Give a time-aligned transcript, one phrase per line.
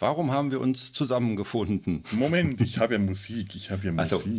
[0.00, 2.02] Warum haben wir uns zusammengefunden?
[2.12, 4.12] Moment, ich habe ja Musik, ich habe ja Musik.
[4.12, 4.30] Also.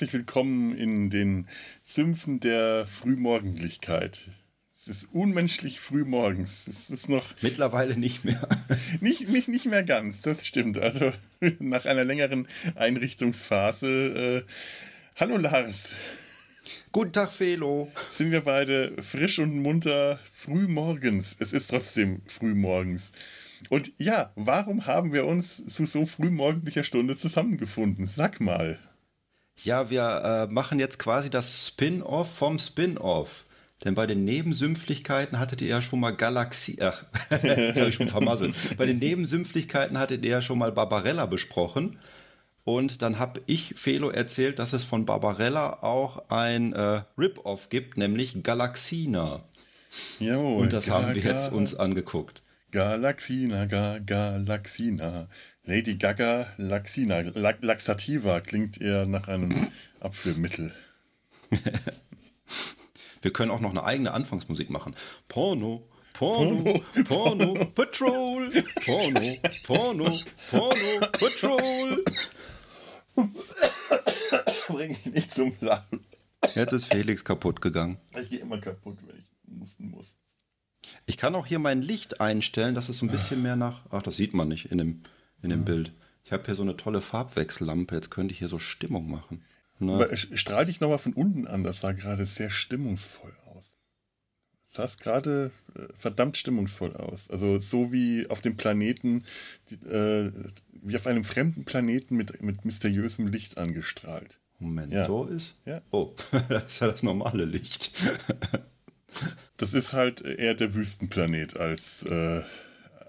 [0.00, 1.46] Herzlich willkommen in den
[1.82, 4.30] Sümpfen der Frühmorgendlichkeit.
[4.74, 6.66] Es ist unmenschlich früh morgens.
[6.66, 7.34] Es ist noch.
[7.42, 8.48] Mittlerweile nicht mehr.
[9.02, 10.78] nicht, nicht, nicht mehr ganz, das stimmt.
[10.78, 11.12] Also
[11.58, 14.46] nach einer längeren Einrichtungsphase.
[14.46, 14.50] Äh,
[15.16, 15.90] hallo Lars.
[16.92, 17.92] Guten Tag, Felo.
[18.08, 21.36] Sind wir beide frisch und munter früh morgens.
[21.40, 23.12] Es ist trotzdem früh morgens.
[23.68, 28.06] Und ja, warum haben wir uns zu so frühmorgendlicher Stunde zusammengefunden?
[28.06, 28.78] Sag mal.
[29.62, 33.44] Ja, wir äh, machen jetzt quasi das Spin-off vom Spin-off.
[33.84, 36.78] Denn bei den Nebensümpflichkeiten hattet ihr ja schon mal Galaxie.
[36.80, 38.54] Ach, jetzt habe ich schon vermasselt.
[38.76, 41.98] bei den Nebensümpflichkeiten hattet ihr ja schon mal Barbarella besprochen.
[42.64, 47.96] Und dann habe ich Felo erzählt, dass es von Barbarella auch ein äh, Rip-Off gibt,
[47.96, 49.40] nämlich Galaxina.
[50.18, 52.42] Jawohl, Und das haben wir jetzt uns angeguckt.
[52.70, 55.28] Galaxina, Ga Galaxina.
[55.64, 57.20] Lady Gaga Laxina.
[57.60, 59.68] Laxativa klingt eher nach einem
[60.00, 60.72] Abführmittel.
[63.22, 64.96] Wir können auch noch eine eigene Anfangsmusik machen.
[65.28, 68.50] Porno, Porno, Porno, Porno Patrol,
[68.84, 69.20] Porno,
[69.64, 70.18] Porno,
[70.50, 72.04] Porno, Patrol.
[74.68, 76.04] Bring ich nicht zum Lachen.
[76.54, 77.98] Jetzt ist Felix kaputt gegangen.
[78.20, 80.16] Ich gehe immer kaputt, wenn ich mussten muss.
[81.06, 83.82] Ich kann auch hier mein Licht einstellen, dass es ein bisschen mehr nach.
[83.90, 85.02] Ach, das sieht man nicht in dem
[85.42, 85.64] in dem mhm.
[85.64, 85.92] Bild.
[86.24, 89.42] Ich habe hier so eine tolle Farbwechsellampe, jetzt könnte ich hier so Stimmung machen.
[89.78, 89.94] Ne?
[89.94, 93.76] Aber strahl dich nochmal von unten an, das sah gerade sehr stimmungsvoll aus.
[94.74, 97.30] Das sah gerade äh, verdammt stimmungsvoll aus.
[97.30, 99.24] Also so wie auf dem Planeten,
[99.70, 100.30] die, äh,
[100.70, 104.38] wie auf einem fremden Planeten mit, mit mysteriösem Licht angestrahlt.
[104.58, 105.06] Moment, ja.
[105.06, 105.56] so ist?
[105.64, 105.80] Ja.
[105.90, 106.14] Oh,
[106.50, 107.92] das ist ja das normale Licht.
[109.56, 112.42] das ist halt eher der Wüstenplanet als äh,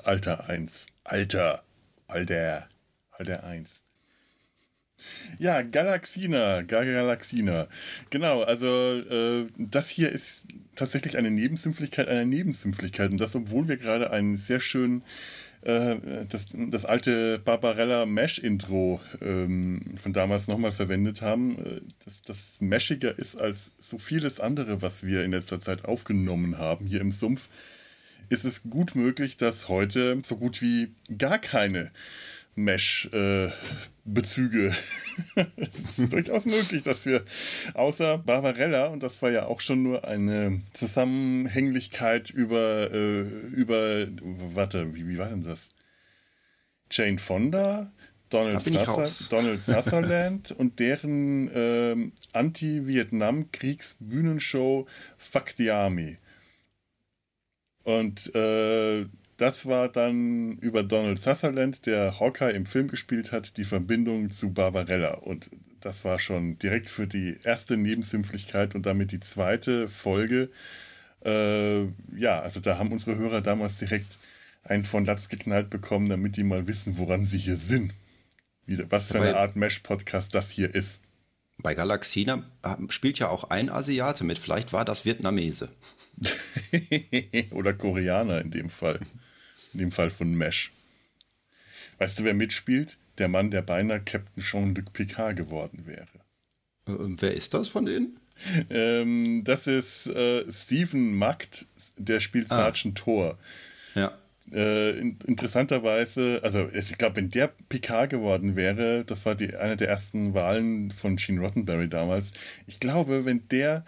[0.03, 0.85] Alter 1.
[1.03, 1.63] Alter
[2.11, 2.67] Alter,
[3.11, 3.81] Alter 1.
[5.39, 7.67] Ja, Galaxina, Galaxina.
[8.09, 10.45] Genau, also äh, das hier ist
[10.75, 13.11] tatsächlich eine Nebensümpflichkeit einer Nebensümpflichkeit.
[13.11, 15.03] Und das, obwohl wir gerade einen sehr schönen,
[15.63, 21.57] das, das alte Barbarella Mesh-Intro ähm, von damals nochmal verwendet haben.
[21.59, 26.57] Äh, das, das meshiger ist als so vieles andere, was wir in letzter Zeit aufgenommen
[26.57, 27.47] haben hier im Sumpf
[28.31, 31.91] ist es gut möglich, dass heute so gut wie gar keine
[32.55, 34.75] Mesh-Bezüge.
[35.35, 37.23] Äh, es ist durchaus möglich, dass wir
[37.73, 44.07] außer Barbarella, und das war ja auch schon nur eine Zusammenhänglichkeit über, äh, über
[44.53, 45.69] warte, wie, wie war denn das?
[46.89, 47.91] Jane Fonda,
[48.29, 51.95] Donald, Sasser, Donald Sutherland und deren äh,
[52.33, 56.17] Anti-Vietnam-Kriegs-Bühnenshow Fuck the Army.
[57.83, 59.07] Und äh,
[59.41, 64.53] das war dann über Donald Sutherland, der Hawkeye im Film gespielt hat, die Verbindung zu
[64.53, 65.15] Barbarella.
[65.15, 70.51] Und das war schon direkt für die erste Nebensümpflichkeit und damit die zweite Folge.
[71.25, 71.85] Äh,
[72.15, 74.19] ja, also da haben unsere Hörer damals direkt
[74.63, 77.95] einen von Latz geknallt bekommen, damit die mal wissen, woran sie hier sind.
[78.67, 81.01] Wie, was für eine Art Mesh-Podcast das hier ist.
[81.57, 84.37] Bei Galaxina äh, spielt ja auch ein Asiate mit.
[84.37, 85.69] Vielleicht war das Vietnamese.
[87.51, 88.99] Oder Koreaner in dem Fall.
[89.73, 90.71] In dem Fall von Mesh.
[91.97, 92.97] Weißt du, wer mitspielt?
[93.17, 96.07] Der Mann, der beinahe Captain Jean-Luc Picard geworden wäre.
[96.87, 98.17] Äh, wer ist das von denen?
[98.69, 101.67] Ähm, das ist äh, Stephen Magd,
[101.97, 102.55] der spielt ah.
[102.55, 103.37] Sergeant Thor.
[103.95, 104.17] Ja.
[104.51, 109.77] Äh, in, interessanterweise, also ich glaube, wenn der Picard geworden wäre, das war die, eine
[109.77, 112.31] der ersten Wahlen von Gene Roddenberry damals.
[112.67, 113.85] Ich glaube, wenn der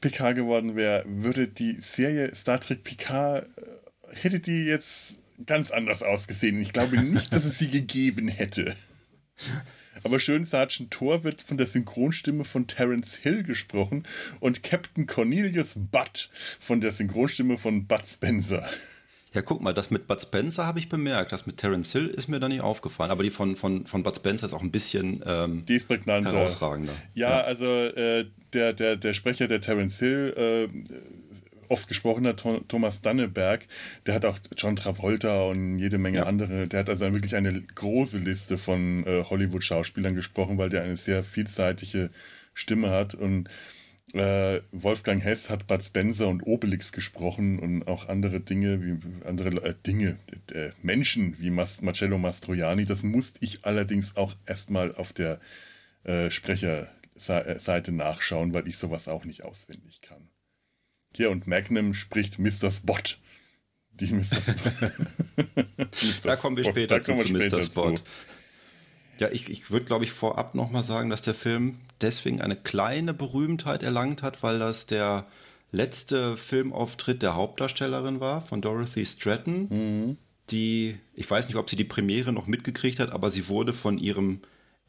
[0.00, 3.83] Picard geworden wäre, würde die Serie Star Trek Picard, äh,
[4.22, 5.16] hätte die jetzt
[5.46, 6.60] ganz anders ausgesehen.
[6.60, 8.76] Ich glaube nicht, dass es sie gegeben hätte.
[10.02, 14.04] Aber schön, Sergeant Thor wird von der Synchronstimme von Terence Hill gesprochen
[14.40, 16.30] und Captain Cornelius Butt
[16.60, 18.68] von der Synchronstimme von Bud Spencer.
[19.32, 21.32] Ja, guck mal, das mit Bud Spencer habe ich bemerkt.
[21.32, 23.10] Das mit Terence Hill ist mir da nicht aufgefallen.
[23.10, 26.92] Aber die von, von, von Bud Spencer ist auch ein bisschen ähm, die ist herausragender.
[27.14, 27.40] Ja, ja.
[27.40, 30.68] also äh, der, der, der Sprecher der Terence Hill äh,
[31.68, 33.66] oft gesprochen hat, Thomas Danneberg,
[34.06, 36.24] der hat auch John Travolta und jede Menge ja.
[36.24, 40.96] andere, der hat also wirklich eine große Liste von äh, Hollywood-Schauspielern gesprochen, weil der eine
[40.96, 42.10] sehr vielseitige
[42.54, 43.48] Stimme hat und
[44.14, 49.48] äh, Wolfgang Hess hat Bud Spencer und Obelix gesprochen und auch andere Dinge, wie andere
[49.64, 50.18] äh, Dinge,
[50.52, 52.84] äh, Menschen wie Mas Marcello Mastroianni.
[52.84, 55.40] Das musste ich allerdings auch erstmal auf der
[56.04, 60.28] äh, Sprecherseite nachschauen, weil ich sowas auch nicht auswendig kann.
[61.16, 62.70] Hier und Magnum spricht Mr.
[62.70, 62.96] Spot.
[63.92, 64.42] Die Mr.
[64.42, 64.90] Spot.
[66.24, 67.60] da kommen wir später zu, zu Mr.
[67.60, 67.96] Spot.
[67.96, 68.02] Zu.
[69.18, 73.14] Ja, ich, ich würde, glaube ich, vorab nochmal sagen, dass der Film deswegen eine kleine
[73.14, 75.26] Berühmtheit erlangt hat, weil das der
[75.70, 80.18] letzte Filmauftritt der Hauptdarstellerin war, von Dorothy Stratton, mhm.
[80.50, 83.98] die, ich weiß nicht, ob sie die Premiere noch mitgekriegt hat, aber sie wurde von
[83.98, 84.40] ihrem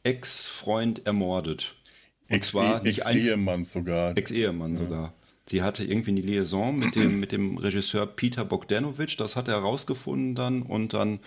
[0.03, 1.75] Ex-Freund ermordet.
[2.29, 4.17] Und Ex Ex-Ehemann sogar.
[4.17, 4.79] Ex-Ehemann ja.
[4.79, 5.13] sogar.
[5.47, 9.55] Sie hatte irgendwie eine Liaison mit dem, mit dem Regisseur Peter Bogdanovich, das hat er
[9.55, 11.19] herausgefunden dann und dann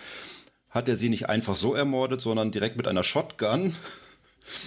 [0.69, 3.75] hat er sie nicht einfach so ermordet, sondern direkt mit einer Shotgun.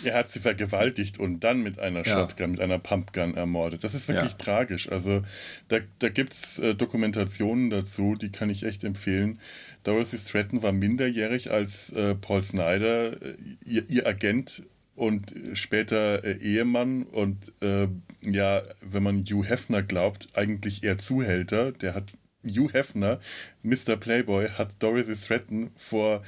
[0.05, 2.13] Er hat sie vergewaltigt und dann mit einer ja.
[2.13, 3.83] Shotgun, mit einer Pumpgun ermordet.
[3.83, 4.39] Das ist wirklich ja.
[4.39, 4.89] tragisch.
[4.89, 5.23] Also
[5.69, 9.41] da, da gibt es äh, Dokumentationen dazu, die kann ich echt empfehlen.
[9.83, 13.35] Dorothy Stratton war minderjährig, als äh, Paul Snyder, äh,
[13.65, 14.63] ihr, ihr, Agent
[14.95, 17.89] und später äh, Ehemann und äh,
[18.25, 21.73] ja, wenn man Hugh Hefner glaubt, eigentlich eher Zuhälter.
[21.73, 22.13] Der hat
[22.45, 23.21] Hugh Hefner,
[23.63, 23.97] Mr.
[23.97, 26.23] Playboy, hat Dorothy Stratton vor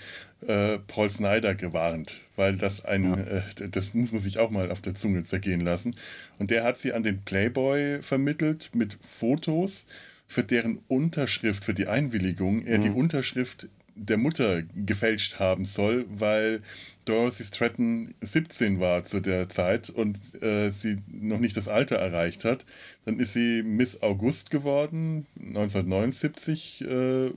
[0.46, 3.16] äh, Paul Snyder gewarnt, weil das ein, ja.
[3.16, 5.96] äh, das muss man sich auch mal auf der Zunge zergehen lassen.
[6.38, 9.86] Und der hat sie an den Playboy vermittelt mit Fotos,
[10.26, 12.82] für deren Unterschrift, für die Einwilligung, er mhm.
[12.82, 16.62] die Unterschrift der Mutter gefälscht haben soll, weil
[17.04, 22.44] Dorothy Stratton 17 war zu der Zeit und äh, sie noch nicht das Alter erreicht
[22.44, 22.64] hat.
[23.04, 27.30] Dann ist sie Miss August geworden, 1979, äh,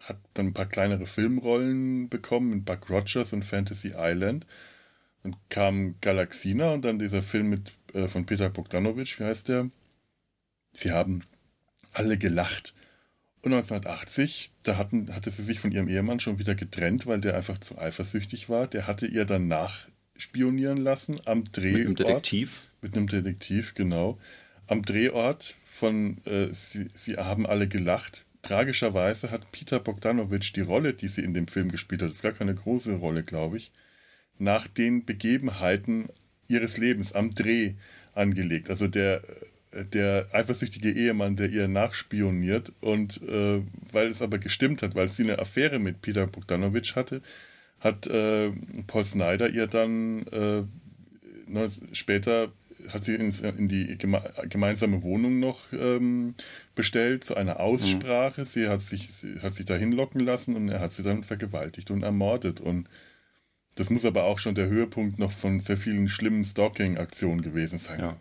[0.00, 4.46] hat dann ein paar kleinere Filmrollen bekommen in Buck Rogers und Fantasy Island.
[5.22, 9.70] Dann kam Galaxina und dann dieser Film mit, äh, von Peter Bogdanovich, wie heißt der?
[10.72, 11.22] Sie haben
[11.92, 12.74] alle gelacht.
[13.46, 17.36] Und 1980, da hatten, hatte sie sich von ihrem Ehemann schon wieder getrennt, weil der
[17.36, 18.66] einfach zu eifersüchtig war.
[18.66, 21.76] Der hatte ihr dann nachspionieren lassen am Drehort.
[21.78, 22.72] Mit einem Detektiv?
[22.82, 24.18] Mit einem Detektiv, genau.
[24.66, 28.26] Am Drehort von äh, sie, sie haben alle gelacht.
[28.42, 32.22] Tragischerweise hat Peter Bogdanovich die Rolle, die sie in dem Film gespielt hat, das ist
[32.24, 33.70] gar keine große Rolle, glaube ich,
[34.38, 36.08] nach den Begebenheiten
[36.48, 37.74] ihres Lebens am Dreh
[38.12, 38.70] angelegt.
[38.70, 39.22] Also der
[39.72, 42.72] der eifersüchtige Ehemann, der ihr nachspioniert.
[42.80, 47.22] Und äh, weil es aber gestimmt hat, weil sie eine Affäre mit Peter Bogdanovich hatte,
[47.80, 48.50] hat äh,
[48.86, 52.52] Paul Snyder ihr dann äh, später
[52.88, 56.34] hat sie ins, in die geme gemeinsame Wohnung noch ähm,
[56.74, 58.42] bestellt zu einer Aussprache.
[58.42, 58.44] Mhm.
[58.44, 61.90] Sie hat sich, sie hat sich dahin locken lassen und er hat sie dann vergewaltigt
[61.90, 62.60] und ermordet.
[62.60, 62.88] Und
[63.74, 68.00] das muss aber auch schon der Höhepunkt noch von sehr vielen schlimmen Stalking-Aktionen gewesen sein.
[68.00, 68.16] Ja.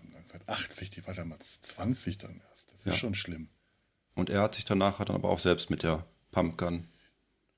[0.47, 2.71] 80, die war damals 20 dann erst.
[2.71, 2.93] Das ist ja.
[2.93, 3.49] schon schlimm.
[4.15, 6.87] Und er hat sich danach hat dann aber auch selbst mit der Pumpgun.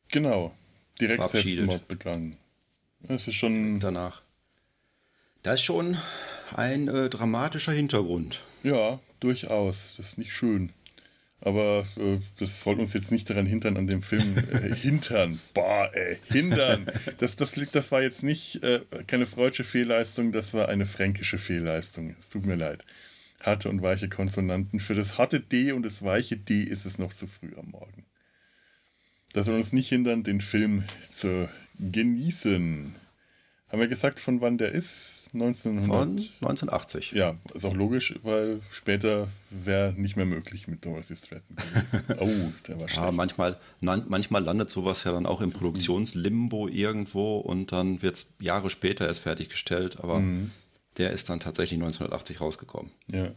[0.09, 0.55] Genau.
[0.99, 2.37] Direkt Selbstmord begangen.
[3.01, 3.79] Das ist schon.
[3.79, 4.23] Danach.
[5.43, 5.97] Da ist schon
[6.55, 8.43] ein äh, dramatischer Hintergrund.
[8.63, 9.95] Ja, durchaus.
[9.97, 10.73] Das ist nicht schön.
[11.39, 15.39] Aber äh, das soll uns jetzt nicht daran hindern, an dem Film äh, hintern.
[15.53, 16.87] Boah, ey, hindern.
[17.19, 22.15] Das, das, das war jetzt nicht äh, keine freudsche Fehlleistung, das war eine fränkische Fehlleistung.
[22.19, 22.83] Es tut mir leid.
[23.39, 24.79] Harte und weiche Konsonanten.
[24.79, 28.05] Für das harte D und das weiche D ist es noch zu früh am Morgen.
[29.33, 31.47] Das soll uns nicht hindern, den Film zu
[31.79, 32.95] genießen.
[33.69, 35.16] Haben wir gesagt, von wann der ist?
[35.33, 35.87] 1900?
[35.87, 36.17] Von
[36.47, 37.11] 1980.
[37.11, 42.03] Ja, ist auch logisch, weil später wäre nicht mehr möglich mit Dorothy Stratton gewesen.
[42.19, 43.05] oh, der war schlecht.
[43.05, 48.33] Ja, manchmal, manchmal landet sowas ja dann auch im Produktionslimbo irgendwo und dann wird es
[48.39, 50.51] Jahre später erst fertiggestellt, aber mhm.
[50.97, 52.91] der ist dann tatsächlich 1980 rausgekommen.
[53.07, 53.31] Ja.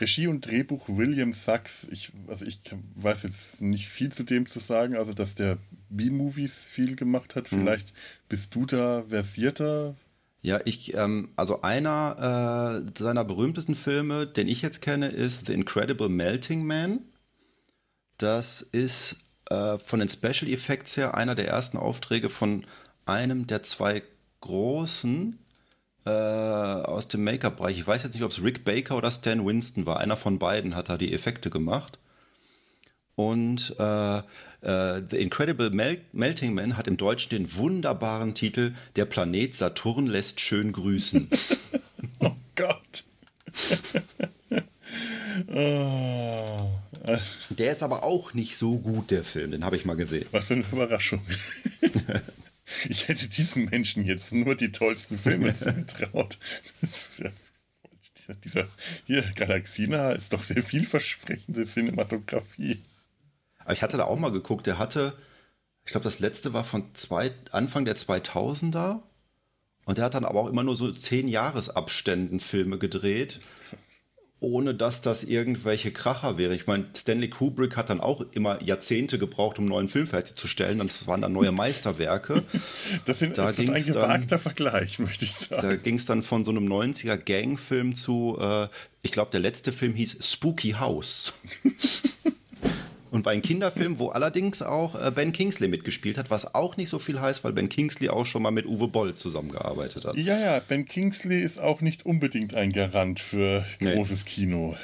[0.00, 1.86] Regie und Drehbuch William Sachs.
[1.90, 2.60] Ich, also ich
[2.94, 5.58] weiß jetzt nicht viel zu dem zu sagen, also dass der
[5.90, 7.52] B-Movies viel gemacht hat.
[7.52, 7.60] Mhm.
[7.60, 7.98] Vielleicht mhm.
[8.28, 9.94] bist du da versierter.
[10.42, 15.52] Ja, ich, ähm, also einer äh, seiner berühmtesten Filme, den ich jetzt kenne, ist The
[15.52, 17.00] Incredible Melting Man.
[18.18, 19.16] Das ist
[19.50, 22.66] äh, von den Special Effects her einer der ersten Aufträge von
[23.06, 24.02] einem der zwei
[24.40, 25.38] großen
[26.04, 27.78] äh, aus dem Make-up-Bereich.
[27.78, 29.98] Ich weiß jetzt nicht, ob es Rick Baker oder Stan Winston war.
[29.98, 31.98] Einer von beiden hat da die Effekte gemacht.
[33.14, 34.22] Und äh,
[34.62, 40.06] äh, The Incredible Mel Melting Man hat im Deutschen den wunderbaren Titel Der Planet Saturn
[40.06, 41.28] lässt schön grüßen.
[42.20, 43.04] oh Gott.
[45.48, 46.70] oh.
[47.50, 49.50] der ist aber auch nicht so gut, der Film.
[49.50, 50.26] Den habe ich mal gesehen.
[50.30, 51.20] Was für eine Überraschung.
[52.88, 56.38] ich hätte diesen Menschen jetzt nur die tollsten Filme zugetraut.
[58.44, 58.68] Dieser
[59.06, 62.80] hier, Galaxina ist doch sehr vielversprechende Cinematografie.
[63.64, 65.14] Aber ich hatte da auch mal geguckt, der hatte,
[65.84, 69.00] ich glaube, das letzte war von zwei, Anfang der 2000er.
[69.84, 73.40] Und der hat dann aber auch immer nur so zehn Jahresabständen Filme gedreht
[74.42, 76.52] ohne dass das irgendwelche Kracher wären.
[76.52, 80.78] Ich meine, Stanley Kubrick hat dann auch immer Jahrzehnte gebraucht, um einen neuen Film fertigzustellen.
[80.78, 82.42] Das waren dann neue Meisterwerke.
[83.04, 85.62] Das, sind, da das ist ein gewagter Vergleich, möchte ich sagen.
[85.62, 88.68] Da ging es dann von so einem 90er Gangfilm zu, äh,
[89.02, 91.32] ich glaube, der letzte Film hieß Spooky House.
[93.12, 96.88] Und war ein Kinderfilm, wo allerdings auch äh, Ben Kingsley mitgespielt hat, was auch nicht
[96.88, 100.16] so viel heißt, weil Ben Kingsley auch schon mal mit Uwe Boll zusammengearbeitet hat.
[100.16, 104.30] Ja, ja, Ben Kingsley ist auch nicht unbedingt ein Garant für großes nee.
[104.30, 104.76] Kino.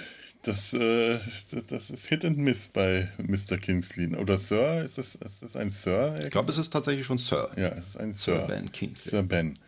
[0.43, 1.19] Das, äh,
[1.69, 3.57] das ist Hit and Miss bei Mr.
[3.57, 4.15] Kingsley.
[4.15, 4.85] Oder Sir?
[4.85, 6.15] Ist das, ist das ein Sir?
[6.23, 7.51] Ich glaube, es ist tatsächlich schon Sir.
[7.57, 8.41] Ja, es ist ein Sir.
[8.41, 9.11] Sir Ben Kingsley.
[9.11, 9.59] Sir Ben.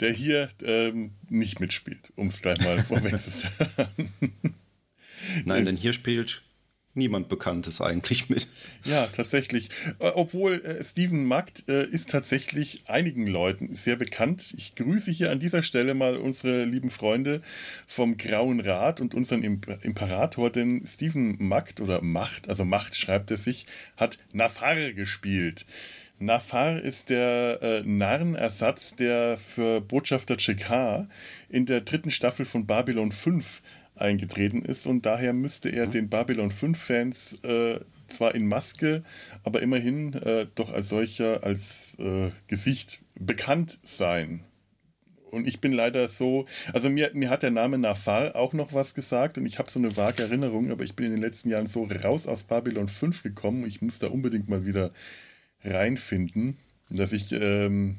[0.00, 4.10] Der hier ähm, nicht mitspielt, um es gleich mal vorweg zu sagen.
[5.44, 6.42] Nein, denn hier spielt
[6.94, 8.48] niemand Bekanntes eigentlich mit.
[8.84, 9.68] Ja, tatsächlich.
[9.98, 14.54] Äh, obwohl äh, Steven Magd äh, ist tatsächlich einigen Leuten sehr bekannt.
[14.56, 17.42] Ich grüße hier an dieser Stelle mal unsere lieben Freunde
[17.86, 23.30] vom Grauen Rat und unseren Imp Imperator, denn Steven Magd oder Macht, also Macht schreibt
[23.30, 25.66] er sich, hat Nafar gespielt.
[26.18, 31.08] Nafar ist der äh, Narrenersatz, der für Botschafter Chekar
[31.48, 33.62] in der dritten Staffel von Babylon 5
[33.96, 35.90] eingetreten ist und daher müsste er mhm.
[35.92, 39.02] den Babylon 5-Fans äh, zwar in Maske,
[39.42, 44.44] aber immerhin äh, doch als solcher, als äh, Gesicht bekannt sein.
[45.30, 48.94] Und ich bin leider so, also mir, mir hat der Name Nafar auch noch was
[48.94, 51.66] gesagt und ich habe so eine vage Erinnerung, aber ich bin in den letzten Jahren
[51.66, 54.90] so raus aus Babylon 5 gekommen, ich muss da unbedingt mal wieder
[55.64, 56.58] reinfinden,
[56.88, 57.96] dass ich, ähm,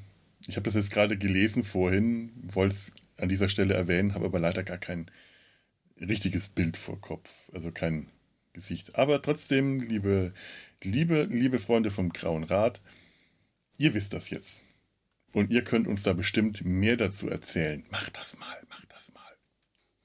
[0.48, 4.40] ich habe das jetzt gerade gelesen vorhin, wollte es an dieser Stelle erwähnen, habe aber
[4.40, 5.08] leider gar keinen
[6.00, 8.08] richtiges Bild vor Kopf, also kein
[8.54, 8.96] Gesicht.
[8.96, 10.34] Aber trotzdem, liebe,
[10.82, 12.82] liebe, liebe Freunde vom Grauen Rat,
[13.78, 14.62] ihr wisst das jetzt.
[15.34, 17.84] Und ihr könnt uns da bestimmt mehr dazu erzählen.
[17.90, 19.22] Macht das mal, macht das mal.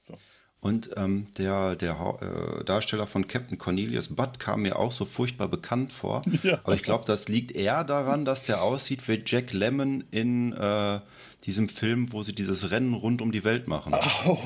[0.01, 0.19] So.
[0.59, 5.47] Und ähm, der, der äh, Darsteller von Captain Cornelius Butt kam mir auch so furchtbar
[5.49, 6.23] bekannt vor.
[6.43, 6.59] Ja.
[6.65, 11.01] Aber ich glaube, das liegt eher daran, dass der aussieht wie Jack Lemmon in äh,
[11.45, 13.95] diesem Film, wo sie dieses Rennen rund um die Welt machen.
[14.27, 14.39] Oh,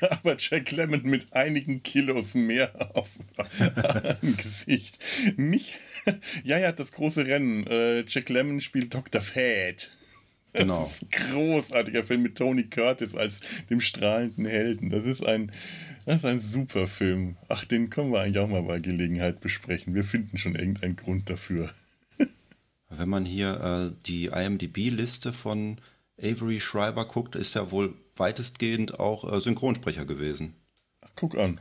[0.10, 3.08] aber Jack Lemmon mit einigen Kilos mehr auf
[4.22, 4.98] dem Gesicht.
[5.36, 5.74] Mich,
[6.44, 7.66] ja, ja, das große Rennen.
[7.66, 9.20] Äh, Jack Lemmon spielt Dr.
[9.20, 9.90] Fad.
[10.54, 10.80] Genau.
[10.80, 14.88] Das ist ein großartiger Film mit Tony Curtis als dem strahlenden Helden.
[14.88, 15.52] Das ist ein,
[16.06, 17.36] das ist ein super Film.
[17.48, 19.94] Ach, den können wir eigentlich auch mal bei Gelegenheit besprechen.
[19.94, 21.70] Wir finden schon irgendeinen Grund dafür.
[22.88, 25.78] Wenn man hier äh, die IMDb-Liste von
[26.20, 30.54] Avery Schreiber guckt, ist er wohl weitestgehend auch äh, Synchronsprecher gewesen.
[31.02, 31.60] Ach, guck an.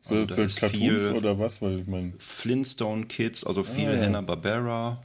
[0.00, 1.62] Für, für Cartoons oder was?
[1.62, 4.02] Weil ich mein Flintstone Kids, also viel ah, ja.
[4.02, 5.02] Hanna-Barbera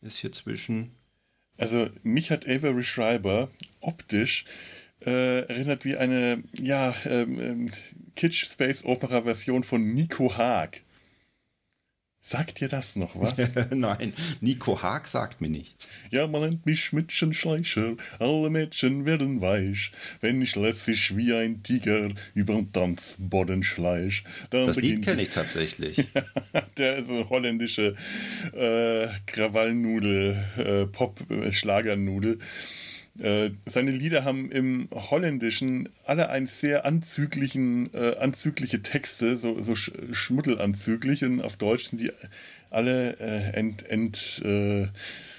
[0.00, 0.90] ist hier zwischen.
[1.58, 4.44] Also mich hat Avery Schreiber optisch
[5.06, 7.70] äh, erinnert wie eine ja, ähm, ähm
[8.16, 10.82] Kitsch Space Opera Version von Nico Haag.
[12.24, 13.34] Sagt dir das noch was?
[13.74, 15.88] Nein, Nico Haag sagt mir nichts.
[16.12, 22.06] Ja, man nennt mich Schmittchenschleicher, alle Mädchen werden weich, wenn ich lässig wie ein Tiger
[22.34, 24.22] über den Tanzboden schleich.
[24.50, 25.96] das Lied kenne ich tatsächlich.
[26.78, 27.96] der ist eine holländische
[28.52, 32.34] äh, Krawallnudel, äh, Pop-Schlagernudel.
[32.34, 39.74] Äh, seine Lieder haben im Holländischen alle einen sehr anzüglichen, äh, anzügliche Texte, so, so
[39.74, 41.22] sch schmuddelanzüglich.
[41.22, 42.10] Und auf Deutsch sind die
[42.70, 44.88] alle äh, ent, ent, äh,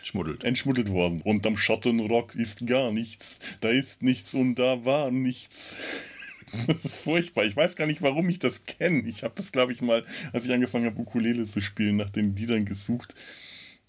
[0.03, 0.43] Schmuddelt.
[0.43, 1.21] entschmuddelt worden.
[1.23, 3.39] Unterm Schattenrock ist gar nichts.
[3.61, 5.75] Da ist nichts und da war nichts.
[6.67, 7.45] Das ist furchtbar.
[7.45, 9.09] Ich weiß gar nicht, warum ich das kenne.
[9.09, 12.35] Ich habe das, glaube ich, mal, als ich angefangen habe, Ukulele zu spielen, nach den
[12.35, 13.15] Liedern gesucht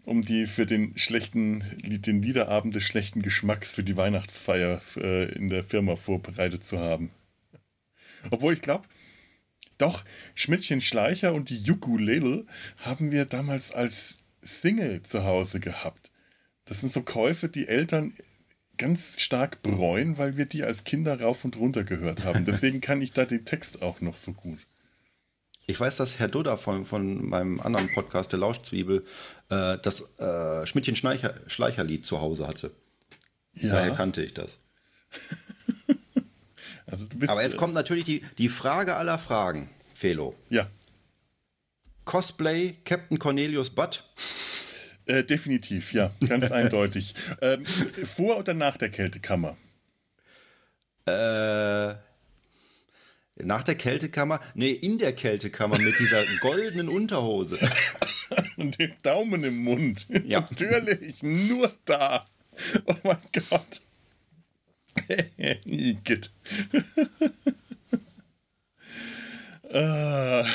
[0.04, 5.48] um die für den schlechten, den Liederabend des schlechten Geschmacks für die Weihnachtsfeier äh, in
[5.48, 7.10] der Firma vorbereitet zu haben.
[8.30, 8.86] Obwohl ich glaube,
[9.78, 12.46] doch, Schmidtchen Schleicher und die Ukulele
[12.78, 16.12] haben wir damals als Single zu Hause gehabt.
[16.64, 18.14] Das sind so Käufe, die Eltern
[18.76, 22.44] ganz stark bereuen, weil wir die als Kinder rauf und runter gehört haben.
[22.46, 24.58] Deswegen kann ich da den Text auch noch so gut.
[25.66, 29.04] Ich weiß, dass Herr Dudda von, von meinem anderen Podcast, der Lauschzwiebel,
[29.48, 32.72] äh, das äh, Schmidtchen-Schleicher-Lied zu Hause hatte.
[33.54, 33.72] Ja.
[33.72, 34.58] Daher kannte ich das.
[36.86, 40.34] also Aber jetzt äh, kommt natürlich die, die Frage aller Fragen, Felo.
[40.50, 40.68] Ja.
[42.04, 44.04] Cosplay Captain Cornelius Butt?
[45.06, 47.14] Äh, definitiv, ja, ganz eindeutig.
[47.40, 49.56] Ähm, vor oder nach der Kältekammer?
[51.06, 51.94] Äh,
[53.36, 54.40] nach der Kältekammer?
[54.54, 57.58] Nee, in der Kältekammer mit dieser goldenen Unterhose.
[58.56, 60.06] Und dem Daumen im Mund.
[60.24, 60.40] Ja.
[60.40, 62.26] Natürlich, nur da.
[62.86, 63.82] Oh mein Gott.
[65.64, 66.30] Igitt.
[69.72, 70.46] Ah.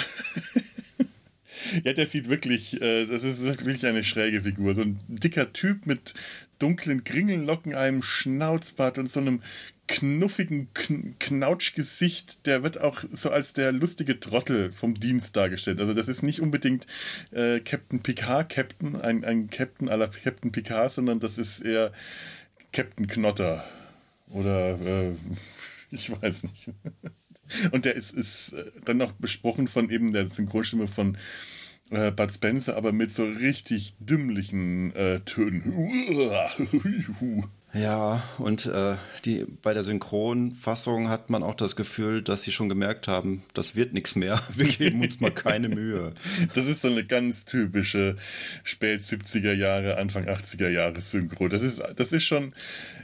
[1.83, 4.74] Ja, der sieht wirklich, äh, das ist wirklich eine schräge Figur.
[4.74, 6.13] So ein dicker Typ mit
[6.57, 9.41] dunklen Kringellocken, einem Schnauzbart und so einem
[9.89, 15.79] knuffigen Kn Knautschgesicht, der wird auch so als der lustige Trottel vom Dienst dargestellt.
[15.81, 16.86] Also das ist nicht unbedingt
[17.31, 21.91] äh, Captain Picard Captain, ein, ein Captain aller Captain Picard, sondern das ist eher
[22.72, 23.63] Captain Knotter
[24.29, 25.12] oder äh,
[25.89, 26.69] ich weiß nicht.
[27.72, 31.17] Und der ist, ist äh, dann noch besprochen von eben der Synchronstimme von
[31.89, 35.74] äh, Bud Spencer, aber mit so richtig dümmlichen äh, Tönen.
[37.71, 38.95] Ja, und äh,
[39.25, 43.75] die, bei der Synchronfassung hat man auch das Gefühl, dass sie schon gemerkt haben, das
[43.75, 44.41] wird nichts mehr.
[44.55, 46.13] Wir geben uns mal keine Mühe.
[46.55, 48.15] Das ist so eine ganz typische
[48.63, 51.47] spät 70er Jahre, Anfang 80er Jahre Synchro.
[51.47, 52.53] Das ist, das ist schon,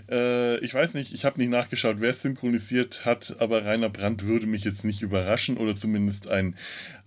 [0.10, 4.26] äh, ich weiß nicht, ich habe nicht nachgeschaut, wer es synchronisiert hat, aber Rainer Brandt
[4.26, 6.56] würde mich jetzt nicht überraschen oder zumindest ein,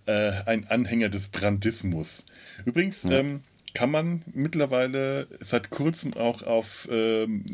[0.05, 2.23] äh, ein Anhänger des Brandismus.
[2.63, 3.19] Übrigens, ja.
[3.19, 3.41] ähm,
[3.79, 7.45] kann man mittlerweile seit kurzem auch auf ähm,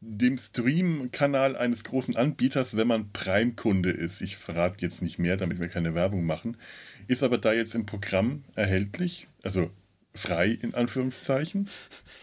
[0.00, 5.60] dem Stream-Kanal eines großen Anbieters, wenn man Prime-Kunde ist, ich verrate jetzt nicht mehr, damit
[5.60, 6.56] wir keine Werbung machen,
[7.06, 9.70] ist aber da jetzt im Programm erhältlich, also
[10.14, 11.68] frei in Anführungszeichen.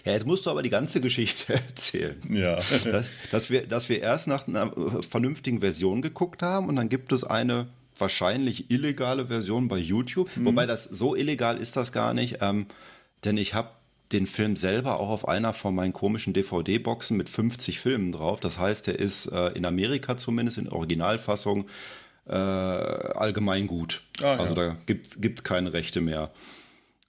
[0.05, 2.19] Ja, jetzt musst du aber die ganze Geschichte erzählen.
[2.31, 2.55] Ja.
[2.55, 7.11] dass, dass, wir, dass wir erst nach einer vernünftigen Version geguckt haben und dann gibt
[7.11, 10.45] es eine wahrscheinlich illegale Version bei YouTube, mhm.
[10.45, 12.39] wobei das so illegal ist das gar nicht.
[12.41, 12.65] Ähm,
[13.23, 13.71] denn ich habe
[14.11, 18.39] den Film selber auch auf einer von meinen komischen DVD-Boxen mit 50 Filmen drauf.
[18.39, 21.67] Das heißt, er ist äh, in Amerika zumindest in Originalfassung
[22.27, 24.01] äh, allgemein gut.
[24.21, 24.75] Ah, also ja.
[24.87, 26.31] da gibt es keine Rechte mehr.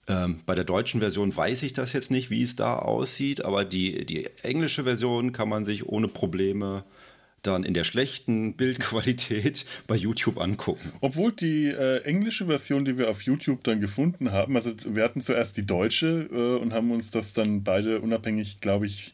[0.07, 3.65] Ähm, bei der deutschen Version weiß ich das jetzt nicht, wie es da aussieht, aber
[3.65, 7.00] die, die englische Version kann man sich ohne Probleme äh,
[7.41, 10.91] dann in der schlechten Bildqualität bei YouTube angucken.
[11.01, 15.21] Obwohl die äh, englische Version, die wir auf YouTube dann gefunden haben, also wir hatten
[15.21, 19.13] zuerst die deutsche äh, und haben uns das dann beide unabhängig, glaube ich,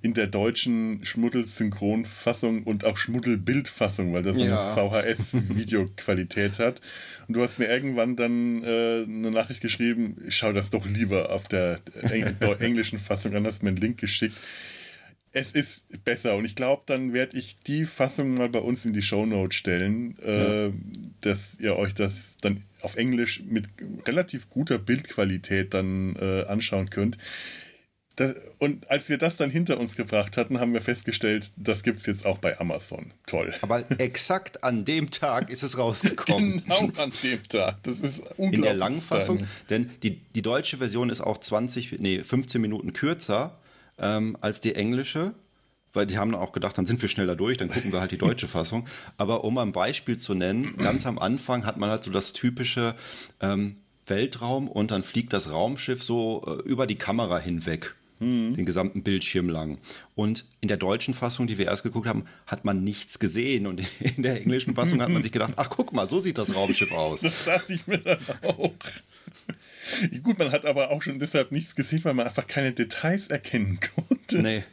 [0.00, 4.74] in der deutschen Schmuddel-Synchronfassung und auch Schmuddel-Bildfassung, weil das so ja.
[4.74, 6.80] eine VHS-Videoqualität hat.
[7.26, 11.48] Und du hast mir irgendwann dann äh, eine Nachricht geschrieben, schau das doch lieber auf
[11.48, 11.80] der
[12.60, 14.36] englischen Fassung an, hast mir einen Link geschickt
[15.38, 18.92] es ist besser und ich glaube, dann werde ich die Fassung mal bei uns in
[18.92, 20.66] die Shownote stellen, ja.
[20.66, 20.72] äh,
[21.20, 23.66] dass ihr euch das dann auf Englisch mit
[24.06, 27.18] relativ guter Bildqualität dann äh, anschauen könnt.
[28.16, 32.00] Das, und als wir das dann hinter uns gebracht hatten, haben wir festgestellt, das gibt
[32.00, 33.12] es jetzt auch bei Amazon.
[33.26, 33.54] Toll.
[33.62, 36.64] Aber exakt an dem Tag ist es rausgekommen.
[36.66, 37.80] genau an dem Tag.
[37.84, 38.54] Das ist unglaublich.
[38.54, 43.56] In der Langfassung, denn die, die deutsche Version ist auch 20, nee, 15 Minuten kürzer
[43.98, 45.34] ähm, als die englische,
[45.92, 48.12] weil die haben dann auch gedacht, dann sind wir schneller durch, dann gucken wir halt
[48.12, 48.86] die deutsche Fassung.
[49.16, 52.94] Aber um ein Beispiel zu nennen, ganz am Anfang hat man halt so das typische
[53.40, 57.94] ähm, Weltraum und dann fliegt das Raumschiff so äh, über die Kamera hinweg.
[58.20, 58.54] Mhm.
[58.54, 59.78] Den gesamten Bildschirm lang.
[60.16, 63.66] Und in der deutschen Fassung, die wir erst geguckt haben, hat man nichts gesehen.
[63.66, 66.54] Und in der englischen Fassung hat man sich gedacht, ach guck mal, so sieht das
[66.54, 67.20] Raumschiff aus.
[67.20, 68.72] Das dachte ich mir dann auch.
[70.22, 73.78] Gut, man hat aber auch schon deshalb nichts gesehen, weil man einfach keine Details erkennen
[73.94, 74.42] konnte.
[74.42, 74.64] Nee.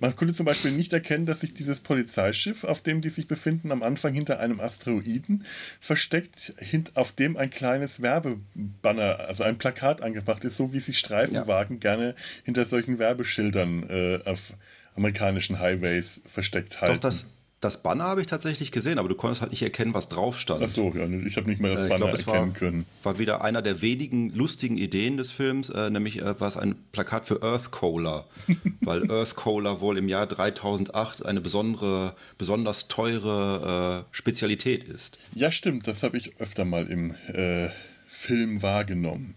[0.00, 3.72] Man konnte zum Beispiel nicht erkennen, dass sich dieses Polizeischiff, auf dem die sich befinden,
[3.72, 5.44] am Anfang hinter einem Asteroiden
[5.80, 6.54] versteckt,
[6.94, 11.80] auf dem ein kleines Werbebanner, also ein Plakat angebracht ist, so wie sich Streifenwagen ja.
[11.80, 14.52] gerne hinter solchen Werbeschildern äh, auf
[14.94, 16.94] amerikanischen Highways versteckt halten.
[16.94, 17.26] Doch, das,
[17.60, 20.62] das Banner habe ich tatsächlich gesehen, aber du konntest halt nicht erkennen, was drauf stand.
[20.62, 22.86] Ach so, ja, ich habe nicht mehr das äh, Banner glaub, erkennen war, können.
[23.02, 26.76] War wieder einer der wenigen lustigen Ideen des Films, äh, nämlich äh, war es ein
[26.92, 28.26] Plakat für Earth Cola,
[28.80, 35.18] weil Earth Cola wohl im Jahr 3008 eine besondere, besonders teure äh, Spezialität ist.
[35.34, 37.70] Ja, stimmt, das habe ich öfter mal im äh,
[38.06, 39.34] Film wahrgenommen.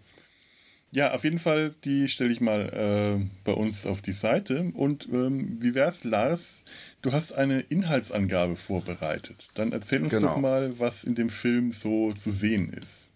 [0.94, 4.72] Ja, auf jeden Fall, die stelle ich mal äh, bei uns auf die Seite.
[4.74, 6.66] Und ähm, wie wär's, Lars?
[7.02, 9.48] Du hast eine Inhaltsangabe vorbereitet.
[9.56, 10.36] Dann erzähl uns genau.
[10.36, 13.08] doch mal, was in dem Film so zu sehen ist.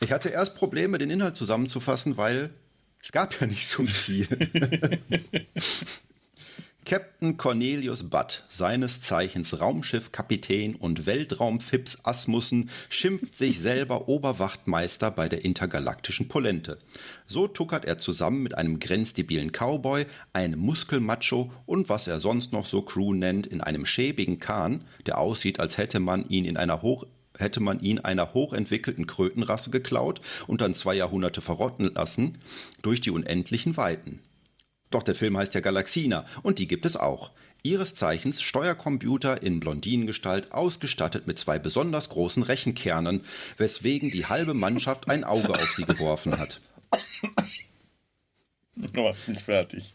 [0.00, 2.50] Ich hatte erst Probleme, den Inhalt zusammenzufassen, weil
[3.02, 4.26] es gab ja nicht so viel.
[6.86, 15.44] Captain Cornelius Budd, seines Zeichens Raumschiffkapitän und Weltraumfips Asmussen, schimpft sich selber Oberwachtmeister bei der
[15.44, 16.78] intergalaktischen Polente.
[17.26, 22.66] So tuckert er zusammen mit einem grenzdebilen Cowboy, einem Muskelmacho und was er sonst noch
[22.66, 26.82] so Crew nennt, in einem schäbigen Kahn, der aussieht, als hätte man ihn in einer
[26.82, 27.04] hoch
[27.36, 32.38] hätte man ihn einer hochentwickelten Krötenrasse geklaut und dann zwei Jahrhunderte verrotten lassen,
[32.80, 34.20] durch die unendlichen Weiten.
[34.90, 37.30] Doch der Film heißt ja Galaxina und die gibt es auch.
[37.62, 43.22] Ihres Zeichens Steuercomputer in Blondinengestalt, ausgestattet mit zwei besonders großen Rechenkernen,
[43.56, 46.60] weswegen die halbe Mannschaft ein Auge auf sie geworfen hat.
[48.78, 49.94] Du warst nicht fertig.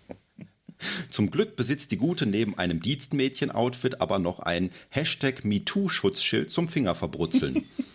[1.12, 7.64] Zum Glück besitzt die Gute neben einem Dienstmädchen-Outfit aber noch ein Hashtag MeToo-Schutzschild zum Fingerverbrutzeln.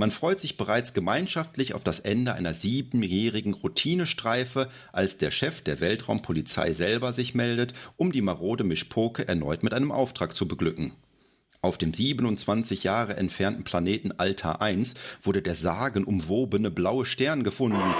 [0.00, 5.80] Man freut sich bereits gemeinschaftlich auf das Ende einer siebenjährigen Routinestreife, als der Chef der
[5.80, 10.92] Weltraumpolizei selber sich meldet, um die marode Mischpoke erneut mit einem Auftrag zu beglücken.
[11.60, 17.94] Auf dem 27 Jahre entfernten Planeten Altar 1 wurde der sagenumwobene blaue Stern gefunden.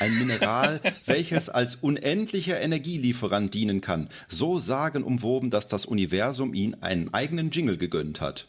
[0.00, 7.14] Ein Mineral, welches als unendlicher Energielieferant dienen kann, so sagenumwoben, dass das Universum ihn einen
[7.14, 8.48] eigenen Jingle gegönnt hat.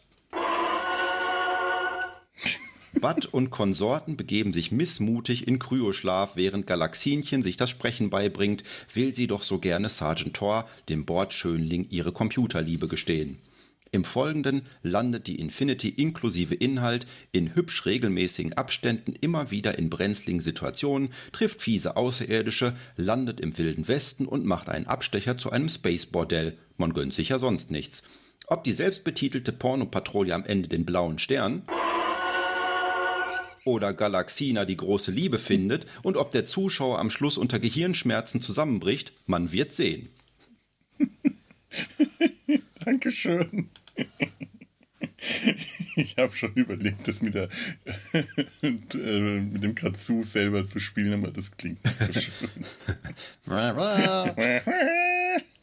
[2.93, 9.13] Bud und Konsorten begeben sich missmutig in Kryoschlaf, während Galaxinchen sich das Sprechen beibringt, will
[9.13, 13.38] sie doch so gerne Sergeant Thor, dem Bordschönling, ihre Computerliebe gestehen.
[13.91, 20.39] Im Folgenden landet die Infinity inklusive Inhalt in hübsch regelmäßigen Abständen immer wieder in brenzligen
[20.39, 26.58] Situationen, trifft fiese Außerirdische, landet im Wilden Westen und macht einen Abstecher zu einem Space-Bordell.
[26.78, 28.04] Man gönnt sich ja sonst nichts.
[28.47, 31.63] Ob die selbstbetitelte Pornopatrouille am Ende den blauen Stern
[33.69, 39.13] oder Galaxina die große Liebe findet und ob der Zuschauer am Schluss unter Gehirnschmerzen zusammenbricht,
[39.25, 40.10] man wird sehen.
[42.86, 43.69] Dankeschön.
[45.95, 47.49] Ich habe schon überlegt, das mit, der,
[48.63, 52.65] und, äh, mit dem Katsu selber zu spielen, aber das klingt nicht so schön.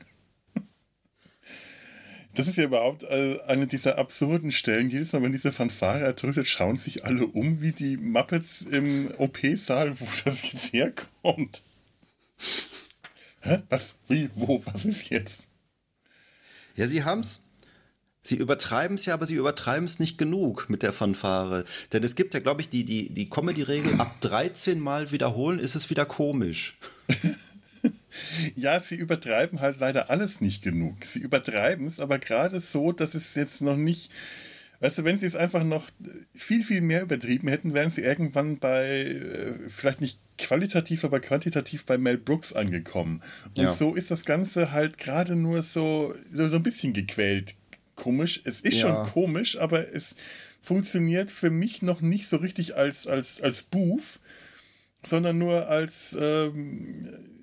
[2.37, 4.91] Das ist ja überhaupt äh, eine dieser absurden Stellen.
[4.91, 9.99] Jedes Mal, wenn diese Fanfare ertötet, schauen sich alle um wie die Muppets im OP-Saal,
[9.99, 11.63] wo das jetzt herkommt.
[13.41, 13.63] Hä?
[13.71, 13.95] Was?
[14.09, 14.29] Wie?
[14.35, 14.63] Wo?
[14.67, 15.47] Was ist jetzt?
[16.77, 17.41] Ja, sie haben's.
[18.23, 21.65] Sie übertreiben es ja, aber sie übertreiben es nicht genug mit der Fanfare.
[21.93, 25.75] Denn es gibt ja, glaube ich, die, die, die Comedy-Regel, ab 13 Mal wiederholen ist
[25.75, 26.77] es wieder komisch.
[28.55, 31.05] Ja, sie übertreiben halt leider alles nicht genug.
[31.05, 34.11] Sie übertreiben es, aber gerade so, dass es jetzt noch nicht.
[34.81, 35.89] Weißt du, wenn sie es einfach noch
[36.35, 41.87] viel, viel mehr übertrieben hätten, wären sie irgendwann bei, äh, vielleicht nicht qualitativ, aber quantitativ
[41.87, 43.23] bei Mel Brooks angekommen.
[43.57, 43.73] Und ja.
[43.73, 47.55] so ist das Ganze halt gerade nur so, so, so ein bisschen gequält.
[47.95, 48.43] Komisch.
[48.45, 49.05] Es ist ja.
[49.05, 50.15] schon komisch, aber es
[50.61, 54.21] funktioniert für mich noch nicht so richtig als, als, als Boof,
[55.03, 56.15] sondern nur als.
[56.21, 57.36] Ähm,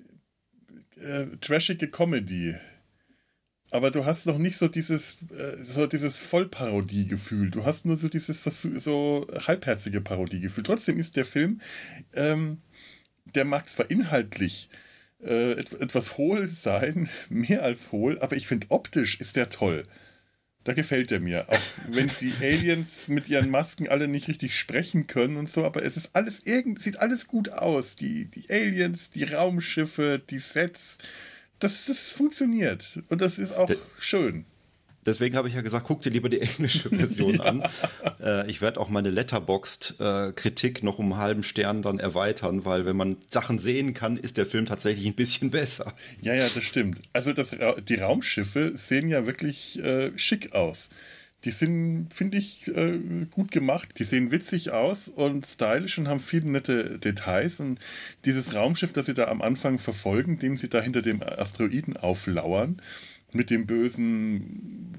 [1.04, 2.54] äh, trashige Comedy.
[3.70, 7.50] Aber du hast noch nicht so dieses, äh, so dieses Vollparodie-Gefühl.
[7.50, 10.64] Du hast nur so dieses so halbherzige Parodie-Gefühl.
[10.64, 11.60] Trotzdem ist der Film,
[12.12, 12.62] ähm,
[13.24, 14.68] der mag zwar inhaltlich
[15.22, 19.84] äh, etwas hohl sein, mehr als hohl, aber ich finde optisch ist der toll.
[20.64, 21.48] Da gefällt er mir.
[21.48, 25.84] Auch wenn die Aliens mit ihren Masken alle nicht richtig sprechen können und so, aber
[25.84, 27.96] es ist alles irgend, sieht alles gut aus.
[27.96, 30.96] Die, die Aliens, die Raumschiffe, die Sets.
[31.58, 33.00] Das, das funktioniert.
[33.08, 34.46] Und das ist auch schön.
[35.06, 37.44] Deswegen habe ich ja gesagt, guck dir lieber die englische Version ja.
[37.44, 37.62] an.
[38.22, 42.96] Äh, ich werde auch meine Letterboxd-Kritik noch um einen halben Stern dann erweitern, weil wenn
[42.96, 45.92] man Sachen sehen kann, ist der Film tatsächlich ein bisschen besser.
[46.20, 47.00] Ja, ja, das stimmt.
[47.12, 47.56] Also das,
[47.88, 50.88] die Raumschiffe sehen ja wirklich äh, schick aus.
[51.44, 52.98] Die sind, finde ich, äh,
[53.30, 53.98] gut gemacht.
[53.98, 57.60] Die sehen witzig aus und stylisch und haben viele nette Details.
[57.60, 57.78] Und
[58.24, 62.80] dieses Raumschiff, das sie da am Anfang verfolgen, dem sie da hinter dem Asteroiden auflauern,
[63.34, 64.92] mit dem bösen.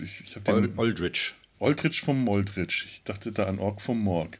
[0.00, 1.34] Äh, ich, ich den, Aldrich.
[1.60, 2.86] Aldrich vom Moldrich.
[2.86, 4.38] Ich dachte da an Ork vom Morg.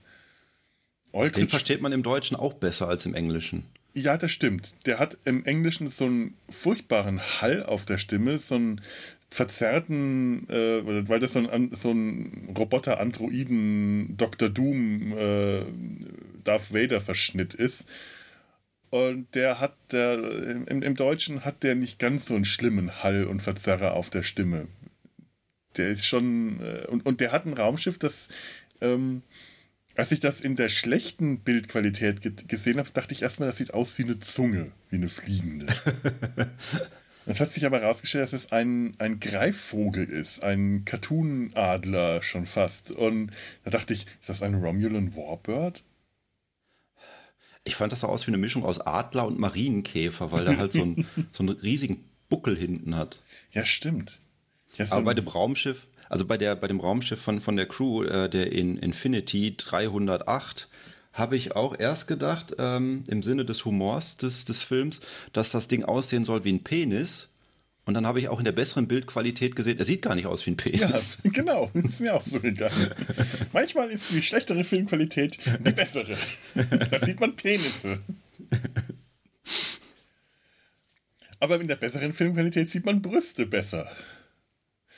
[1.13, 1.45] Aldrich.
[1.47, 3.65] Den versteht man im Deutschen auch besser als im Englischen.
[3.95, 4.75] Ja, das stimmt.
[4.87, 8.81] Der hat im Englischen so einen furchtbaren Hall auf der Stimme, so einen
[9.31, 14.49] verzerrten, äh, weil das so ein, so ein Roboter-Androiden Dr.
[14.49, 15.63] Doom äh,
[16.43, 17.89] Darth Vader-Verschnitt ist.
[18.95, 20.23] Und der hat, der,
[20.69, 24.23] im, im Deutschen hat der nicht ganz so einen schlimmen Hall und Verzerrer auf der
[24.23, 24.69] Stimme.
[25.77, 28.29] Der ist schon, äh, und, und der hat ein Raumschiff, das,
[28.81, 29.23] ähm,
[29.97, 33.75] als ich das in der schlechten Bildqualität ge gesehen habe, dachte ich erstmal, das sieht
[33.75, 35.67] aus wie eine Zunge, wie eine fliegende.
[37.27, 42.93] Es hat sich aber herausgestellt, dass es ein, ein Greifvogel ist, ein Cartoon-Adler schon fast.
[42.93, 43.33] Und
[43.65, 45.83] da dachte ich, ist das ein Romulan Warbird?
[47.65, 50.73] Ich fand das so aus wie eine Mischung aus Adler und Marienkäfer, weil der halt
[50.73, 53.23] so, ein, so einen riesigen Buckel hinten hat.
[53.53, 54.19] Ja, stimmt.
[54.77, 58.03] Ja, aber bei dem Raumschiff, also bei, der, bei dem Raumschiff von, von der Crew,
[58.05, 60.69] äh, der in Infinity 308,
[61.13, 65.01] habe ich auch erst gedacht, ähm, im Sinne des Humors des, des Films,
[65.33, 67.29] dass das Ding aussehen soll wie ein Penis.
[67.87, 70.47] Und dann habe ich auch in der besseren Bildqualität gesehen, er sieht gar nicht aus
[70.47, 71.19] wie ein Penis.
[71.23, 72.91] Ja, genau, das ist mir auch so gegangen.
[73.53, 76.17] Manchmal ist die schlechtere Filmqualität die bessere.
[76.55, 77.99] Da sieht man Penisse.
[81.41, 83.91] Aber in der besseren Filmqualität sieht man Brüste besser.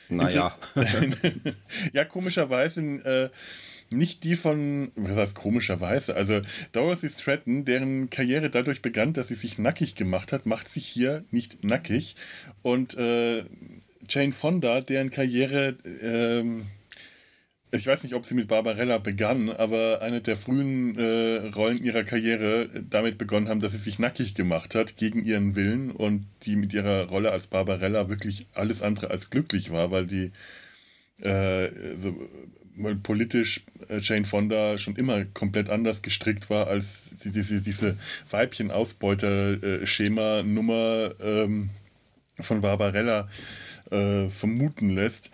[0.07, 0.57] Naja.
[1.93, 3.29] ja, komischerweise äh,
[3.89, 9.35] nicht die von, was heißt komischerweise, also Dorothy Stratton, deren Karriere dadurch begann, dass sie
[9.35, 12.15] sich nackig gemacht hat, macht sich hier nicht nackig.
[12.61, 13.43] Und äh,
[14.09, 16.43] Jane Fonda, deren Karriere, äh,
[17.75, 22.03] ich weiß nicht, ob sie mit Barbarella begann, aber eine der frühen äh, Rollen ihrer
[22.03, 26.55] Karriere damit begonnen haben, dass sie sich nackig gemacht hat gegen ihren Willen und die
[26.55, 30.31] mit ihrer Rolle als Barbarella wirklich alles andere als glücklich war, weil die
[31.23, 32.15] äh, so,
[33.03, 37.97] politisch äh, Jane Fonda schon immer komplett anders gestrickt war, als die, diese, diese
[38.29, 41.69] Weibchen-Ausbeuter-Schema-Nummer ähm,
[42.39, 43.27] von Barbarella
[43.91, 45.29] äh, vermuten lässt.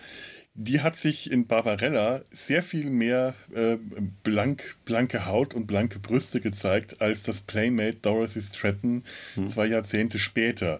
[0.55, 3.77] Die hat sich in Barbarella sehr viel mehr äh,
[4.21, 9.03] blank, blanke Haut und blanke Brüste gezeigt als das Playmate Dorothy Stratton
[9.33, 9.47] hm.
[9.47, 10.79] zwei Jahrzehnte später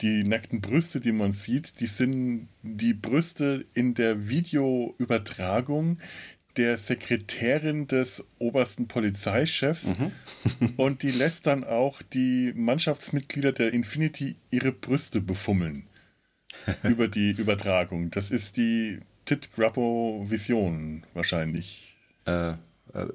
[0.00, 5.98] die nackten Brüste, die man sieht, die sind die Brüste in der Videoübertragung
[6.56, 10.12] der Sekretärin des obersten Polizeichefs mhm.
[10.76, 15.86] und die lässt dann auch die Mannschaftsmitglieder der Infinity ihre Brüste befummeln
[16.84, 18.10] über die Übertragung.
[18.10, 21.96] Das ist die Tit Grappo Vision wahrscheinlich.
[22.26, 22.56] Äh, äh,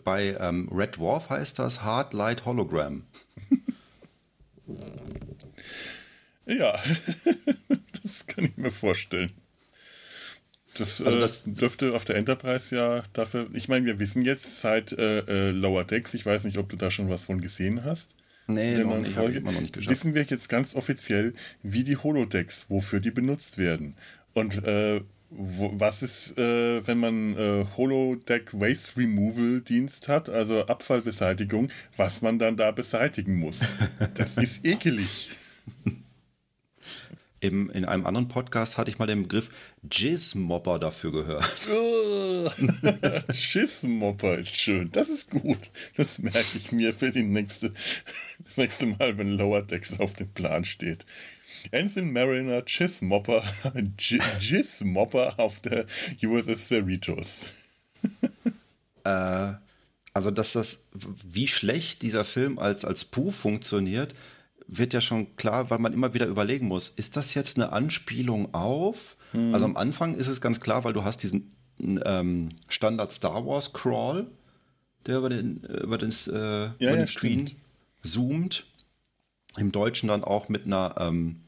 [0.03, 3.03] bei ähm, Red Dwarf heißt das Hard Light Hologram.
[6.49, 6.79] Ja,
[8.01, 9.31] das kann ich mir vorstellen.
[10.75, 13.47] Das, also äh, das äh, dürfte auf der Enterprise ja dafür.
[13.53, 16.75] Ich meine, wir wissen jetzt seit äh, äh, Lower Decks, ich weiß nicht, ob du
[16.75, 18.15] da schon was von gesehen hast.
[18.47, 19.91] Nee, noch nicht, Folge, immer noch nicht geschafft.
[19.91, 23.95] Wissen wir jetzt ganz offiziell, wie die Holodecks, wofür die benutzt werden.
[24.33, 30.65] Und äh, wo, was ist, äh, wenn man äh, Holodeck Waste Removal Dienst hat, also
[30.65, 33.59] Abfallbeseitigung, was man dann da beseitigen muss.
[34.15, 35.29] Das ist ekelig.
[37.41, 39.49] Im, in einem anderen Podcast hatte ich mal den Begriff
[39.89, 41.49] Jizzmopper dafür gehört.
[43.33, 44.91] Jizzmopper ist schön.
[44.91, 45.71] Das ist gut.
[45.95, 47.73] Das merke ich mir für die nächste,
[48.43, 51.05] das nächste Mal, wenn Lower Decks auf dem Plan steht.
[51.71, 53.43] Ensign Mariner Jizzmopper,
[54.39, 55.85] Jizzmopper auf der
[56.21, 57.45] USS Cerritos.
[59.03, 59.53] äh,
[60.13, 64.13] also, dass das, wie schlecht dieser Film als, als Pooh funktioniert,
[64.71, 68.53] wird ja schon klar, weil man immer wieder überlegen muss, ist das jetzt eine Anspielung
[68.53, 69.17] auf?
[69.33, 69.53] Mhm.
[69.53, 73.73] Also am Anfang ist es ganz klar, weil du hast diesen ähm, Standard Star Wars
[73.73, 74.27] Crawl,
[75.05, 77.61] der über den, über den, äh, ja, über den ja, Screen stimmt.
[78.03, 78.65] zoomt.
[79.57, 81.41] Im Deutschen dann auch mit einer ähm,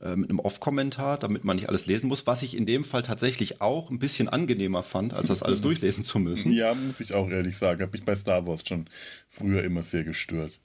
[0.00, 3.02] äh, mit einem Off-Kommentar, damit man nicht alles lesen muss, was ich in dem Fall
[3.02, 6.52] tatsächlich auch ein bisschen angenehmer fand, als das alles durchlesen zu müssen.
[6.52, 7.80] Ja, muss ich auch ehrlich sagen.
[7.80, 8.86] Habe mich bei Star Wars schon
[9.30, 10.60] früher immer sehr gestört.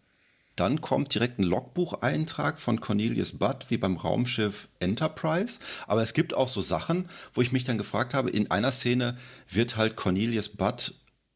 [0.60, 5.60] Dann kommt direkt ein Logbucheintrag von Cornelius Budd, wie beim Raumschiff Enterprise.
[5.88, 9.18] Aber es gibt auch so Sachen, wo ich mich dann gefragt habe, in einer Szene
[9.50, 10.96] wird halt Cornelius Budd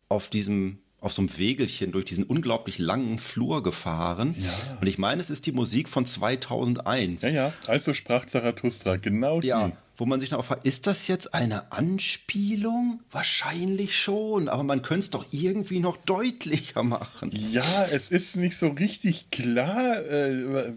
[0.10, 4.36] auf diesem auf so einem Wegelchen durch diesen unglaublich langen Flur gefahren.
[4.40, 4.78] Ja.
[4.80, 7.24] Und ich meine, es ist die Musik von 2001.
[7.24, 9.48] Ja, ja, also sprach Zarathustra, genau die.
[9.48, 13.02] Ja, wo man sich noch fragt, ist das jetzt eine Anspielung?
[13.12, 17.30] Wahrscheinlich schon, aber man könnte es doch irgendwie noch deutlicher machen.
[17.32, 19.98] Ja, es ist nicht so richtig klar.
[19.98, 20.74] Äh,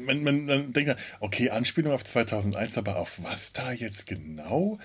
[0.00, 4.78] man, man, man denkt, okay, Anspielung auf 2001, aber auf was da jetzt genau?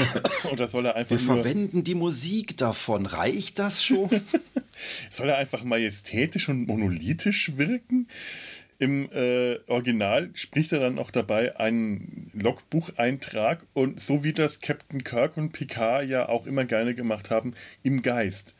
[0.52, 3.06] Oder soll er einfach Wir nur, verwenden die Musik davon.
[3.06, 4.08] Reicht das schon?
[5.10, 8.08] soll er einfach majestätisch und monolithisch wirken?
[8.78, 15.02] Im äh, Original spricht er dann auch dabei einen Logbucheintrag und so wie das Captain
[15.02, 18.54] Kirk und Picard ja auch immer gerne gemacht haben, im Geist.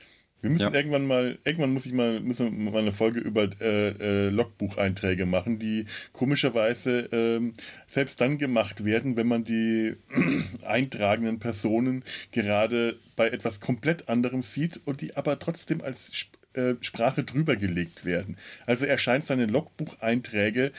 [0.47, 0.79] Wir müssen ja.
[0.79, 5.27] irgendwann mal, irgendwann muss ich mal, müssen wir mal eine Folge über äh, äh, Logbucheinträge
[5.27, 7.41] machen, die komischerweise äh,
[7.89, 9.97] selbst dann gemacht werden, wenn man die
[10.65, 17.25] eintragenden Personen gerade bei etwas komplett anderem sieht und die aber trotzdem als äh, Sprache
[17.25, 18.37] drüber gelegt werden.
[18.67, 20.71] Also er scheint seine Logbucheinträge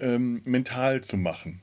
[0.00, 1.60] ähm, mental zu machen.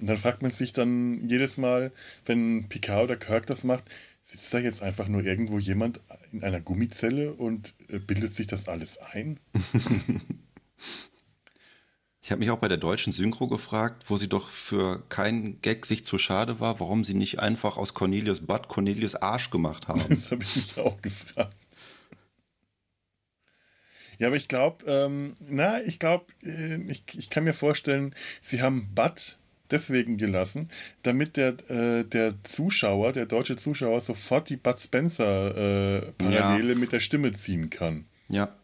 [0.00, 1.92] Und dann fragt man sich dann jedes Mal,
[2.24, 3.84] wenn Picard oder Kirk das macht,
[4.26, 6.00] sitzt da jetzt einfach nur irgendwo jemand
[6.32, 9.38] in einer Gummizelle und äh, bildet sich das alles ein?
[12.22, 15.86] Ich habe mich auch bei der deutschen Synchro gefragt, wo sie doch für keinen Gag
[15.86, 20.00] sich zu schade war, warum sie nicht einfach aus Cornelius Butt Cornelius Arsch gemacht haben.
[20.08, 21.56] Das habe ich mich auch gefragt.
[24.18, 28.60] Ja, aber ich glaube, ähm, na, ich glaube, äh, ich, ich kann mir vorstellen, sie
[28.60, 29.38] haben Butt
[29.70, 30.68] deswegen gelassen,
[31.02, 37.00] damit der, äh, der Zuschauer, der deutsche Zuschauer, sofort die Bud Spencer-Parallele äh, mit der
[37.00, 38.06] Stimme ziehen kann.
[38.28, 38.54] Ja.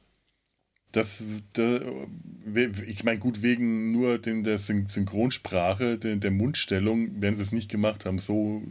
[0.92, 1.80] Das, da,
[2.86, 7.70] ich meine, gut, wegen nur den, der Synchronsprache, der, der Mundstellung, werden sie es nicht
[7.70, 8.18] gemacht haben.
[8.18, 8.62] So,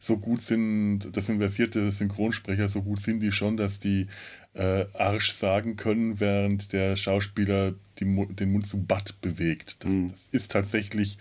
[0.00, 4.08] so gut sind, das sind versierte Synchronsprecher, so gut sind die schon, dass die
[4.54, 9.76] äh, Arsch sagen können, während der Schauspieler die, den Mund zu Butt bewegt.
[9.80, 10.10] Das, mhm.
[10.10, 11.18] das ist tatsächlich,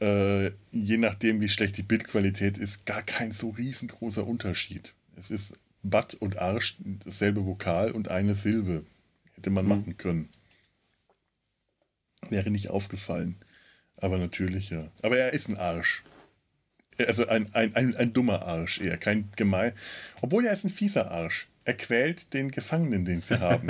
[0.00, 4.94] äh, je nachdem, wie schlecht die Bildqualität ist, gar kein so riesengroßer Unterschied.
[5.16, 8.84] Es ist Butt und Arsch dasselbe Vokal und eine Silbe.
[9.34, 9.70] Hätte man mhm.
[9.70, 10.28] machen können.
[12.28, 13.36] Wäre nicht aufgefallen.
[13.96, 14.90] Aber natürlich, ja.
[15.02, 16.04] Aber er ist ein Arsch.
[16.98, 19.72] Also ein, ein, ein, ein dummer Arsch eher, kein gemein.
[20.20, 21.48] Obwohl er ist ein fieser Arsch.
[21.64, 23.68] Er quält den Gefangenen, den sie haben.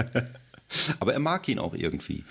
[1.00, 2.24] Aber er mag ihn auch irgendwie.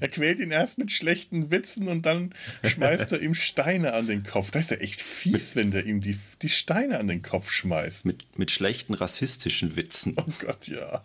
[0.00, 4.24] Er quält ihn erst mit schlechten Witzen und dann schmeißt er ihm Steine an den
[4.24, 4.50] Kopf.
[4.50, 8.04] Das ist ja echt fies, wenn der ihm die, die Steine an den Kopf schmeißt.
[8.04, 10.16] Mit, mit schlechten rassistischen Witzen.
[10.16, 11.04] Oh Gott, ja.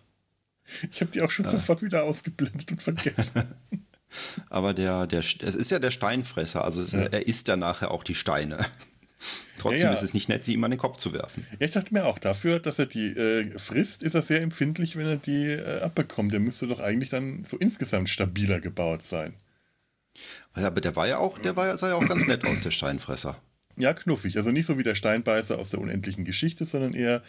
[0.91, 1.51] Ich habe die auch schon ah.
[1.51, 3.55] sofort wieder ausgeblendet und vergessen.
[4.49, 7.03] Aber der, der, es ist ja der Steinfresser, also es, ja.
[7.03, 8.65] er isst ja nachher auch die Steine.
[9.57, 9.93] Trotzdem ja, ja.
[9.93, 11.45] ist es nicht nett, sie ihm an den Kopf zu werfen.
[11.59, 14.95] Ja, ich dachte mir auch, dafür, dass er die äh, frisst, ist er sehr empfindlich,
[14.95, 16.33] wenn er die äh, abbekommt.
[16.33, 19.35] Der müsste doch eigentlich dann so insgesamt stabiler gebaut sein.
[20.55, 22.71] Ja, aber der war ja auch, der war, sah ja auch ganz nett aus, der
[22.71, 23.39] Steinfresser.
[23.77, 24.35] Ja, knuffig.
[24.37, 27.23] Also nicht so wie der Steinbeißer aus der unendlichen Geschichte, sondern eher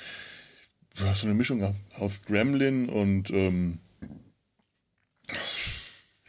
[0.94, 3.78] so eine Mischung aus, aus Gremlin und ähm,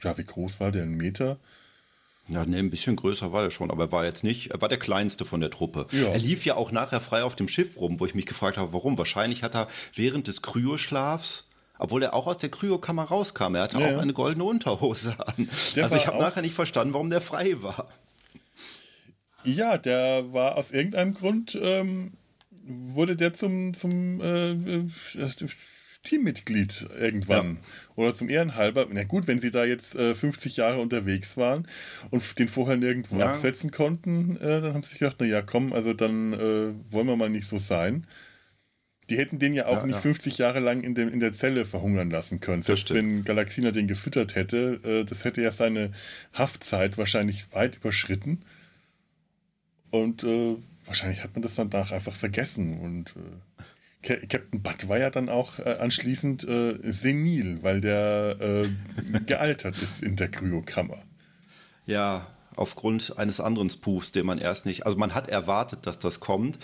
[0.02, 0.84] ja, wie groß war der?
[0.84, 1.40] Ein Meter?
[2.28, 4.70] Ja, ne, ein bisschen größer war er schon, aber er war jetzt nicht, er war
[4.70, 5.88] der kleinste von der Truppe.
[5.92, 6.08] Ja.
[6.08, 8.72] Er lief ja auch nachher frei auf dem Schiff rum, wo ich mich gefragt habe,
[8.72, 8.98] warum.
[8.98, 13.80] Wahrscheinlich hat er während des Kryoschlafs, obwohl er auch aus der Kryokammer rauskam, er hatte
[13.80, 15.50] ja, auch eine goldene Unterhose an.
[15.76, 17.90] Der also ich habe nachher nicht verstanden, warum der frei war.
[19.44, 22.14] Ja, der war aus irgendeinem Grund, ähm,
[22.66, 24.88] wurde der zum, zum äh, äh
[26.04, 27.56] Teammitglied irgendwann.
[27.56, 27.62] Ja.
[27.96, 28.86] Oder zum Ehrenhalber.
[28.92, 31.68] Na gut, wenn sie da jetzt äh, 50 Jahre unterwegs waren
[32.12, 33.30] und den vorher nirgendwo ja.
[33.30, 37.08] absetzen konnten, äh, dann haben sie sich gedacht, na ja, komm, also dann äh, wollen
[37.08, 38.06] wir mal nicht so sein.
[39.10, 41.66] Die hätten den ja auch ja, nicht 50 Jahre lang in, dem, in der Zelle
[41.66, 42.64] verhungern lassen können.
[42.64, 45.92] Selbst wenn Galaxina den gefüttert hätte, äh, das hätte ja seine
[46.34, 48.42] Haftzeit wahrscheinlich weit überschritten.
[49.90, 53.64] Und äh, wahrscheinlich hat man das danach einfach vergessen und äh,
[54.04, 60.04] Captain Butt war ja dann auch äh, anschließend äh, senil, weil der äh, gealtert ist
[60.04, 60.98] in der Kryokammer.
[61.86, 66.20] Ja, aufgrund eines anderen Spoofs, den man erst nicht, also man hat erwartet, dass das
[66.20, 66.60] kommt,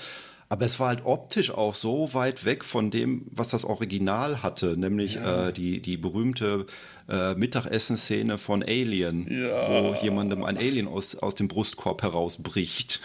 [0.50, 4.76] aber es war halt optisch auch so weit weg von dem, was das Original hatte,
[4.78, 5.48] nämlich ja.
[5.48, 6.66] äh, die, die berühmte
[7.08, 9.70] äh, Mittagessenszene von Alien, ja.
[9.70, 13.02] wo jemandem ein Alien aus, aus dem Brustkorb herausbricht.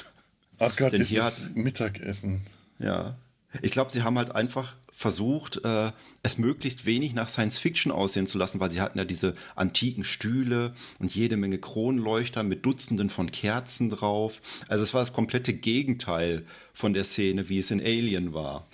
[0.59, 2.40] Ach Gott, Denn das hier ist hat, Mittagessen.
[2.79, 3.16] Ja,
[3.62, 5.90] ich glaube, sie haben halt einfach versucht, äh,
[6.22, 10.04] es möglichst wenig nach Science Fiction aussehen zu lassen, weil sie hatten ja diese antiken
[10.04, 14.40] Stühle und jede Menge Kronleuchter mit Dutzenden von Kerzen drauf.
[14.68, 18.66] Also es war das komplette Gegenteil von der Szene, wie es in Alien war.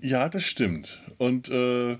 [0.00, 1.00] Ja, das stimmt.
[1.16, 1.92] Und äh,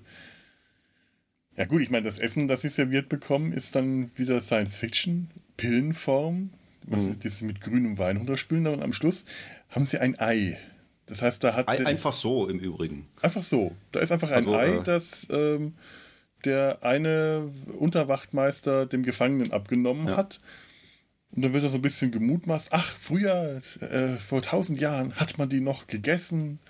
[1.57, 5.31] ja gut, ich meine, das Essen, das sie serviert bekommen, ist dann wieder Science Fiction,
[5.57, 6.51] Pillenform,
[6.83, 7.17] was mhm.
[7.23, 8.67] sie mit grünem Wein runterspülen.
[8.67, 9.25] Und am Schluss
[9.71, 10.59] haben sie ein Ei
[11.07, 11.69] das heißt, da hat.
[11.69, 13.09] Einfach so im Übrigen.
[13.23, 13.75] Einfach so.
[13.93, 15.75] Da ist einfach ein also, Ei, äh, das ähm,
[16.45, 20.17] der eine Unterwachtmeister dem Gefangenen abgenommen ja.
[20.17, 20.41] hat.
[21.33, 22.69] Und dann wird er so ein bisschen gemutmaßt.
[22.71, 26.61] Ach, früher, äh, vor tausend Jahren, hat man die noch gegessen.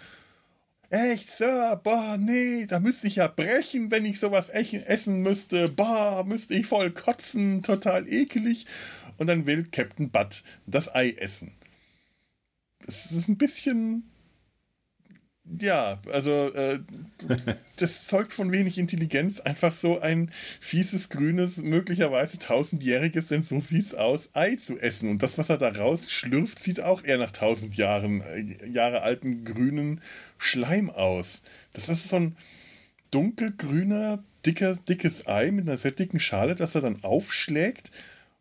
[0.89, 1.81] Echt, Sir?
[1.83, 5.69] Boah, nee, da müsste ich ja brechen, wenn ich sowas essen müsste.
[5.69, 8.67] Boah, müsste ich voll kotzen, total ekelig.
[9.19, 11.53] Und dann will Captain Butt das Ei essen.
[12.87, 14.05] Es ist ein bisschen
[15.61, 16.81] ja, also äh,
[17.77, 20.31] das zeugt von wenig Intelligenz, einfach so ein
[20.61, 25.11] fieses, grünes, möglicherweise tausendjähriges, denn so sieht's aus, Ei zu essen.
[25.11, 29.45] Und das, was er da rausschlürft, sieht auch eher nach tausend Jahren, äh, Jahre alten
[29.45, 30.01] grünen
[30.39, 31.43] Schleim aus.
[31.73, 32.37] Das ist so ein
[33.11, 37.91] dunkelgrüner, dicker, dickes Ei mit einer sehr dicken Schale, das er dann aufschlägt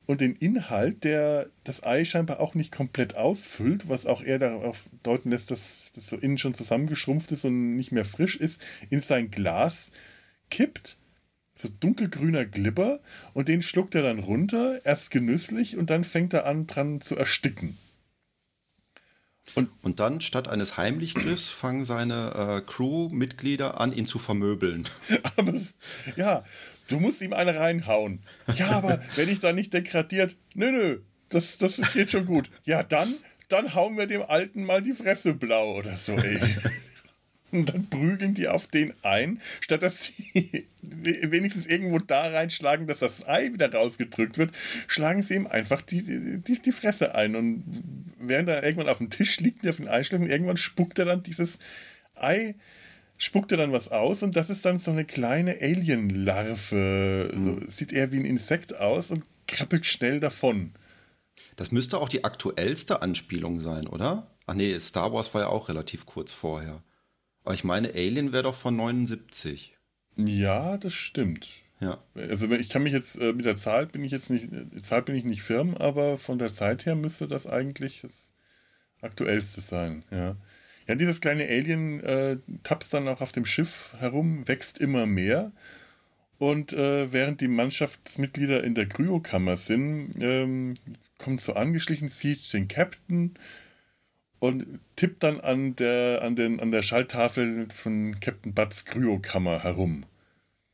[0.05, 4.85] und den Inhalt, der das Ei scheinbar auch nicht komplett ausfüllt, was auch eher darauf
[5.03, 9.01] deuten lässt, dass das so innen schon zusammengeschrumpft ist und nicht mehr frisch ist, in
[9.01, 9.91] sein Glas
[10.49, 10.97] kippt.
[11.57, 12.99] So dunkelgrüner Glibber
[13.33, 17.15] und den schluckt er dann runter, erst genüsslich und dann fängt er an dran zu
[17.15, 17.77] ersticken.
[19.53, 24.89] Und, und dann, statt eines Heimlichgriffs, fangen seine äh, Crewmitglieder an, ihn zu vermöbeln.
[25.37, 25.53] Aber
[26.15, 26.43] ja,
[26.87, 28.19] du musst ihm eine reinhauen.
[28.55, 32.49] Ja, aber wenn ich da nicht degradiert, nö, nö, das, das geht schon gut.
[32.63, 33.15] Ja, dann,
[33.49, 36.39] dann hauen wir dem Alten mal die Fresse blau oder so, ey.
[37.51, 42.99] Und dann prügeln die auf den ein, statt dass sie wenigstens irgendwo da reinschlagen, dass
[42.99, 44.51] das Ei wieder rausgedrückt wird,
[44.87, 47.35] schlagen sie ihm einfach die, die, die Fresse ein.
[47.35, 47.63] Und
[48.19, 51.23] während er irgendwann auf dem Tisch liegt, der auf den Einschlägen, irgendwann spuckt er dann
[51.23, 51.59] dieses
[52.15, 52.55] Ei
[53.17, 57.31] spuckt er dann was aus und das ist dann so eine kleine Alien-Larve.
[57.33, 57.65] Mhm.
[57.69, 60.73] sieht eher wie ein Insekt aus und krabbelt schnell davon.
[61.55, 64.27] Das müsste auch die aktuellste Anspielung sein, oder?
[64.45, 66.83] Ach nee, Star Wars war ja auch relativ kurz vorher.
[67.43, 69.71] Aber ich meine, Alien wäre doch von 79.
[70.17, 71.47] Ja, das stimmt.
[71.79, 72.03] Ja.
[72.15, 75.01] Also ich kann mich jetzt äh, mit der Zahl bin ich jetzt nicht, die Zahl
[75.01, 78.33] bin ich nicht firm, aber von der Zeit her müsste das eigentlich das
[79.01, 80.37] aktuellste sein, ja.
[80.87, 85.51] Ja, dieses kleine Alien äh, tapst dann auch auf dem Schiff herum, wächst immer mehr.
[86.37, 90.75] Und äh, während die Mannschaftsmitglieder in der Kryokammer sind, ähm,
[91.17, 93.33] kommt so angeschlichen, sieht den Captain
[94.39, 94.65] und
[94.95, 100.05] tippt dann an der, an den, an der Schalltafel von Captain Butts Kryokammer herum.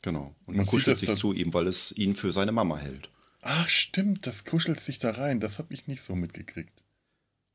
[0.02, 0.36] Genau.
[0.48, 3.10] Und man kuschelt sich zu ihm, weil es ihn für seine Mama hält.
[3.42, 5.40] Ach, stimmt, das kuschelt sich da rein.
[5.40, 6.81] Das habe ich nicht so mitgekriegt.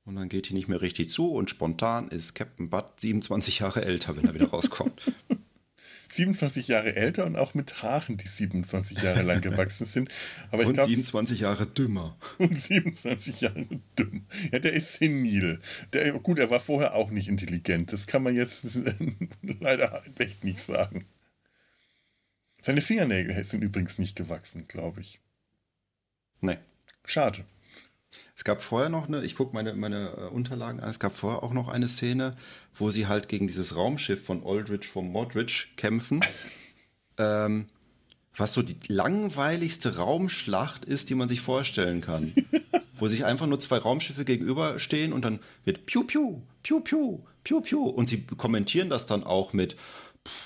[0.07, 3.85] Und dann geht die nicht mehr richtig zu und spontan ist Captain Butt 27 Jahre
[3.85, 5.13] älter, wenn er wieder rauskommt.
[6.09, 10.09] 27 Jahre älter und auch mit Haaren, die 27 Jahre lang gewachsen sind.
[10.53, 12.17] Aber und glaub, 27 Jahre dümmer.
[12.39, 13.67] Und 27 Jahre
[13.99, 14.25] dümm.
[14.53, 15.59] Ja, der ist senil.
[15.93, 17.93] Der, gut, er war vorher auch nicht intelligent.
[17.93, 18.79] Das kann man jetzt
[19.43, 21.07] leider echt nicht sagen.
[22.63, 25.19] Seine Fingernägel sind übrigens nicht gewachsen, glaube ich.
[26.41, 26.59] Nee.
[27.05, 27.45] Schade.
[28.37, 31.43] Es gab vorher noch eine, ich gucke meine, meine äh, Unterlagen an, es gab vorher
[31.43, 32.37] auch noch eine Szene,
[32.74, 36.20] wo sie halt gegen dieses Raumschiff von Aldrich von Modrich kämpfen.
[37.18, 37.66] ähm,
[38.37, 42.34] was so die langweiligste Raumschlacht ist, die man sich vorstellen kann.
[42.99, 47.61] wo sich einfach nur zwei Raumschiffe gegenüberstehen und dann wird Piu Piu, Piu Piu, Piu
[47.62, 47.84] Piu.
[47.84, 49.76] Und sie kommentieren das dann auch mit,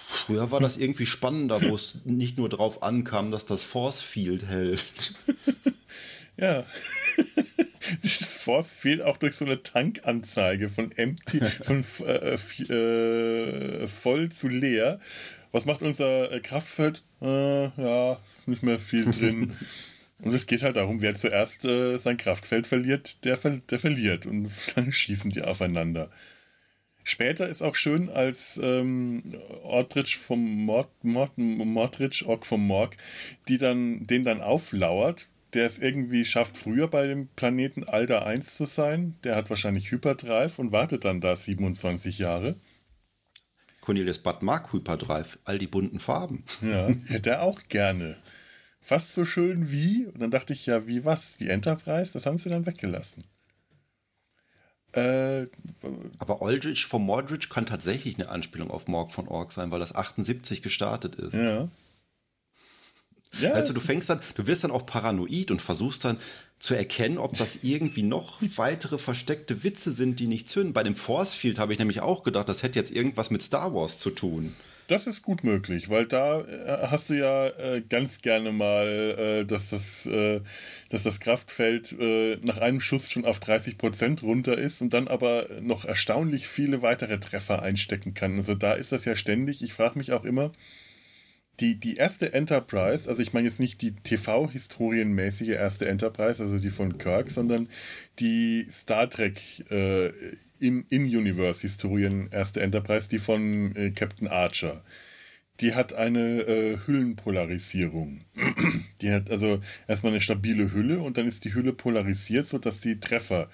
[0.09, 4.47] früher war das irgendwie spannender, wo es nicht nur drauf ankam, dass das Force Field
[4.47, 5.15] hält.
[6.41, 6.65] Ja.
[8.03, 14.49] Dieses Force fehlt auch durch so eine Tankanzeige von empty, von äh, äh, voll zu
[14.49, 15.01] leer.
[15.53, 17.03] Was macht unser äh, Kraftfeld?
[17.21, 19.57] Äh, ja, nicht mehr viel drin.
[20.23, 24.27] Und es geht halt darum, wer zuerst äh, sein Kraftfeld verliert, der, der verliert.
[24.27, 26.11] Und dann schießen die aufeinander.
[27.03, 29.23] Später ist auch schön, als ähm,
[29.63, 32.97] Ordrich vom Mord, Mord, Mordrich, Ork vom Morg,
[33.49, 38.57] die dann, den dann auflauert, der es irgendwie schafft, früher bei dem Planeten Alter 1
[38.57, 39.17] zu sein.
[39.25, 42.57] Der hat wahrscheinlich Hyperdrive und wartet dann da 27 Jahre.
[43.81, 46.45] Cornelius Bad mag Hyperdrive, all die bunten Farben.
[46.63, 48.17] Ja, hätte er auch gerne.
[48.81, 51.37] Fast so schön wie, und dann dachte ich, ja, wie was?
[51.37, 52.13] Die Enterprise?
[52.13, 53.25] Das haben sie dann weggelassen.
[54.93, 55.47] Äh,
[56.19, 59.95] Aber Aldrich von Mordrich kann tatsächlich eine Anspielung auf Morg von Org sein, weil das
[59.95, 61.35] 78 gestartet ist.
[61.35, 61.69] Ja.
[63.41, 66.19] Ja, weißt du, du fängst dann, du wirst dann auch paranoid und versuchst dann
[66.59, 70.73] zu erkennen, ob das irgendwie noch weitere versteckte Witze sind, die nicht zünden.
[70.73, 73.75] Bei dem Force Field habe ich nämlich auch gedacht, das hätte jetzt irgendwas mit Star
[73.75, 74.55] Wars zu tun.
[74.91, 79.45] Das ist gut möglich, weil da äh, hast du ja äh, ganz gerne mal, äh,
[79.45, 80.41] dass, das, äh,
[80.89, 85.07] dass das Kraftfeld äh, nach einem Schuss schon auf 30 Prozent runter ist und dann
[85.07, 88.37] aber noch erstaunlich viele weitere Treffer einstecken kann.
[88.37, 89.63] Also da ist das ja ständig.
[89.63, 90.51] Ich frage mich auch immer,
[91.61, 96.71] die, die erste Enterprise, also ich meine jetzt nicht die TV-historienmäßige erste Enterprise, also die
[96.71, 97.69] von Kirk, sondern
[98.19, 99.41] die Star Trek
[99.71, 100.11] äh,
[100.59, 104.83] in, In-Universe-Historien erste Enterprise, die von äh, Captain Archer.
[105.61, 108.25] Die hat eine äh, Hüllenpolarisierung.
[109.03, 113.01] die hat also erstmal eine stabile Hülle und dann ist die Hülle polarisiert, sodass die
[113.01, 113.51] Treffer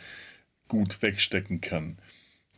[0.68, 1.98] gut wegstecken kann.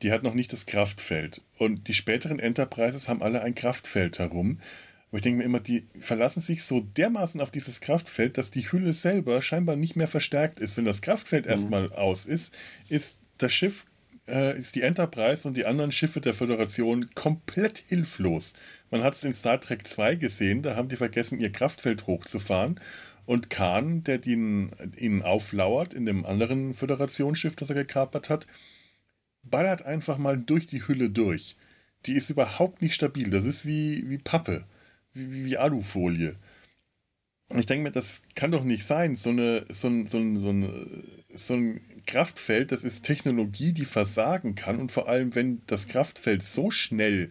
[0.02, 1.40] Die hat noch nicht das Kraftfeld.
[1.56, 4.60] Und die späteren Enterprises haben alle ein Kraftfeld herum.
[5.08, 8.70] Aber ich denke mir immer, die verlassen sich so dermaßen auf dieses Kraftfeld, dass die
[8.70, 10.76] Hülle selber scheinbar nicht mehr verstärkt ist.
[10.76, 11.50] Wenn das Kraftfeld mhm.
[11.50, 12.56] erstmal aus ist,
[12.88, 13.86] ist das Schiff,
[14.26, 18.52] äh, ist die Enterprise und die anderen Schiffe der Föderation komplett hilflos.
[18.90, 22.78] Man hat es in Star Trek 2 gesehen, da haben die vergessen, ihr Kraftfeld hochzufahren.
[23.24, 28.46] Und Khan, der ihnen, ihnen auflauert in dem anderen Föderationsschiff, das er gekapert hat,
[29.42, 31.56] ballert einfach mal durch die Hülle durch.
[32.06, 33.28] Die ist überhaupt nicht stabil.
[33.30, 34.64] Das ist wie, wie Pappe,
[35.12, 36.36] wie, wie Alufolie.
[37.48, 39.16] Und ich denke mir, das kann doch nicht sein.
[39.16, 41.04] So, eine, so, ein, so, ein, so, ein,
[41.34, 44.78] so ein Kraftfeld, das ist Technologie, die versagen kann.
[44.78, 47.30] Und vor allem, wenn das Kraftfeld so schnell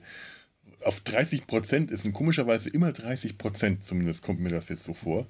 [0.84, 4.94] auf 30 Prozent ist, und komischerweise immer 30 Prozent, zumindest kommt mir das jetzt so
[4.94, 5.28] vor,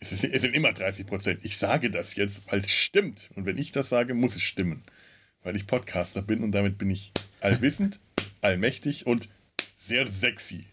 [0.00, 1.40] es, ist, es sind immer 30 Prozent.
[1.44, 3.30] Ich sage das jetzt, weil es stimmt.
[3.36, 4.82] Und wenn ich das sage, muss es stimmen.
[5.44, 8.00] Weil ich Podcaster bin und damit bin ich allwissend,
[8.40, 9.28] allmächtig und
[9.76, 10.66] sehr sexy.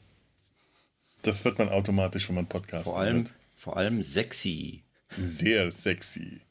[1.22, 3.34] Das wird man automatisch, wenn man Podcast vor allem, hört.
[3.56, 4.84] Vor allem sexy.
[5.18, 6.42] Sehr sexy.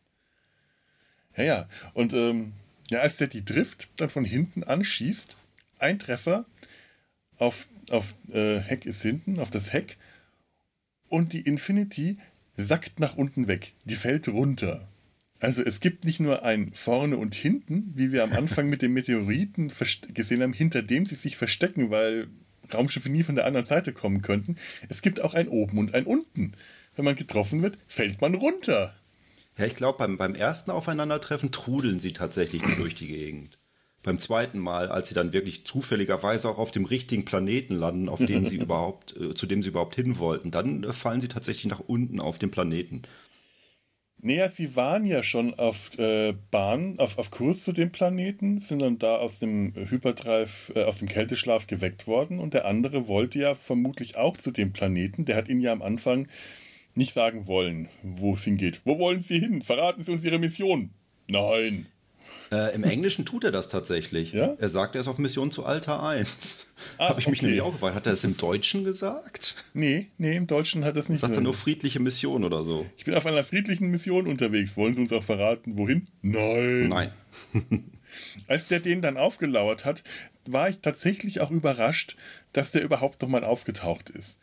[1.36, 1.68] Ja, ja.
[1.94, 2.52] Und ähm,
[2.90, 5.36] ja, als der die Drift dann von hinten anschießt,
[5.78, 6.44] ein Treffer
[7.38, 9.96] auf, auf äh, Heck ist hinten, auf das Heck.
[11.08, 12.18] Und die Infinity
[12.56, 13.72] sackt nach unten weg.
[13.84, 14.86] Die fällt runter.
[15.40, 18.92] Also es gibt nicht nur ein vorne und hinten, wie wir am Anfang mit den
[18.92, 19.72] Meteoriten
[20.12, 22.28] gesehen haben, hinter dem sie sich verstecken, weil
[22.74, 24.56] Raumschiffe nie von der anderen Seite kommen könnten.
[24.88, 26.52] Es gibt auch ein oben und ein unten.
[26.96, 28.94] Wenn man getroffen wird, fällt man runter.
[29.56, 33.58] Ja, ich glaube, beim, beim ersten Aufeinandertreffen trudeln sie tatsächlich durch die Gegend
[34.02, 38.24] beim zweiten Mal, als sie dann wirklich zufälligerweise auch auf dem richtigen Planeten landen, auf
[38.24, 41.70] dem sie überhaupt, äh, zu dem sie überhaupt hin wollten, dann äh, fallen sie tatsächlich
[41.70, 43.02] nach unten auf den Planeten.
[44.22, 48.82] Naja, sie waren ja schon auf äh, Bahn, auf, auf Kurs zu dem Planeten, sind
[48.82, 53.38] dann da aus dem Hyperdrive, äh, aus dem Kälteschlaf geweckt worden und der andere wollte
[53.38, 55.24] ja vermutlich auch zu dem Planeten.
[55.24, 56.26] Der hat ihnen ja am Anfang
[56.94, 58.82] nicht sagen wollen, wo es hingeht.
[58.84, 59.62] Wo wollen Sie hin?
[59.62, 60.90] Verraten Sie uns Ihre Mission.
[61.26, 61.86] Nein.
[62.50, 64.32] Äh, Im Englischen tut er das tatsächlich.
[64.32, 64.54] Ja?
[64.58, 66.66] Er sagt, er ist auf Mission zu Alter 1.
[66.98, 67.46] Ah, Habe ich mich okay.
[67.46, 67.94] nämlich auch gefragt.
[67.94, 69.54] Hat er es im Deutschen gesagt?
[69.72, 71.34] Nee, nee, im Deutschen hat er es nicht gesagt.
[71.34, 72.86] Sagt er nur friedliche Mission oder so?
[72.96, 74.76] Ich bin auf einer friedlichen Mission unterwegs.
[74.76, 76.08] Wollen Sie uns auch verraten, wohin?
[76.22, 76.88] Nein.
[76.88, 77.12] Nein.
[78.48, 80.02] Als der den dann aufgelauert hat,
[80.46, 82.16] war ich tatsächlich auch überrascht,
[82.52, 84.40] dass der überhaupt nochmal aufgetaucht ist.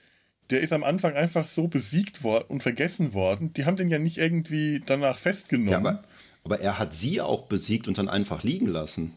[0.50, 3.52] Der ist am Anfang einfach so besiegt worden und vergessen worden.
[3.54, 5.72] Die haben den ja nicht irgendwie danach festgenommen.
[5.72, 6.04] Ja, aber
[6.48, 9.14] aber er hat sie auch besiegt und dann einfach liegen lassen.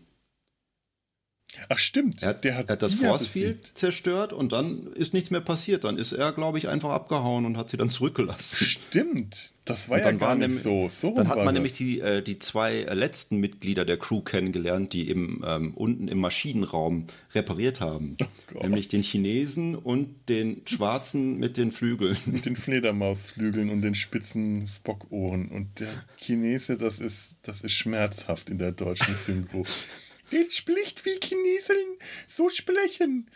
[1.69, 5.13] Ach stimmt, er hat, der hat, er hat das Force Field zerstört und dann ist
[5.13, 5.85] nichts mehr passiert.
[5.85, 8.57] Dann ist er, glaube ich, einfach abgehauen und hat sie dann zurückgelassen.
[8.65, 10.89] Stimmt, das war und ja gar nicht so.
[10.89, 11.55] so dann hat man das.
[11.55, 16.09] nämlich die, äh, die zwei äh, letzten Mitglieder der Crew kennengelernt, die eben ähm, unten
[16.09, 18.17] im Maschinenraum repariert haben.
[18.53, 22.17] Oh nämlich den Chinesen und den Schwarzen mit den Flügeln.
[22.27, 25.49] Mit den Fledermausflügeln und den spitzen Spockohren.
[25.49, 25.89] Und der
[26.19, 29.65] Chinese, das ist, das ist schmerzhaft in der deutschen Synchro.
[30.33, 33.31] Den spricht wie Chineseln so sprechen.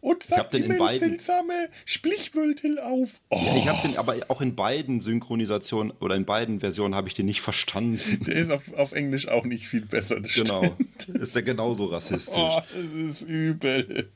[0.00, 3.20] Und sagt immer beiden, seltsame Sprichwörter auf.
[3.28, 3.40] Oh.
[3.40, 7.14] Ja, ich habe den aber auch in beiden Synchronisationen oder in beiden Versionen habe ich
[7.14, 8.20] den nicht verstanden.
[8.26, 10.20] Der ist auf, auf Englisch auch nicht viel besser.
[10.20, 10.76] genau.
[11.14, 12.34] Ist der genauso rassistisch.
[12.36, 12.60] Oh,
[13.06, 14.10] das ist übel.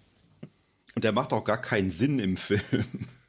[0.97, 2.61] Und der macht auch gar keinen Sinn im Film.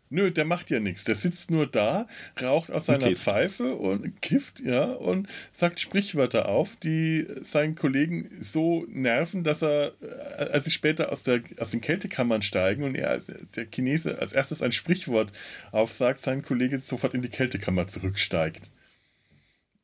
[0.10, 1.04] Nö, der macht ja nichts.
[1.04, 2.08] Der sitzt nur da,
[2.42, 8.86] raucht aus seiner Pfeife und kifft, ja, und sagt Sprichwörter auf, die seinen Kollegen so
[8.88, 13.22] nerven, dass er, äh, als sie später aus, der, aus den Kältekammern steigen und er,
[13.56, 15.34] der Chinese, als erstes ein Sprichwort
[15.72, 18.72] aufsagt, sein Kollege sofort in die Kältekammer zurücksteigt.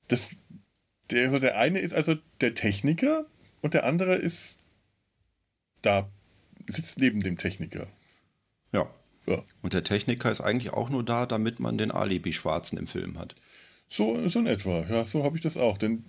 [0.08, 0.30] Das,
[1.12, 3.26] der, also der eine ist also der Techniker
[3.62, 4.58] und der andere ist
[5.82, 6.10] da,
[6.68, 7.88] sitzt neben dem Techniker.
[8.72, 8.90] Ja.
[9.26, 9.44] Ja.
[9.62, 13.36] Und der Techniker ist eigentlich auch nur da, damit man den Alibi-Schwarzen im Film hat.
[13.88, 15.78] So, so in etwa, ja, so habe ich das auch.
[15.78, 16.04] Denn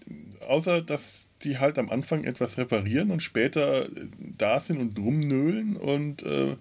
[0.48, 4.08] außer, dass die halt am Anfang etwas reparieren und später äh,
[4.38, 6.56] da sind und rumnöhlen und äh,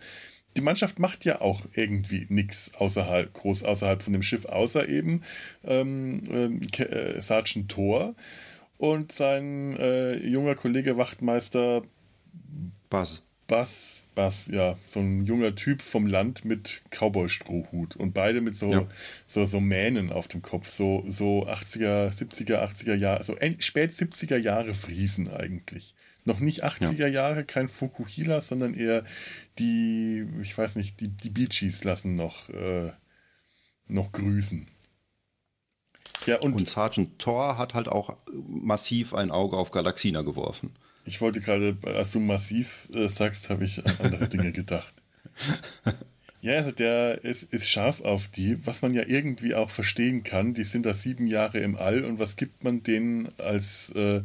[0.58, 5.22] die Mannschaft macht ja auch irgendwie nichts außerhalb, groß außerhalb von dem Schiff, außer eben
[5.64, 8.16] ähm, äh, Sergeant Thor
[8.78, 11.84] und sein äh, junger Kollege Wachtmeister
[12.90, 13.24] Buzz.
[13.48, 18.72] Buzz Bass, ja, so ein junger Typ vom Land mit Cowboy-Strohhut und beide mit so,
[18.72, 18.88] ja.
[19.28, 24.38] so, so Mähnen auf dem Kopf, so, so 80er, 70er, 80er Jahre, so spät 70er
[24.38, 25.96] Jahre Friesen eigentlich.
[26.26, 27.08] Noch nicht 80er ja.
[27.08, 29.04] Jahre, kein Fukuhila, sondern eher
[29.60, 32.92] die, ich weiß nicht, die, die Beachies lassen noch, äh,
[33.88, 34.68] noch grüßen.
[36.26, 40.72] Ja, und, und Sergeant Thor hat halt auch massiv ein Auge auf Galaxina geworfen.
[41.06, 44.94] Ich wollte gerade, als du massiv äh, sagst, habe ich an andere Dinge gedacht.
[46.44, 50.54] Ja, also der ist, ist scharf auf die, was man ja irgendwie auch verstehen kann.
[50.54, 54.24] Die sind da sieben Jahre im All und was gibt man denen als äh,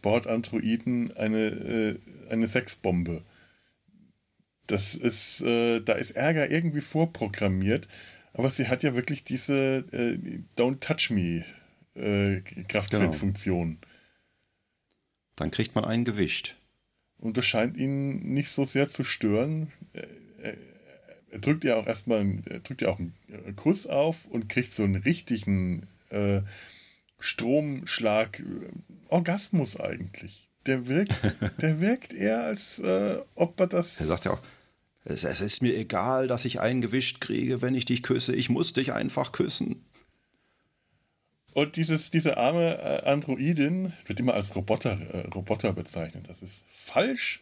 [0.00, 1.16] Bordandroiden?
[1.16, 1.96] Eine, äh,
[2.30, 3.22] eine Sexbombe.
[4.68, 7.88] Das ist, äh, da ist Ärger irgendwie vorprogrammiert,
[8.32, 10.18] aber sie hat ja wirklich diese äh,
[10.56, 11.44] Don't Touch Me
[11.96, 13.78] äh, Kraftfeldfunktion.
[13.80, 13.95] Genau.
[15.36, 16.56] Dann kriegt man einen gewischt.
[17.18, 19.72] Und das scheint ihn nicht so sehr zu stören.
[19.92, 20.54] Er,
[21.30, 24.82] er drückt ja auch erstmal er drückt ja auch einen Kuss auf und kriegt so
[24.82, 26.42] einen richtigen äh,
[27.18, 28.44] Stromschlag, äh,
[29.08, 30.48] Orgasmus eigentlich.
[30.66, 31.14] Der wirkt,
[31.60, 34.00] der wirkt eher, als äh, ob er das.
[34.00, 34.42] Er sagt ja auch,
[35.04, 38.34] es, es, ist mir egal, dass ich einen gewischt kriege, wenn ich dich küsse.
[38.34, 39.84] Ich muss dich einfach küssen.
[41.56, 46.28] Und dieses, diese arme äh, Androidin wird immer als Roboter, äh, Roboter bezeichnet.
[46.28, 47.40] Das ist falsch.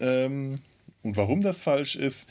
[0.00, 0.54] Ähm,
[1.02, 2.30] und warum das falsch ist,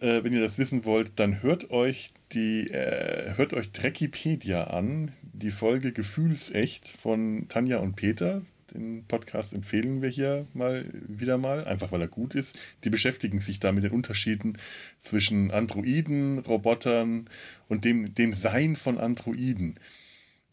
[0.00, 5.12] äh, wenn ihr das wissen wollt, dann hört euch die, äh, hört euch Dreckipedia an,
[5.22, 8.42] die Folge Gefühlsecht von Tanja und Peter.
[8.74, 12.58] Den Podcast empfehlen wir hier mal wieder mal, einfach weil er gut ist.
[12.82, 14.58] Die beschäftigen sich da mit den Unterschieden
[14.98, 17.26] zwischen Androiden, Robotern
[17.68, 19.76] und dem, dem Sein von Androiden.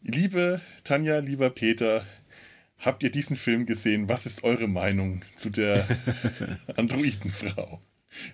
[0.02, 2.06] Liebe Tanja, lieber Peter,
[2.78, 4.08] habt ihr diesen Film gesehen?
[4.08, 5.86] Was ist eure Meinung zu der
[6.76, 7.82] Androidenfrau?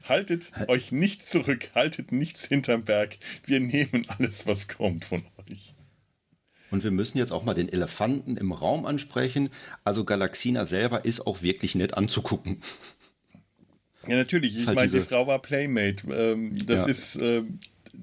[0.04, 3.18] Haltet euch nicht zurück, haltet nichts hinterm Berg.
[3.44, 5.74] Wir nehmen alles, was kommt von euch.
[6.70, 9.50] Und wir müssen jetzt auch mal den Elefanten im Raum ansprechen.
[9.84, 12.62] Also Galaxina selber ist auch wirklich nett anzugucken.
[14.06, 14.56] Ja, natürlich.
[14.56, 16.06] Ich halt meine, die Frau war Playmate.
[16.12, 16.86] Ähm, das ja.
[16.86, 17.42] ist äh,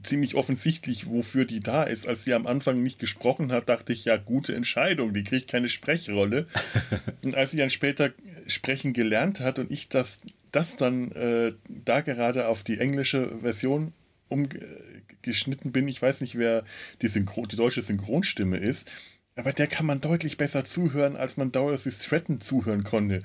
[0.03, 2.07] ziemlich offensichtlich, wofür die da ist.
[2.07, 5.69] Als sie am Anfang nicht gesprochen hat, dachte ich, ja, gute Entscheidung, die kriegt keine
[5.69, 6.47] Sprechrolle.
[7.21, 8.11] und als sie dann später
[8.47, 10.19] sprechen gelernt hat und ich das,
[10.51, 13.93] das dann äh, da gerade auf die englische Version
[14.27, 16.63] umgeschnitten bin, ich weiß nicht, wer
[17.01, 18.91] die, Synchron, die deutsche Synchronstimme ist,
[19.35, 23.21] aber der kann man deutlich besser zuhören, als man Dorothy Stratton zuhören konnte.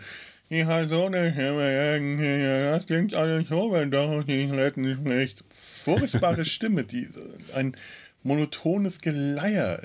[0.51, 6.85] Ich habe so eine Stimme, das klingt alles so, wenn Dorothy Stratton spricht furchtbare Stimme,
[6.85, 7.09] die
[7.55, 7.77] ein
[8.23, 9.83] monotones Geleier.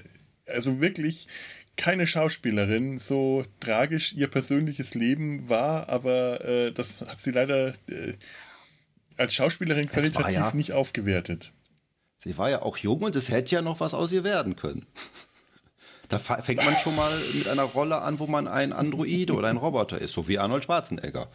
[0.47, 1.27] Also wirklich
[1.75, 8.13] keine Schauspielerin, so tragisch ihr persönliches Leben war, aber äh, das hat sie leider äh,
[9.17, 11.51] als Schauspielerin qualitativ ja, nicht aufgewertet.
[12.23, 14.85] Sie war ja auch jung und es hätte ja noch was aus ihr werden können.
[16.09, 19.57] Da fängt man schon mal mit einer Rolle an, wo man ein Androide oder ein
[19.57, 21.29] Roboter ist, so wie Arnold Schwarzenegger.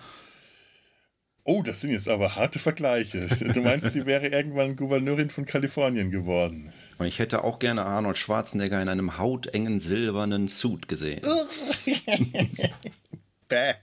[1.44, 3.26] Oh, das sind jetzt aber harte Vergleiche.
[3.54, 6.74] Du meinst, sie wäre irgendwann Gouverneurin von Kalifornien geworden.
[6.98, 11.22] Und ich hätte auch gerne Arnold Schwarzenegger in einem hautengen silbernen Suit gesehen.
[13.48, 13.74] Bäh.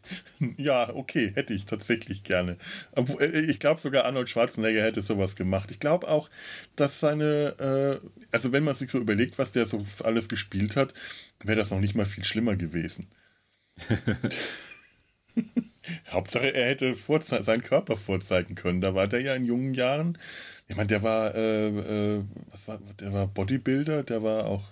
[0.57, 2.57] Ja, okay, hätte ich tatsächlich gerne.
[2.95, 5.71] Äh, ich glaube sogar Arnold Schwarzenegger hätte sowas gemacht.
[5.71, 6.29] Ich glaube auch,
[6.75, 10.93] dass seine, äh, also wenn man sich so überlegt, was der so alles gespielt hat,
[11.43, 13.07] wäre das noch nicht mal viel schlimmer gewesen.
[16.09, 18.81] Hauptsache, er hätte seinen Körper vorzeigen können.
[18.81, 20.17] Da war der ja in jungen Jahren.
[20.67, 24.63] Ich meine, der war, äh, äh, was war, der war Bodybuilder, der war auch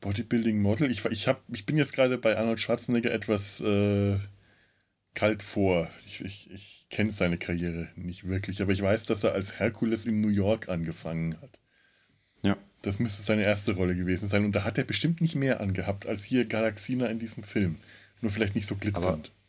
[0.00, 0.90] Bodybuilding-Model.
[0.90, 4.18] Ich, ich, ich bin jetzt gerade bei Arnold Schwarzenegger etwas äh,
[5.14, 5.88] kalt vor.
[6.06, 10.06] Ich, ich, ich kenne seine Karriere nicht wirklich, aber ich weiß, dass er als Herkules
[10.06, 11.60] in New York angefangen hat.
[12.42, 12.56] Ja.
[12.82, 14.44] Das müsste seine erste Rolle gewesen sein.
[14.44, 17.76] Und da hat er bestimmt nicht mehr angehabt als hier Galaxina in diesem Film.
[18.22, 19.32] Nur vielleicht nicht so glitzernd.
[19.32, 19.40] Aber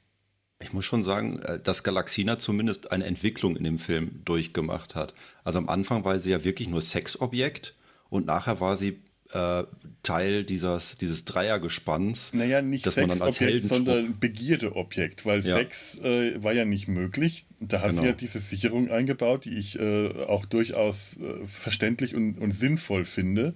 [0.63, 5.13] ich muss schon sagen, äh, dass Galaxina zumindest eine Entwicklung in dem Film durchgemacht hat.
[5.43, 7.75] Also am Anfang war sie ja wirklich nur Sexobjekt
[8.09, 9.01] und nachher war sie
[9.33, 9.63] äh,
[10.03, 12.33] Teil dieses, dieses Dreiergespanns.
[12.33, 15.55] Naja, nicht Sexobjekt, sondern Begierdeobjekt, weil ja.
[15.55, 17.45] Sex äh, war ja nicht möglich.
[17.59, 18.01] Da hat genau.
[18.01, 23.05] sie ja diese Sicherung eingebaut, die ich äh, auch durchaus äh, verständlich und, und sinnvoll
[23.05, 23.53] finde.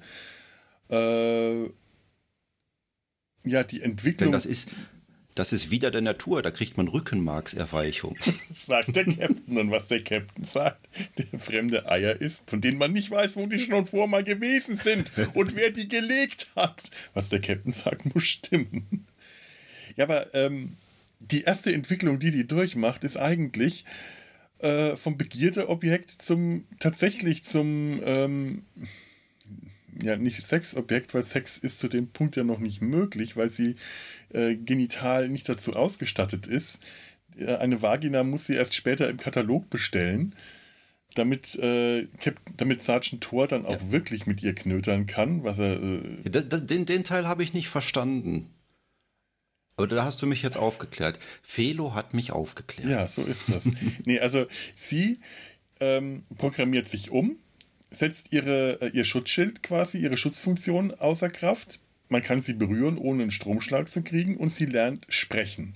[0.89, 1.63] Äh,
[3.43, 4.27] ja, die Entwicklung.
[4.27, 4.69] Denn das ist,
[5.35, 8.17] das ist wieder der Natur, da kriegt man Rückenmarkserweichung.
[8.55, 9.57] sagt der Captain.
[9.57, 13.45] Und was der Captain sagt, der fremde Eier ist, von denen man nicht weiß, wo
[13.45, 16.83] die schon vor mal gewesen sind und wer die gelegt hat.
[17.13, 19.05] Was der Captain sagt, muss stimmen.
[19.97, 20.77] Ja, aber ähm,
[21.19, 23.83] die erste Entwicklung, die die durchmacht, ist eigentlich
[24.59, 28.63] äh, vom Begierdeobjekt zum tatsächlich zum ähm,
[30.01, 33.75] ja nicht Sexobjekt, weil Sex ist zu dem Punkt ja noch nicht möglich, weil sie
[34.35, 36.79] äh, genital nicht dazu ausgestattet ist.
[37.37, 40.35] Äh, eine Vagina muss sie erst später im Katalog bestellen,
[41.15, 42.07] damit, äh,
[42.57, 43.91] damit Sergeant Thor dann auch ja.
[43.91, 45.81] wirklich mit ihr knötern kann, was er.
[45.81, 48.49] Äh, das, das, den, den Teil habe ich nicht verstanden.
[49.77, 51.19] Aber da hast du mich jetzt aufgeklärt.
[51.41, 52.89] Felo hat mich aufgeklärt.
[52.89, 53.65] Ja, so ist das.
[54.05, 55.19] nee, also sie
[55.79, 57.37] ähm, programmiert sich um,
[57.89, 61.79] setzt ihre, äh, ihr Schutzschild quasi, ihre Schutzfunktion außer Kraft.
[62.09, 65.73] Man kann sie berühren, ohne einen Stromschlag zu kriegen und sie lernt sprechen.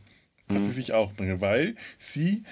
[0.47, 0.63] Kann mhm.
[0.63, 2.43] sie sich auch bringen, weil sie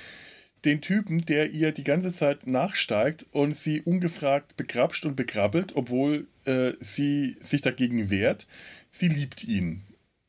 [0.66, 6.28] den Typen, der ihr die ganze Zeit nachsteigt und sie ungefragt begrapscht und begrabbelt, obwohl
[6.46, 8.48] äh, sie sich dagegen wehrt,
[8.92, 9.84] sie liebt ihn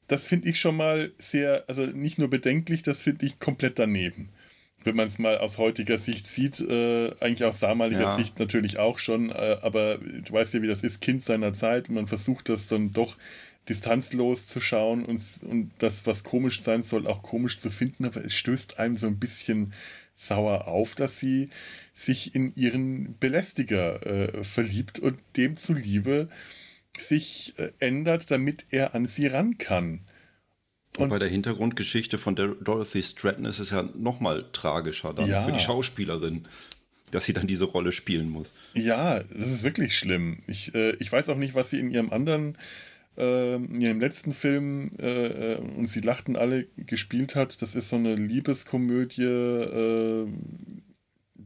[0.09, 4.31] das finde ich schon mal sehr, also nicht nur bedenklich, das finde ich komplett daneben.
[4.85, 8.17] Wenn man es mal aus heutiger Sicht sieht, äh, eigentlich aus damaliger ja.
[8.17, 11.89] Sicht natürlich auch schon, äh, aber du weißt ja, wie das ist, Kind seiner Zeit
[11.89, 13.17] und man versucht das dann doch
[13.69, 18.25] distanzlos zu schauen und, und das, was komisch sein soll, auch komisch zu finden, aber
[18.25, 19.75] es stößt einem so ein bisschen
[20.15, 21.51] sauer auf, dass sie
[21.93, 26.29] sich in ihren Belästiger äh, verliebt und dem zuliebe
[26.97, 30.01] sich äh, ändert, damit er an sie ran kann.
[30.99, 35.29] Und, und bei der Hintergrundgeschichte von Dorothy Stratton ist es ja noch mal tragischer dann
[35.29, 35.45] ja.
[35.45, 36.47] für die Schauspielerin,
[37.13, 38.53] dass sie dann diese Rolle spielen muss.
[38.75, 40.39] Ja, das ist wirklich schlimm.
[40.49, 42.59] Ich, äh, ich weiß auch nicht, was sie in ihrem anderen,
[43.17, 47.63] äh, in ihrem letzten Film, äh, äh, und sie lachten alle, gespielt hat.
[47.63, 49.23] Das ist so eine Liebeskomödie.
[49.23, 50.27] Äh,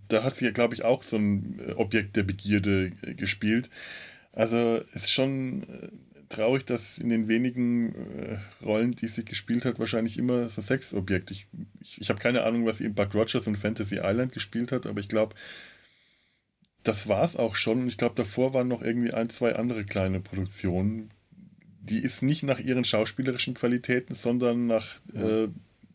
[0.08, 3.68] da hat sie ja, glaube ich, auch so ein Objekt der Begierde gespielt.
[4.32, 5.88] Also es ist schon äh,
[6.32, 11.30] traurig, dass in den wenigen äh, Rollen, die sie gespielt hat, wahrscheinlich immer so Sexobjekt.
[11.30, 11.46] Ich,
[11.80, 14.86] ich, ich habe keine Ahnung, was sie in Buck Rogers und Fantasy Island gespielt hat,
[14.86, 15.34] aber ich glaube,
[16.82, 17.82] das war es auch schon.
[17.82, 21.10] Und ich glaube, davor waren noch irgendwie ein, zwei andere kleine Produktionen.
[21.80, 25.48] Die ist nicht nach ihren schauspielerischen Qualitäten, sondern nach äh,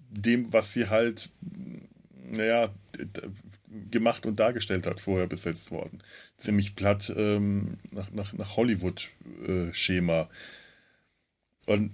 [0.09, 1.29] dem, was sie halt,
[2.29, 2.73] naja,
[3.91, 6.03] gemacht und dargestellt hat, vorher besetzt worden.
[6.37, 10.21] Ziemlich platt ähm, nach, nach, nach Hollywood-Schema.
[10.21, 11.91] Äh, und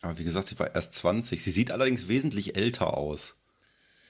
[0.00, 1.42] aber wie gesagt, sie war erst 20.
[1.42, 3.36] Sie sieht allerdings wesentlich älter aus.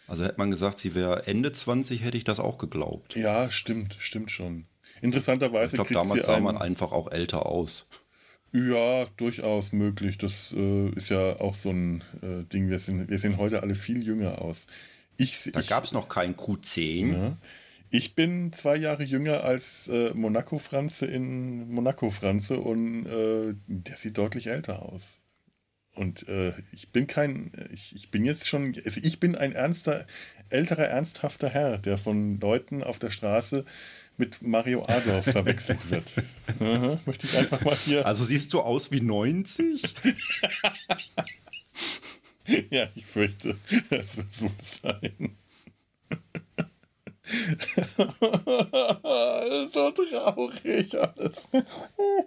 [0.07, 3.15] Also hätte man gesagt, sie wäre Ende 20, hätte ich das auch geglaubt.
[3.15, 4.67] Ja, stimmt, stimmt schon.
[5.01, 7.87] Interessanterweise ich glaube, damals sah man einfach auch älter aus.
[8.53, 10.19] Ja, durchaus möglich.
[10.19, 12.71] Das äh, ist ja auch so ein äh, Ding.
[12.71, 14.67] Wir, sind, wir sehen heute alle viel jünger aus.
[15.17, 17.13] Ich, da gab es noch kein Q10.
[17.13, 17.37] Ja.
[17.91, 23.97] Ich bin zwei Jahre jünger als äh, Monaco Franze in Monaco Franze und äh, der
[23.97, 25.19] sieht deutlich älter aus.
[25.95, 30.07] Und äh, ich bin kein, ich, ich bin jetzt schon, also ich bin ein ernster,
[30.49, 33.65] älterer, ernsthafter Herr, der von Leuten auf der Straße
[34.19, 36.15] mit Mario Adolf verwechselt wird.
[36.61, 38.07] Aha, möchte ich einfach mal hier.
[38.07, 39.83] Also siehst du aus wie 90?
[42.71, 43.57] ja, ich fürchte,
[43.91, 45.37] es wird so sein.
[49.73, 51.49] so traurig alles.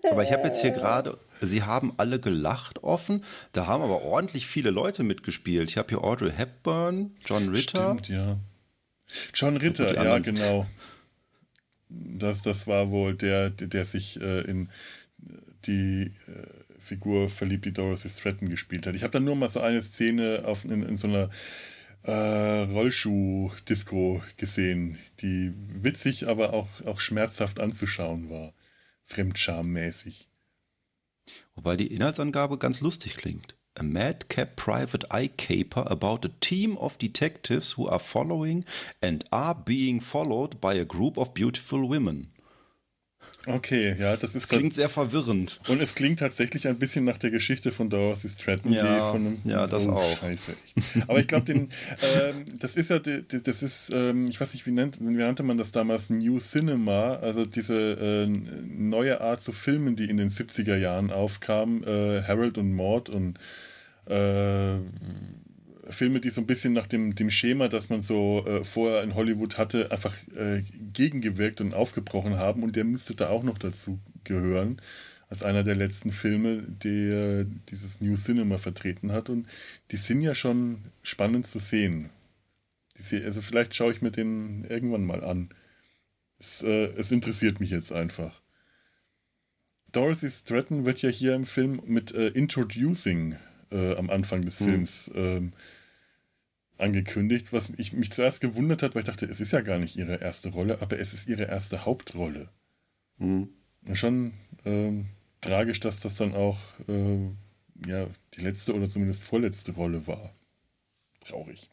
[0.10, 4.46] Aber ich habe jetzt hier gerade, sie haben alle gelacht offen, da haben aber ordentlich
[4.46, 5.70] viele Leute mitgespielt.
[5.70, 7.98] Ich habe hier Audrey Hepburn, John Ritter.
[8.00, 8.38] Stimmt, ja.
[9.34, 10.68] John Ritter, ja, genau.
[11.94, 14.70] Das, das war wohl der, der, der sich äh, in
[15.66, 18.96] die äh, Figur verliebt, die Dorothy Stratton gespielt hat.
[18.96, 21.30] Ich habe dann nur mal so eine Szene auf, in, in so einer
[22.04, 22.12] äh,
[22.64, 28.54] Rollschuh-Disco gesehen, die witzig, aber auch, auch schmerzhaft anzuschauen war.
[29.06, 30.30] Fremdschammäßig.
[31.56, 33.56] Wobei die Inhaltsangabe ganz lustig klingt.
[33.78, 38.66] A madcap private eye caper about a team of detectives who are following
[39.02, 42.31] and are being followed by a group of beautiful women.
[43.48, 44.44] Okay, ja, das ist.
[44.44, 45.60] Das klingt sehr verwirrend.
[45.68, 49.38] Und es klingt tatsächlich ein bisschen nach der Geschichte von Dorothy Stratton, ja, von einem.
[49.46, 50.18] Ja, das oh, auch.
[50.20, 50.54] Scheiße.
[51.08, 51.58] Aber ich glaube, den,
[52.18, 55.58] ähm, das ist ja, das ist, ähm, ich weiß nicht, wie, nennt, wie nannte man
[55.58, 56.10] das damals?
[56.10, 61.84] New Cinema, also diese äh, neue Art zu filmen, die in den 70er Jahren aufkam.
[61.84, 63.40] Äh, Harold und Maud und.
[64.08, 64.80] Äh,
[65.92, 69.16] Filme, die so ein bisschen nach dem, dem Schema, das man so äh, vorher in
[69.16, 70.64] Hollywood hatte, einfach äh,
[70.94, 72.64] gegengewirkt und aufgebrochen haben.
[72.64, 74.82] Und der müsste da auch noch dazu gehören,
[75.30, 79.30] als einer der letzten Filme, der dieses New Cinema vertreten hat.
[79.30, 79.48] Und
[79.92, 82.10] die sind ja schon spannend zu sehen.
[82.98, 85.50] Die, also vielleicht schaue ich mir den irgendwann mal an.
[86.40, 88.42] Es, äh, es interessiert mich jetzt einfach.
[89.92, 93.36] Dorothy Stratton wird ja hier im Film mit äh, Introducing
[93.72, 94.68] äh, am Anfang des hm.
[94.68, 95.54] Films ähm,
[96.82, 99.96] angekündigt, was ich, mich zuerst gewundert hat, weil ich dachte, es ist ja gar nicht
[99.96, 102.50] ihre erste Rolle, aber es ist ihre erste Hauptrolle.
[103.18, 103.50] Mhm.
[103.94, 104.34] Schon
[104.66, 105.08] ähm,
[105.42, 110.34] tragisch, dass das dann auch äh, ja, die letzte oder zumindest vorletzte Rolle war.
[111.20, 111.70] Traurig.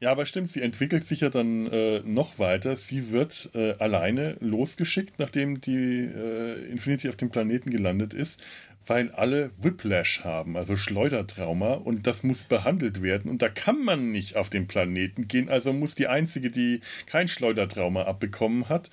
[0.00, 2.76] Ja, aber stimmt, sie entwickelt sich ja dann äh, noch weiter.
[2.76, 8.40] Sie wird äh, alleine losgeschickt, nachdem die äh, Infinity auf dem Planeten gelandet ist,
[8.86, 13.30] weil alle Whiplash haben, also Schleudertrauma, und das muss behandelt werden.
[13.30, 17.28] Und da kann man nicht auf den Planeten gehen, also muss die Einzige, die kein
[17.28, 18.90] Schleudertrauma abbekommen hat,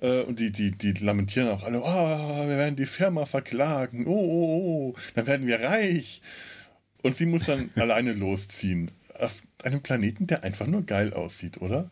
[0.00, 4.10] äh, und die, die, die lamentieren auch alle, oh, wir werden die Firma verklagen, oh,
[4.10, 6.22] oh, oh, dann werden wir reich.
[7.02, 11.90] Und sie muss dann alleine losziehen auf einem Planeten, der einfach nur geil aussieht, oder?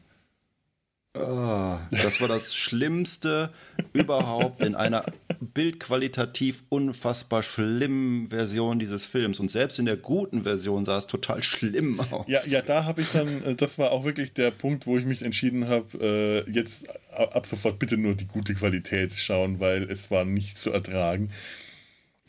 [1.17, 3.51] Oh, das war das Schlimmste
[3.93, 5.05] überhaupt in einer
[5.41, 9.39] bildqualitativ unfassbar schlimmen Version dieses Films.
[9.39, 12.27] Und selbst in der guten Version sah es total schlimm aus.
[12.27, 15.05] Ja, ja da habe ich dann, äh, das war auch wirklich der Punkt, wo ich
[15.05, 20.11] mich entschieden habe, äh, jetzt ab sofort bitte nur die gute Qualität schauen, weil es
[20.11, 21.31] war nicht zu ertragen.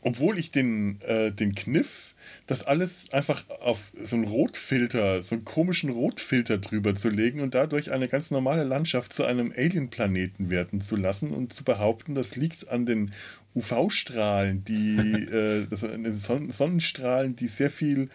[0.02, 2.15] Obwohl ich den, äh, den Kniff
[2.48, 7.56] das alles einfach auf so einen Rotfilter, so einen komischen Rotfilter drüber zu legen und
[7.56, 12.36] dadurch eine ganz normale Landschaft zu einem Alien-Planeten werden zu lassen und zu behaupten, das
[12.36, 13.12] liegt an den
[13.56, 18.10] UV-Strahlen, die äh, das, Son Sonnenstrahlen, die sehr viel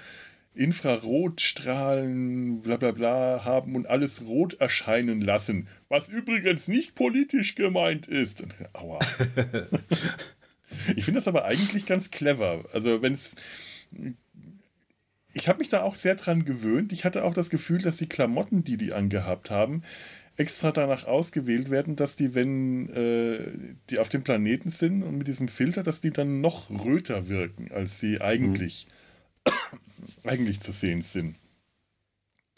[0.54, 5.66] Infrarotstrahlen, bla bla bla haben und alles rot erscheinen lassen.
[5.88, 8.44] Was übrigens nicht politisch gemeint ist.
[8.72, 9.00] Aua.
[10.96, 12.64] ich finde das aber eigentlich ganz clever.
[12.72, 13.36] Also wenn es
[15.32, 16.92] ich habe mich da auch sehr dran gewöhnt.
[16.92, 19.82] Ich hatte auch das Gefühl, dass die Klamotten, die die angehabt haben,
[20.36, 25.28] extra danach ausgewählt werden, dass die, wenn äh, die auf dem Planeten sind und mit
[25.28, 28.86] diesem Filter, dass die dann noch röter wirken, als sie eigentlich,
[29.46, 29.50] mhm.
[30.28, 31.36] eigentlich zu sehen sind.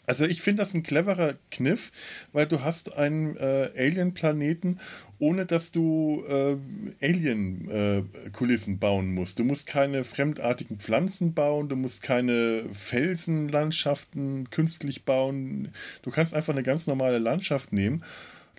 [0.05, 1.91] Also ich finde das ein cleverer Kniff,
[2.33, 4.79] weil du hast einen äh, Alien-Planeten,
[5.23, 6.57] ohne dass du äh,
[7.01, 9.39] Alien-Kulissen äh, bauen musst.
[9.39, 15.69] Du musst keine fremdartigen Pflanzen bauen, du musst keine Felsenlandschaften künstlich bauen.
[16.01, 18.03] Du kannst einfach eine ganz normale Landschaft nehmen,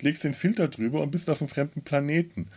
[0.01, 2.47] legst den Filter drüber und bist auf einem fremden Planeten.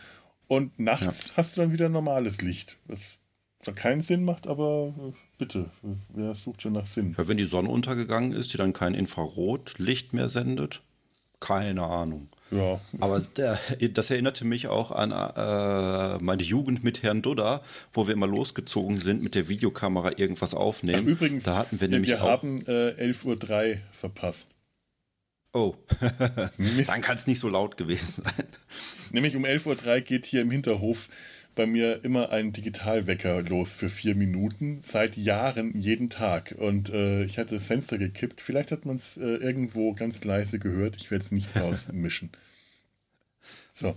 [0.46, 1.36] Und nachts ja.
[1.36, 2.78] hast du dann wieder normales Licht.
[2.88, 3.18] Das
[3.74, 5.70] keinen Sinn macht, aber äh, bitte,
[6.14, 7.14] wer sucht schon nach Sinn?
[7.18, 10.80] Ja, wenn die Sonne untergegangen ist, die dann kein Infrarotlicht mehr sendet,
[11.40, 12.30] keine Ahnung.
[12.50, 12.80] Ja.
[13.00, 13.58] Aber der,
[13.92, 19.00] das erinnerte mich auch an äh, meine Jugend mit Herrn Dudda, wo wir immer losgezogen
[19.00, 21.04] sind mit der Videokamera irgendwas aufnehmen.
[21.06, 24.54] Ach, übrigens, da hatten wir nämlich wir haben äh, 11.03 Uhr verpasst.
[25.54, 25.74] Oh,
[26.86, 28.46] dann kann es nicht so laut gewesen sein.
[29.10, 31.08] Nämlich um 11.03 Uhr geht hier im Hinterhof
[31.58, 36.54] bei mir immer ein Digitalwecker los für vier Minuten, seit Jahren, jeden Tag.
[36.56, 38.40] Und äh, ich hatte das Fenster gekippt.
[38.40, 40.94] Vielleicht hat man es äh, irgendwo ganz leise gehört.
[40.96, 42.30] Ich werde es nicht rausmischen.
[43.72, 43.96] So.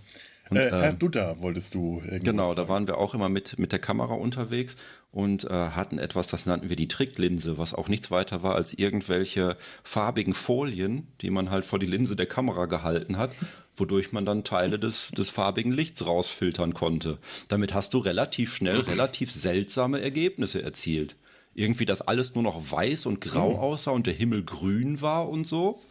[0.49, 2.55] Und, äh, Herr ähm, Dudda, wolltest du Genau, sagen?
[2.55, 4.75] da waren wir auch immer mit, mit der Kamera unterwegs
[5.11, 8.73] und äh, hatten etwas, das nannten wir die Tricklinse, was auch nichts weiter war als
[8.73, 13.31] irgendwelche farbigen Folien, die man halt vor die Linse der Kamera gehalten hat,
[13.75, 17.17] wodurch man dann Teile des, des farbigen Lichts rausfiltern konnte.
[17.49, 21.17] Damit hast du relativ schnell relativ seltsame Ergebnisse erzielt.
[21.53, 23.59] Irgendwie, dass alles nur noch weiß und grau mhm.
[23.59, 25.81] aussah und der Himmel grün war und so.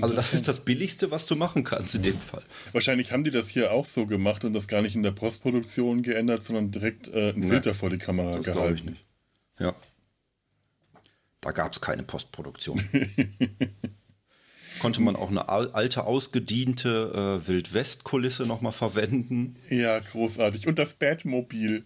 [0.00, 2.42] Also das ist das Billigste, was du machen kannst in dem Fall.
[2.72, 6.02] Wahrscheinlich haben die das hier auch so gemacht und das gar nicht in der Postproduktion
[6.02, 8.74] geändert, sondern direkt äh, einen Filter vor die Kamera das gehalten.
[8.74, 9.04] Ich nicht.
[9.58, 9.74] Ja.
[11.40, 12.82] Da gab es keine Postproduktion.
[14.80, 19.56] Konnte man auch eine alte, ausgediente äh, Wildwest-Kulisse nochmal verwenden.
[19.68, 20.68] Ja, großartig.
[20.68, 21.84] Und das Batmobil.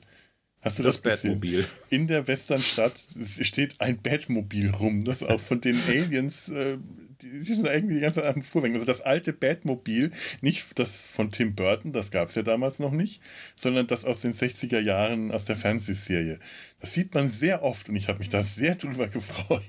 [0.62, 1.66] Hast du das, das Batmobil?
[1.90, 2.94] In der Westernstadt
[3.40, 6.78] steht ein Batmobil rum, das auch von den Aliens äh,
[7.22, 8.72] die, sind irgendwie die ganze Zeit am Fuhrwerk.
[8.74, 12.92] Also das alte Batmobil, nicht das von Tim Burton, das gab es ja damals noch
[12.92, 13.20] nicht,
[13.56, 16.38] sondern das aus den 60er Jahren aus der Fernsehserie.
[16.80, 19.62] Das sieht man sehr oft und ich habe mich da sehr drüber gefreut.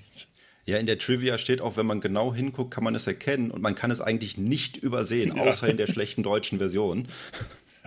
[0.66, 3.62] Ja, in der Trivia steht auch, wenn man genau hinguckt, kann man es erkennen und
[3.62, 5.44] man kann es eigentlich nicht übersehen, ja.
[5.44, 7.08] außer in der schlechten deutschen Version.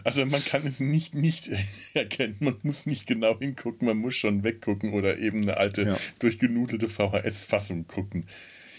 [0.05, 1.49] Also man kann es nicht nicht
[1.95, 5.99] erkennen, man muss nicht genau hingucken, man muss schon weggucken oder eben eine alte ja.
[6.19, 8.27] durchgenudelte VHS-Fassung gucken.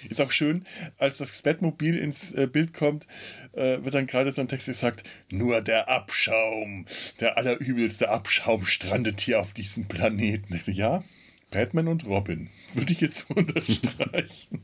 [0.10, 0.64] Ist auch schön,
[0.98, 3.08] als das Batmobil ins äh, Bild kommt,
[3.54, 6.86] äh, wird dann gerade so ein Text gesagt, nur der Abschaum,
[7.20, 10.62] der allerübelste Abschaum strandet hier auf diesem Planeten.
[10.68, 11.04] Ja,
[11.52, 14.64] Batman und Robin, würde ich jetzt unterstreichen.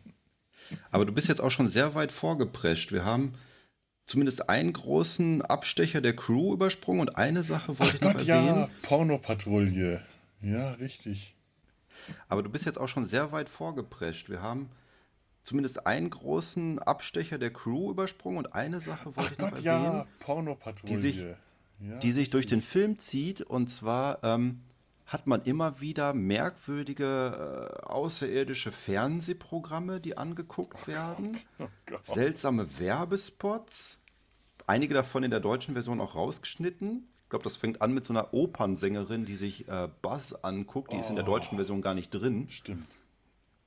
[0.91, 2.91] Aber du bist jetzt auch schon sehr weit vorgeprescht.
[2.91, 3.33] Wir haben
[4.05, 8.27] zumindest einen großen Abstecher der Crew übersprungen und eine Sache wollte Ach ich Gott, noch
[8.27, 8.55] erwähnen.
[8.57, 10.01] ja, Pornopatrouille.
[10.41, 11.35] Ja, richtig.
[12.27, 14.29] Aber du bist jetzt auch schon sehr weit vorgeprescht.
[14.29, 14.69] Wir haben
[15.43, 19.65] zumindest einen großen Abstecher der Crew übersprungen und eine Sache wollte Ach ich Gott, noch
[19.65, 20.95] erwähnen, ja, Pornopatrouille.
[20.95, 21.17] Die sich,
[21.79, 24.61] ja, die sich durch den Film zieht und zwar ähm,
[25.13, 31.37] hat man immer wieder merkwürdige äh, außerirdische Fernsehprogramme, die angeguckt werden.
[31.59, 31.67] Oh
[32.03, 33.99] Seltsame Werbespots.
[34.65, 37.07] Einige davon in der deutschen Version auch rausgeschnitten.
[37.23, 40.91] Ich glaube, das fängt an mit so einer Opernsängerin, die sich äh, Buzz anguckt.
[40.91, 40.99] Die oh.
[40.99, 42.49] ist in der deutschen Version gar nicht drin.
[42.49, 42.87] Stimmt.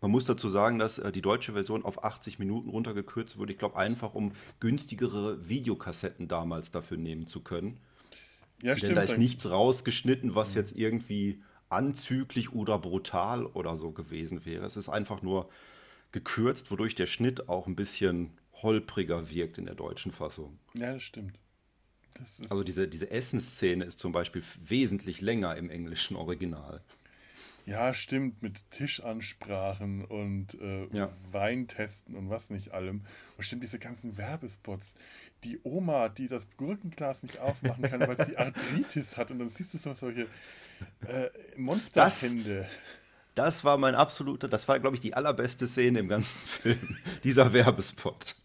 [0.01, 3.53] Man muss dazu sagen, dass äh, die deutsche Version auf 80 Minuten runtergekürzt wurde.
[3.53, 7.79] Ich glaube, einfach um günstigere Videokassetten damals dafür nehmen zu können.
[8.63, 8.97] Ja, Denn stimmt.
[8.97, 10.57] da ist nichts rausgeschnitten, was mhm.
[10.57, 14.67] jetzt irgendwie anzüglich oder brutal oder so gewesen wäre.
[14.67, 15.51] Es ist einfach nur
[16.13, 20.59] gekürzt, wodurch der Schnitt auch ein bisschen holpriger wirkt in der deutschen Fassung.
[20.75, 21.39] Ja, das stimmt.
[22.15, 26.83] Das also diese, diese Essensszene ist zum Beispiel wesentlich länger im englischen Original.
[27.67, 31.13] Ja, stimmt, mit Tischansprachen und äh, ja.
[31.33, 33.05] Weintesten und was nicht allem.
[33.37, 34.95] Und stimmt, diese ganzen Werbespots.
[35.43, 39.33] Die Oma, die das Gurkenglas nicht aufmachen kann, weil sie Arthritis hat.
[39.33, 40.29] Und dann siehst du so solche
[41.09, 42.69] äh, Monsterhände.
[43.35, 46.97] Das, das war mein absoluter, das war, glaube ich, die allerbeste Szene im ganzen Film,
[47.25, 48.37] dieser Werbespot.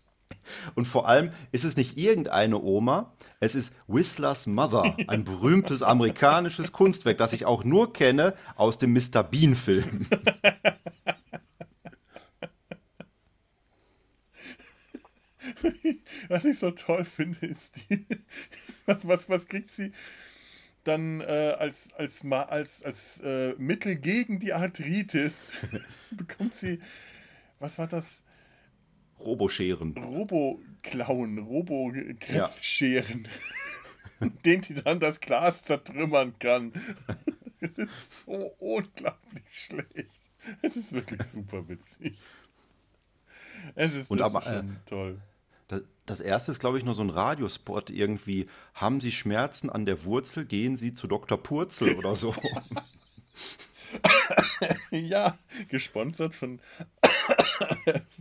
[0.76, 6.72] Und vor allem ist es nicht irgendeine Oma, es ist Whistlers Mother, ein berühmtes amerikanisches
[6.72, 9.24] Kunstwerk, das ich auch nur kenne aus dem Mr.
[9.24, 10.08] Bean-Film.
[16.28, 18.06] Was ich so toll finde, ist die.
[18.86, 19.92] Was, was, was kriegt sie
[20.84, 25.52] dann äh, als, als, als, als äh, Mittel gegen die Arthritis?
[26.12, 26.80] bekommt sie.
[27.60, 28.22] Was war das?
[29.26, 29.96] Roboscheren.
[29.98, 33.24] Robo-Klauen, Robo-Krebsscheren.
[33.24, 33.30] Ja.
[34.46, 36.74] den die dann das Glas zertrümmern kann.
[37.60, 40.12] Es ist so unglaublich schlecht.
[40.62, 42.18] Es ist wirklich super witzig.
[43.76, 45.22] Es ist, Und aber, schon äh, toll.
[46.06, 48.48] Das erste ist, glaube ich, nur so ein Radiospot irgendwie.
[48.74, 50.46] Haben Sie Schmerzen an der Wurzel?
[50.46, 51.42] Gehen Sie zu Dr.
[51.42, 52.36] Purzel oder so.
[54.92, 55.38] ja,
[55.70, 56.60] gesponsert von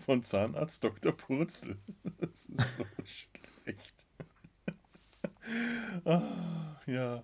[0.05, 1.13] von Zahnarzt Dr.
[1.13, 1.77] Purzel.
[2.19, 3.95] Das ist so schlecht.
[6.05, 7.23] ah, ja.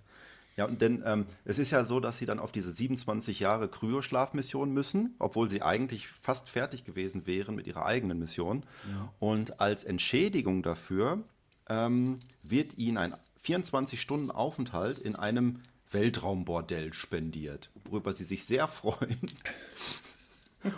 [0.57, 3.69] Ja, und denn ähm, es ist ja so, dass sie dann auf diese 27 Jahre
[3.69, 8.65] Kryoschlafmission müssen, obwohl sie eigentlich fast fertig gewesen wären mit ihrer eigenen Mission.
[8.91, 9.13] Ja.
[9.19, 11.23] Und als Entschädigung dafür
[11.69, 13.15] ähm, wird ihnen ein
[13.45, 15.61] 24-Stunden-Aufenthalt in einem
[15.91, 19.33] Weltraumbordell spendiert, worüber sie sich sehr freuen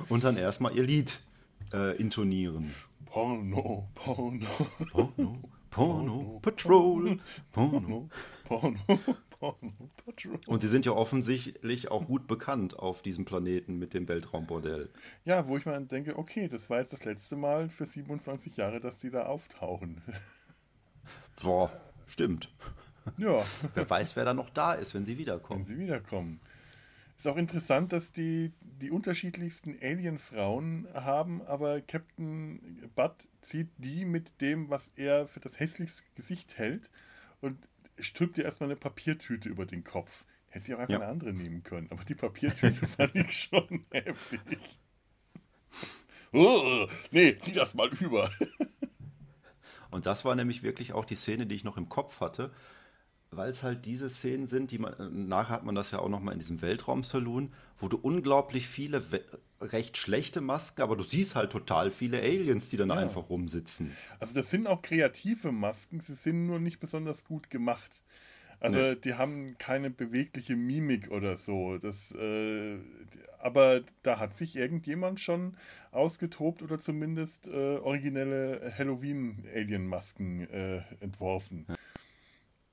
[0.08, 1.20] und dann erstmal ihr Lied
[1.72, 2.74] äh, intonieren.
[3.06, 4.46] Porno, Porno.
[4.90, 5.38] Porno,
[5.70, 7.18] Porno, Patrol.
[7.52, 8.08] Porno,
[8.44, 8.78] Porno,
[9.30, 10.38] Porno, Patrol.
[10.46, 14.90] Und sie sind ja offensichtlich auch gut bekannt auf diesem Planeten mit dem Weltraumbordell.
[15.24, 18.80] Ja, wo ich mal denke, okay, das war jetzt das letzte Mal für 27 Jahre,
[18.80, 20.02] dass die da auftauchen.
[21.42, 21.72] Boah,
[22.06, 22.50] stimmt.
[23.16, 23.42] Ja.
[23.74, 25.66] Wer weiß, wer da noch da ist, wenn sie wiederkommen.
[25.66, 26.40] Wenn sie wiederkommen.
[27.18, 34.40] Ist auch interessant, dass die die unterschiedlichsten Alien-Frauen haben, aber Captain Butt zieht die mit
[34.40, 36.90] dem, was er für das hässlichste Gesicht hält
[37.40, 37.58] und
[37.98, 40.24] stülpt ihr erstmal eine Papiertüte über den Kopf.
[40.46, 41.00] Hätte sie auch einfach ja.
[41.00, 44.78] eine andere nehmen können, aber die Papiertüte fand ich schon heftig.
[46.32, 48.30] Oh, nee, zieh das mal über.
[49.90, 52.52] Und das war nämlich wirklich auch die Szene, die ich noch im Kopf hatte,
[53.30, 56.08] weil es halt diese Szenen sind, die man, äh, nachher hat man das ja auch
[56.08, 59.02] nochmal in diesem Weltraum-Saloon, wo du unglaublich viele
[59.60, 62.96] recht schlechte Masken, aber du siehst halt total viele Aliens, die dann ja.
[62.96, 63.96] einfach rumsitzen.
[64.18, 68.02] Also das sind auch kreative Masken, sie sind nur nicht besonders gut gemacht.
[68.60, 68.96] Also nee.
[68.96, 71.78] die haben keine bewegliche Mimik oder so.
[71.78, 72.78] Das, äh,
[73.38, 75.56] aber da hat sich irgendjemand schon
[75.92, 81.66] ausgetobt oder zumindest äh, originelle Halloween-Alien-Masken äh, entworfen.
[81.68, 81.76] Ja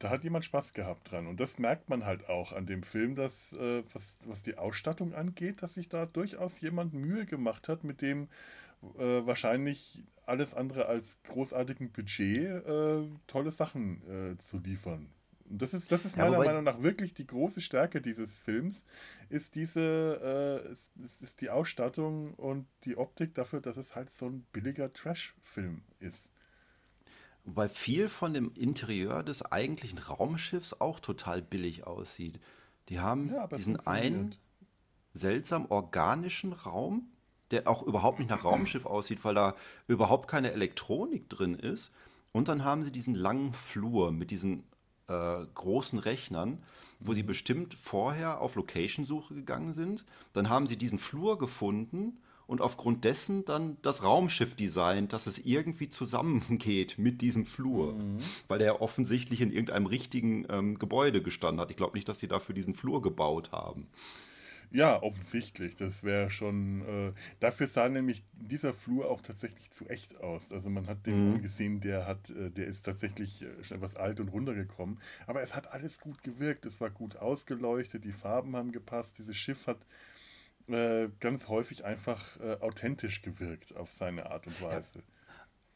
[0.05, 1.25] da hat jemand Spaß gehabt dran.
[1.25, 5.15] Und das merkt man halt auch an dem Film, dass, äh, was, was die Ausstattung
[5.15, 8.27] angeht, dass sich da durchaus jemand Mühe gemacht hat, mit dem
[8.99, 15.09] äh, wahrscheinlich alles andere als großartigen Budget äh, tolle Sachen äh, zu liefern.
[15.49, 18.85] Und das ist, das ist meiner ja, Meinung nach wirklich die große Stärke dieses Films,
[19.29, 24.27] ist diese, äh, ist, ist die Ausstattung und die Optik dafür, dass es halt so
[24.27, 26.29] ein billiger Trash-Film ist.
[27.45, 32.39] Wobei viel von dem Interieur des eigentlichen Raumschiffs auch total billig aussieht.
[32.89, 34.35] Die haben ja, diesen einen
[35.13, 37.07] seltsam organischen Raum,
[37.51, 39.55] der auch überhaupt nicht nach Raumschiff aussieht, weil da
[39.87, 41.91] überhaupt keine Elektronik drin ist.
[42.31, 44.63] Und dann haben sie diesen langen Flur mit diesen
[45.07, 46.63] äh, großen Rechnern,
[46.99, 47.27] wo sie mhm.
[47.27, 50.03] bestimmt vorher auf Location-Suche gegangen sind.
[50.33, 52.17] Dann haben sie diesen Flur gefunden
[52.47, 58.17] und aufgrund dessen dann das Raumschiff designt, dass es irgendwie zusammengeht mit diesem Flur, mhm.
[58.47, 61.71] weil der offensichtlich in irgendeinem richtigen ähm, Gebäude gestanden hat.
[61.71, 63.87] Ich glaube nicht, dass sie dafür diesen Flur gebaut haben.
[64.71, 65.75] Ja, offensichtlich.
[65.75, 66.81] Das wäre schon.
[66.81, 70.51] Äh, dafür sah nämlich dieser Flur auch tatsächlich zu echt aus.
[70.51, 71.41] Also man hat den mhm.
[71.41, 74.99] gesehen, der hat, äh, der ist tatsächlich äh, schon etwas alt und runtergekommen.
[75.27, 76.65] Aber es hat alles gut gewirkt.
[76.65, 79.17] Es war gut ausgeleuchtet, die Farben haben gepasst.
[79.17, 79.79] Dieses Schiff hat
[80.68, 84.99] äh, ganz häufig einfach äh, authentisch gewirkt auf seine Art und Weise.
[84.99, 85.03] Ja.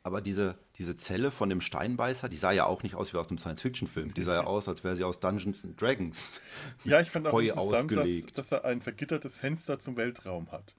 [0.02, 3.28] Aber diese, diese Zelle von dem Steinbeißer, die sah ja auch nicht aus wie aus
[3.28, 4.14] einem Science-Fiction-Film.
[4.14, 6.42] Die sah ja aus, als wäre sie aus Dungeons and Dragons.
[6.86, 10.74] Ja, ich fand auch interessant, dass, dass, er ein vergittertes Fenster zum Weltraum hat.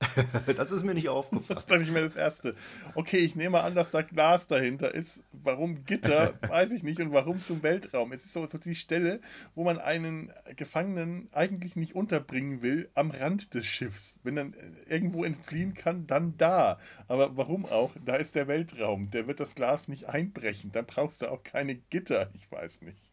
[0.56, 1.56] das ist mir nicht aufgefallen.
[1.56, 2.54] Das dachte ich mir das Erste.
[2.94, 5.18] Okay, ich nehme an, dass da Glas dahinter ist.
[5.32, 7.00] Warum Gitter, weiß ich nicht.
[7.00, 8.12] Und warum zum Weltraum?
[8.12, 9.20] Es ist so, so die Stelle,
[9.54, 14.16] wo man einen Gefangenen eigentlich nicht unterbringen will, am Rand des Schiffs.
[14.22, 14.50] Wenn er
[14.88, 16.78] irgendwo entfliehen kann, dann da.
[17.08, 17.92] Aber warum auch?
[18.04, 19.10] Da ist der Weltraum.
[19.10, 20.70] Der wird das Glas nicht einbrechen.
[20.70, 22.30] Dann brauchst du auch keine Gitter.
[22.34, 23.10] Ich weiß nicht.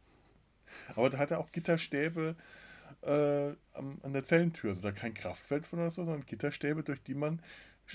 [0.95, 2.35] Aber da hat er auch Gitterstäbe
[3.05, 4.71] äh, an der Zellentür.
[4.71, 7.41] Also da kein Kraftfeld von oder so, sondern Gitterstäbe, durch die man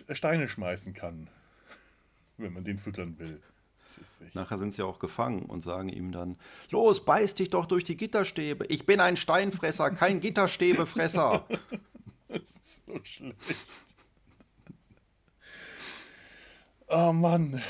[0.06, 1.28] äh, Steine schmeißen kann,
[2.36, 3.40] wenn man den füttern will.
[4.32, 6.36] Nachher sind sie auch gefangen und sagen ihm dann:
[6.70, 8.64] Los, beiß dich doch durch die Gitterstäbe.
[8.66, 11.46] Ich bin ein Steinfresser, kein Gitterstäbefresser.
[12.28, 13.36] das ist so schlecht.
[16.88, 17.62] Oh Mann.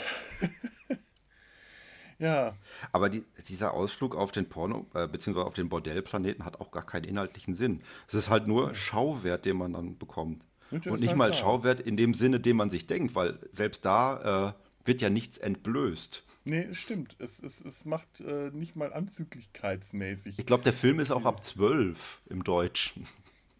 [2.21, 2.55] Ja.
[2.93, 6.85] Aber die, dieser Ausflug auf den Porno, äh, beziehungsweise auf den Bordellplaneten hat auch gar
[6.85, 7.81] keinen inhaltlichen Sinn.
[8.07, 10.45] Es ist halt nur Schauwert, den man dann bekommt.
[10.71, 11.41] Und nicht halt mal klar.
[11.41, 15.39] Schauwert in dem Sinne, den man sich denkt, weil selbst da äh, wird ja nichts
[15.39, 16.23] entblößt.
[16.45, 17.17] Nee, es stimmt.
[17.19, 20.39] Es, es, es macht äh, nicht mal anzüglichkeitsmäßig.
[20.39, 23.07] Ich glaube, der Film ist auch ab zwölf im Deutschen.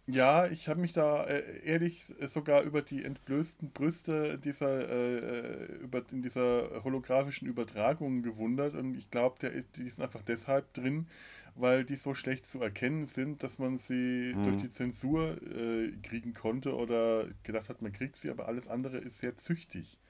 [0.07, 5.65] Ja, ich habe mich da äh, ehrlich sogar über die entblößten Brüste dieser, äh, äh,
[5.83, 11.07] über, in dieser holographischen Übertragung gewundert und ich glaube, die sind einfach deshalb drin,
[11.55, 14.43] weil die so schlecht zu erkennen sind, dass man sie mhm.
[14.43, 18.97] durch die Zensur äh, kriegen konnte oder gedacht hat, man kriegt sie, aber alles andere
[18.97, 20.00] ist sehr züchtig.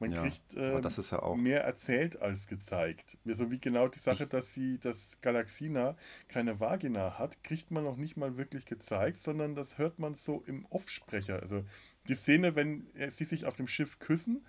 [0.00, 3.16] Man ja, kriegt äh, ja mehr erzählt als gezeigt.
[3.24, 5.96] So wie genau die Sache, dass sie, dass Galaxina
[6.28, 10.42] keine Vagina hat, kriegt man noch nicht mal wirklich gezeigt, sondern das hört man so
[10.46, 11.40] im Offsprecher.
[11.40, 11.64] Also
[12.08, 14.44] die Szene, wenn sie sich auf dem Schiff küssen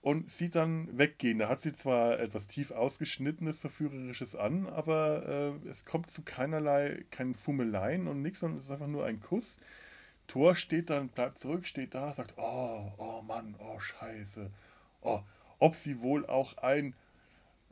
[0.00, 1.38] und sie dann weggehen.
[1.38, 7.04] Da hat sie zwar etwas tief ausgeschnittenes, verführerisches an, aber äh, es kommt zu keinerlei,
[7.10, 9.56] keinen Fummeleien und nichts, sondern es ist einfach nur ein Kuss.
[10.28, 14.50] Tor steht dann, bleibt zurück, steht da, sagt, oh, oh Mann, oh Scheiße.
[15.00, 15.20] Oh,
[15.58, 16.94] ob sie wohl auch ein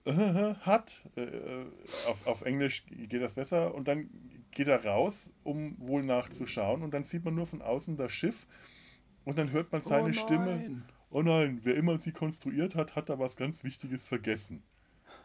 [0.06, 1.02] äh, hat.
[1.16, 1.66] Äh,
[2.08, 3.74] auf, auf Englisch geht das besser.
[3.74, 4.08] Und dann
[4.50, 6.82] geht er raus, um wohl nachzuschauen.
[6.82, 8.46] Und dann sieht man nur von außen das Schiff.
[9.24, 10.82] Und dann hört man seine oh Stimme.
[11.10, 14.62] Oh nein, wer immer sie konstruiert hat, hat da was ganz Wichtiges vergessen.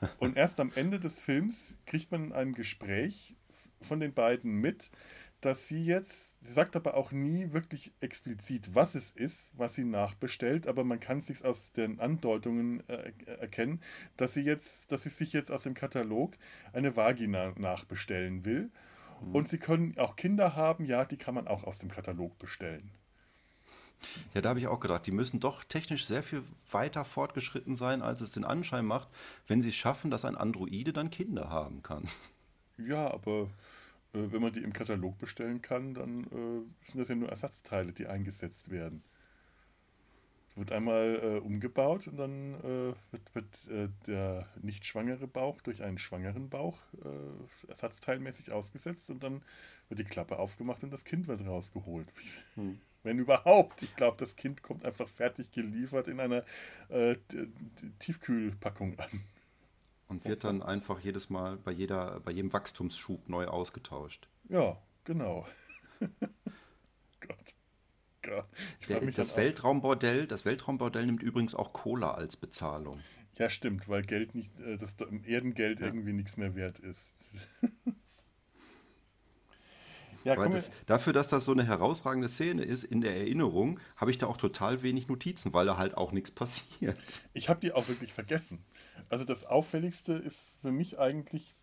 [0.20, 3.36] Und erst am Ende des Films kriegt man ein Gespräch
[3.82, 4.92] von den beiden mit,
[5.42, 9.84] dass sie jetzt, sie sagt aber auch nie wirklich explizit, was es ist, was sie
[9.84, 13.82] nachbestellt, aber man kann sich aus den Andeutungen äh, erkennen,
[14.18, 16.38] dass sie jetzt, dass sie sich jetzt aus dem Katalog
[16.74, 18.70] eine Vagina nachbestellen will.
[19.22, 19.36] Mhm.
[19.36, 22.92] Und sie können auch Kinder haben, ja, die kann man auch aus dem Katalog bestellen.
[24.34, 28.02] Ja, da habe ich auch gedacht, die müssen doch technisch sehr viel weiter fortgeschritten sein,
[28.02, 29.10] als es den Anschein macht,
[29.48, 32.08] wenn sie es schaffen, dass ein Androide dann Kinder haben kann.
[32.78, 33.50] Ja, aber
[34.14, 38.08] wenn man die im Katalog bestellen kann, dann äh, sind das ja nur Ersatzteile, die
[38.08, 39.04] eingesetzt werden.
[40.56, 45.82] Wird einmal äh, umgebaut und dann äh, wird, wird äh, der nicht schwangere Bauch durch
[45.82, 49.44] einen schwangeren Bauch äh, ersatzteilmäßig ausgesetzt und dann
[49.88, 52.12] wird die Klappe aufgemacht und das Kind wird rausgeholt.
[52.56, 52.82] Hm.
[53.04, 53.82] Wenn überhaupt.
[53.82, 56.44] Ich glaube, das Kind kommt einfach fertig geliefert in einer
[57.98, 59.24] Tiefkühlpackung an.
[60.12, 64.28] Und wird dann einfach jedes Mal bei, jeder, bei jedem Wachstumsschub neu ausgetauscht.
[64.50, 65.48] Ja, genau.
[67.22, 67.56] Gott.
[68.22, 68.46] Gott.
[68.90, 73.00] Der, das Weltraumbordell, das Weltraumbordell nimmt übrigens auch Cola als Bezahlung.
[73.38, 75.86] Ja, stimmt, weil Geld nicht, äh, das Erdengeld ja.
[75.86, 77.14] irgendwie nichts mehr wert ist.
[80.24, 84.18] Ja, das, dafür, dass das so eine herausragende Szene ist, in der Erinnerung, habe ich
[84.18, 86.98] da auch total wenig Notizen, weil da halt auch nichts passiert.
[87.34, 88.64] Ich habe die auch wirklich vergessen.
[89.10, 91.56] Also das Auffälligste ist für mich eigentlich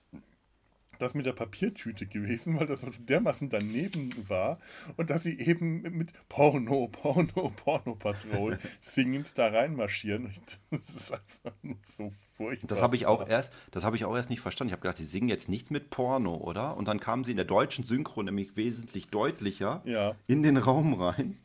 [0.99, 4.59] das mit der Papiertüte gewesen, weil das dermaßen daneben war
[4.97, 10.31] und dass sie eben mit Porno, Porno, Porno Patrol singend da reinmarschieren.
[10.70, 12.69] Das ist einfach so furchtbar.
[12.69, 14.70] Das habe ich auch erst, das habe ich auch erst nicht verstanden.
[14.70, 16.77] Ich habe gedacht, sie singen jetzt nicht mit Porno, oder?
[16.77, 20.15] Und dann kamen sie in der deutschen Synchro nämlich wesentlich deutlicher ja.
[20.27, 21.39] in den Raum rein.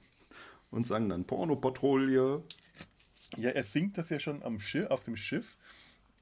[0.73, 2.43] und sagen dann Pornopatrouille.
[3.37, 5.57] Ja, er singt das ja schon am Schiff, auf dem Schiff,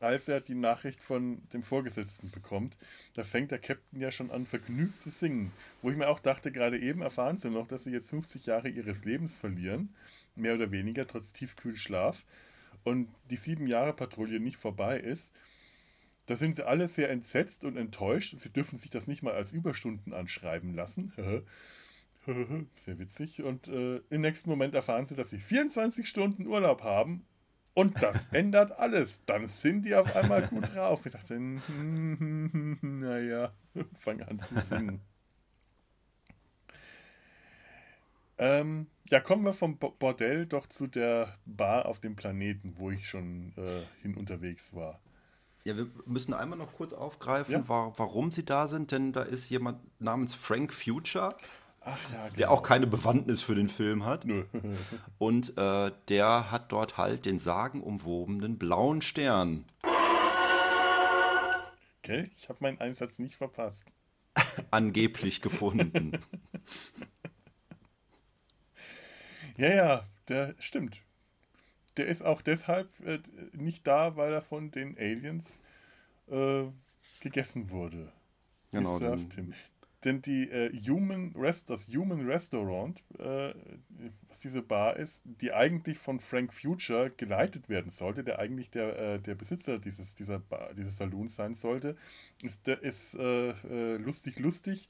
[0.01, 2.77] als er die Nachricht von dem Vorgesetzten bekommt.
[3.13, 5.51] Da fängt der Captain ja schon an, vergnügt zu singen.
[5.81, 8.69] Wo ich mir auch dachte, gerade eben erfahren sie noch, dass sie jetzt 50 Jahre
[8.69, 9.93] ihres Lebens verlieren,
[10.35, 12.23] mehr oder weniger, trotz Tiefkühlschlaf,
[12.83, 15.31] und die sieben Jahre Patrouille nicht vorbei ist.
[16.25, 19.51] Da sind sie alle sehr entsetzt und enttäuscht sie dürfen sich das nicht mal als
[19.51, 21.13] Überstunden anschreiben lassen.
[22.75, 23.41] Sehr witzig.
[23.41, 27.25] Und äh, im nächsten Moment erfahren sie, dass sie 24 Stunden Urlaub haben.
[27.73, 29.23] Und das ändert alles.
[29.25, 31.05] Dann sind die auf einmal gut drauf.
[31.05, 31.39] Ich dachte,
[32.81, 33.53] naja,
[33.99, 35.01] fange an zu singen.
[38.37, 43.07] Ähm, ja, kommen wir vom Bordell doch zu der Bar auf dem Planeten, wo ich
[43.07, 44.99] schon äh, hin unterwegs war.
[45.63, 47.63] Ja, wir müssen einmal noch kurz aufgreifen, ja?
[47.67, 51.37] warum sie da sind, denn da ist jemand namens Frank Future.
[51.83, 52.35] Ach, ja, genau.
[52.37, 54.25] Der auch keine Bewandtnis für den Film hat.
[54.25, 54.45] Nö.
[55.17, 59.65] Und äh, der hat dort halt den sagenumwobenen blauen Stern.
[62.03, 63.83] Okay, ich habe meinen Einsatz nicht verpasst.
[64.71, 66.19] Angeblich gefunden.
[69.57, 71.01] ja, ja, der stimmt.
[71.97, 73.19] Der ist auch deshalb äh,
[73.53, 75.59] nicht da, weil er von den Aliens
[76.29, 76.63] äh,
[77.19, 78.11] gegessen wurde.
[78.71, 78.97] Genau.
[78.99, 79.53] Den,
[80.03, 83.53] denn die äh, Human Rest, das Human Restaurant, äh,
[84.29, 88.97] was diese Bar ist, die eigentlich von Frank Future geleitet werden sollte, der eigentlich der,
[88.97, 91.95] äh, der Besitzer dieses, dieser Bar, dieses Saloons sein sollte,
[92.41, 94.89] ist, ist äh, äh, lustig, lustig.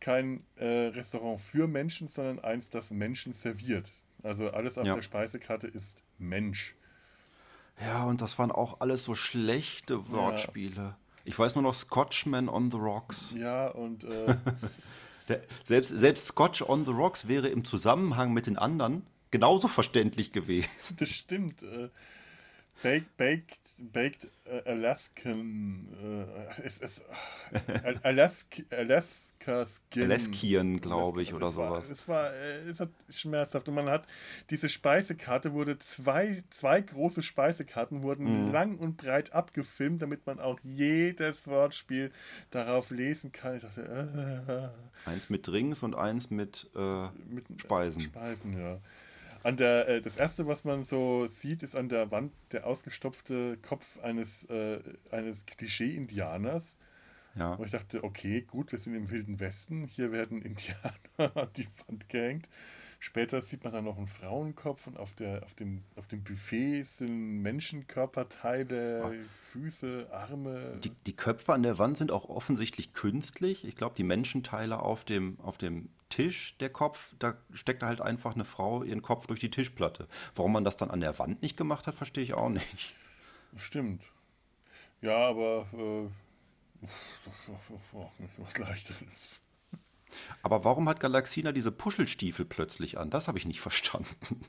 [0.00, 3.92] Kein äh, Restaurant für Menschen, sondern eins, das Menschen serviert.
[4.22, 4.94] Also alles auf ja.
[4.94, 6.74] der Speisekarte ist Mensch.
[7.80, 10.82] Ja, und das waren auch alles so schlechte Wortspiele.
[10.82, 10.98] Ja.
[11.24, 13.26] Ich weiß nur noch Scotchman on the Rocks.
[13.34, 14.04] Ja, und.
[14.04, 14.36] Äh
[15.28, 20.32] Der, selbst, selbst Scotch on the Rocks wäre im Zusammenhang mit den anderen genauso verständlich
[20.32, 20.70] gewesen.
[20.98, 21.62] Das stimmt.
[21.62, 21.90] Äh,
[22.82, 27.00] baked, baked Baked äh, Alaskan, äh, es, es,
[27.52, 30.02] äh, Alaska, Alaska Skin.
[30.02, 31.88] Alaskian, glaube ich, oder sowas.
[31.88, 34.06] es war, äh, es hat schmerzhaft und man hat
[34.50, 38.52] diese Speisekarte wurde zwei, zwei große Speisekarten wurden mhm.
[38.52, 42.10] lang und breit abgefilmt, damit man auch jedes Wortspiel
[42.50, 43.56] darauf lesen kann.
[43.56, 44.72] Ich dachte,
[45.06, 48.02] äh, eins mit Drinks und eins mit, äh, mit Speisen.
[48.02, 48.80] Speisen, ja.
[49.48, 53.56] An der, äh, das erste, was man so sieht, ist an der Wand der ausgestopfte
[53.62, 54.78] Kopf eines, äh,
[55.10, 56.76] eines Klischee-Indianers.
[57.34, 57.54] Ja.
[57.54, 59.86] Und ich dachte, okay, gut, wir sind im Wilden Westen.
[59.86, 60.92] Hier werden Indianer
[61.34, 62.46] an die Wand gehängt.
[63.00, 66.82] Später sieht man dann noch einen Frauenkopf und auf, der, auf, dem, auf dem Buffet
[66.82, 69.28] sind Menschenkörperteile, oh.
[69.52, 70.78] Füße, Arme.
[70.82, 73.64] Die, die Köpfe an der Wand sind auch offensichtlich künstlich.
[73.64, 78.34] Ich glaube, die Menschenteile auf dem, auf dem Tisch, der Kopf, da steckt halt einfach
[78.34, 80.08] eine Frau ihren Kopf durch die Tischplatte.
[80.34, 82.94] Warum man das dann an der Wand nicht gemacht hat, verstehe ich auch nicht.
[83.56, 84.02] Stimmt.
[85.02, 86.86] Ja, aber äh,
[88.38, 89.40] was leichteres.
[90.42, 93.10] Aber warum hat Galaxina diese Puschelstiefel plötzlich an?
[93.10, 94.44] Das habe ich nicht verstanden.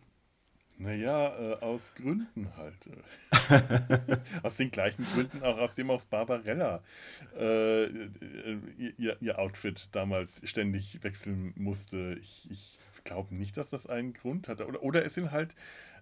[0.82, 2.78] Naja, äh, aus Gründen halt.
[2.88, 4.18] Äh.
[4.44, 6.82] aus den gleichen Gründen, auch aus dem aus Barbarella
[7.38, 7.86] äh,
[8.98, 12.18] ihr, ihr, Outfit damals ständig wechseln musste.
[12.22, 14.68] Ich, ich glaube nicht, dass das einen Grund hatte.
[14.68, 15.54] Oder, oder es sind halt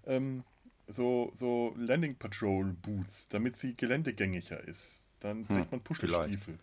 [0.06, 0.44] ähm,
[0.88, 5.06] so, so Landing Patrol Boots, damit sie geländegängiger ist.
[5.22, 6.38] Dann trägt hm, man Puschelstiefel.
[6.40, 6.60] Vielleicht.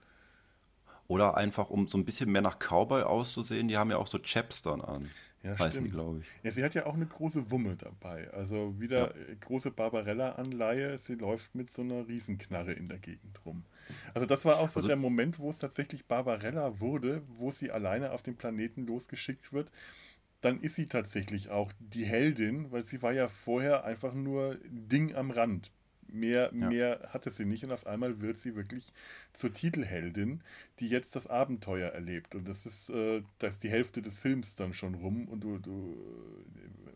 [1.07, 4.19] Oder einfach, um so ein bisschen mehr nach Cowboy auszusehen, die haben ja auch so
[4.19, 5.11] Chaps dann an.
[5.45, 6.27] Ja, heißen glaube ich.
[6.43, 8.31] Ja, sie hat ja auch eine große Wumme dabei.
[8.33, 9.35] Also wieder ja.
[9.41, 10.97] große Barbarella-Anleihe.
[10.97, 13.65] Sie läuft mit so einer Riesenknarre in der Gegend rum.
[14.15, 17.71] Also das war auch so also, der Moment, wo es tatsächlich Barbarella wurde, wo sie
[17.71, 19.71] alleine auf den Planeten losgeschickt wird.
[20.41, 25.15] Dann ist sie tatsächlich auch die Heldin, weil sie war ja vorher einfach nur Ding
[25.15, 25.71] am Rand.
[26.09, 26.69] Mehr, ja.
[26.69, 28.93] mehr hatte sie nicht und auf einmal wird sie wirklich
[29.33, 30.43] zur Titelheldin,
[30.81, 32.35] die jetzt das Abenteuer erlebt.
[32.35, 35.59] Und das ist, äh, da ist die Hälfte des Films dann schon rum und du,
[35.59, 35.97] du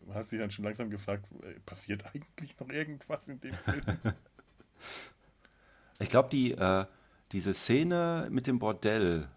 [0.09, 3.83] man hat sich dann schon langsam gefragt, äh, passiert eigentlich noch irgendwas in dem Film?
[5.99, 6.85] ich glaube, die, äh,
[7.31, 9.27] diese Szene mit dem Bordell,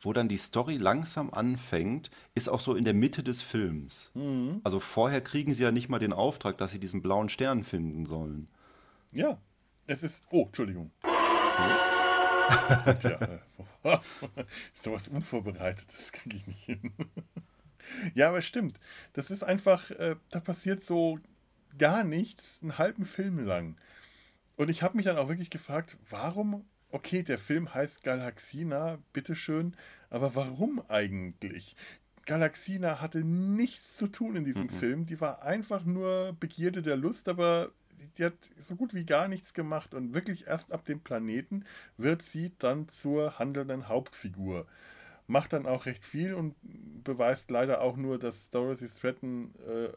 [0.00, 4.10] wo dann die Story langsam anfängt, ist auch so in der Mitte des Films.
[4.14, 4.60] Mhm.
[4.64, 8.06] Also vorher kriegen sie ja nicht mal den Auftrag, dass sie diesen blauen Stern finden
[8.06, 8.48] sollen.
[9.12, 9.40] Ja,
[9.86, 10.22] es ist.
[10.30, 10.92] Oh, Entschuldigung.
[13.00, 13.40] Tja,
[13.84, 13.98] äh,
[14.74, 16.92] sowas Unvorbereitetes kriege ich nicht hin.
[18.14, 18.78] ja, aber stimmt.
[19.12, 21.18] Das ist einfach, äh, da passiert so
[21.78, 23.76] gar nichts, einen halben Film lang.
[24.56, 29.74] Und ich habe mich dann auch wirklich gefragt, warum, okay, der Film heißt Galaxina, bitteschön,
[30.10, 31.74] aber warum eigentlich?
[32.26, 34.78] Galaxina hatte nichts zu tun in diesem mhm.
[34.78, 35.06] Film.
[35.06, 37.72] Die war einfach nur Begierde der Lust, aber
[38.18, 39.94] die hat so gut wie gar nichts gemacht.
[39.94, 41.64] Und wirklich erst ab dem Planeten
[41.96, 44.66] wird sie dann zur handelnden Hauptfigur.
[45.26, 46.54] Macht dann auch recht viel und
[47.04, 49.88] beweist leider auch nur, dass Dorothy Stratton äh,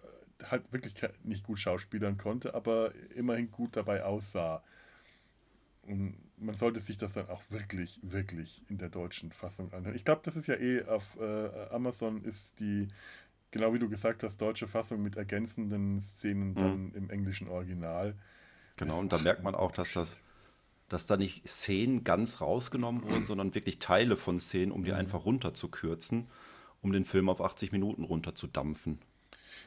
[0.50, 0.94] halt wirklich
[1.24, 4.64] nicht gut schauspielern konnte, aber immerhin gut dabei aussah.
[5.84, 9.96] Und man sollte sich das dann auch wirklich, wirklich in der deutschen Fassung anhören.
[9.96, 12.88] Ich glaube, das ist ja eh auf äh, Amazon ist die,
[13.54, 16.56] genau wie du gesagt hast, deutsche Fassung mit ergänzenden Szenen mhm.
[16.56, 18.16] dann im englischen Original.
[18.76, 20.18] Genau, und da merkt man auch, dass das,
[20.90, 24.98] dass da nicht Szenen ganz rausgenommen wurden, sondern wirklich Teile von Szenen, um die mhm.
[24.98, 26.28] einfach runterzukürzen,
[26.82, 29.00] um den Film auf 80 Minuten runterzudampfen.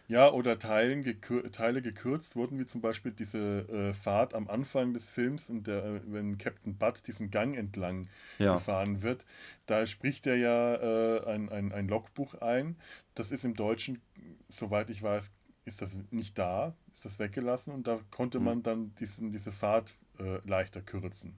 [0.08, 3.38] Ja, oder Teilen gekür Teile gekürzt wurden, wie zum Beispiel diese
[3.68, 8.06] äh, Fahrt am Anfang des Films, und der, äh, wenn Captain Butt diesen Gang entlang
[8.38, 8.54] ja.
[8.54, 9.24] gefahren wird.
[9.66, 12.76] Da spricht er ja äh, ein, ein, ein Logbuch ein.
[13.14, 14.00] Das ist im Deutschen,
[14.48, 15.32] soweit ich weiß,
[15.64, 18.44] ist das nicht da, ist das weggelassen und da konnte mhm.
[18.44, 21.36] man dann diesen, diese Fahrt äh, leichter kürzen.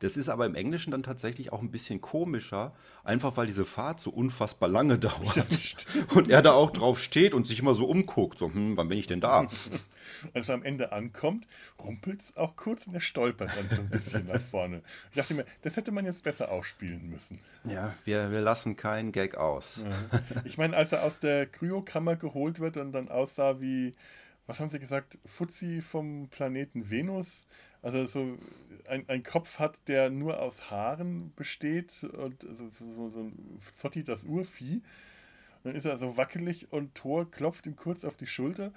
[0.00, 2.72] Das ist aber im Englischen dann tatsächlich auch ein bisschen komischer,
[3.04, 5.46] einfach weil diese Fahrt so unfassbar lange dauert.
[6.14, 8.98] Und er da auch drauf steht und sich immer so umguckt, so, hm, wann bin
[8.98, 9.48] ich denn da?
[10.34, 11.46] Als er am Ende ankommt,
[11.82, 14.82] rumpelt es auch kurz und er stolpert dann so ein bisschen nach vorne.
[15.10, 17.40] Ich dachte mir, das hätte man jetzt besser ausspielen müssen.
[17.64, 19.80] Ja, wir, wir lassen keinen Gag aus.
[19.84, 20.20] Ja.
[20.44, 23.94] Ich meine, als er aus der Kryokammer geholt wird und dann aussah wie,
[24.46, 27.44] was haben sie gesagt, Fuzzi vom Planeten Venus,
[27.86, 28.38] also so
[28.88, 34.02] ein, ein Kopf hat, der nur aus Haaren besteht und so, so, so ein Zotti,
[34.02, 34.82] das Urvieh.
[35.62, 38.72] Und dann ist er so wackelig und Thor klopft ihm kurz auf die Schulter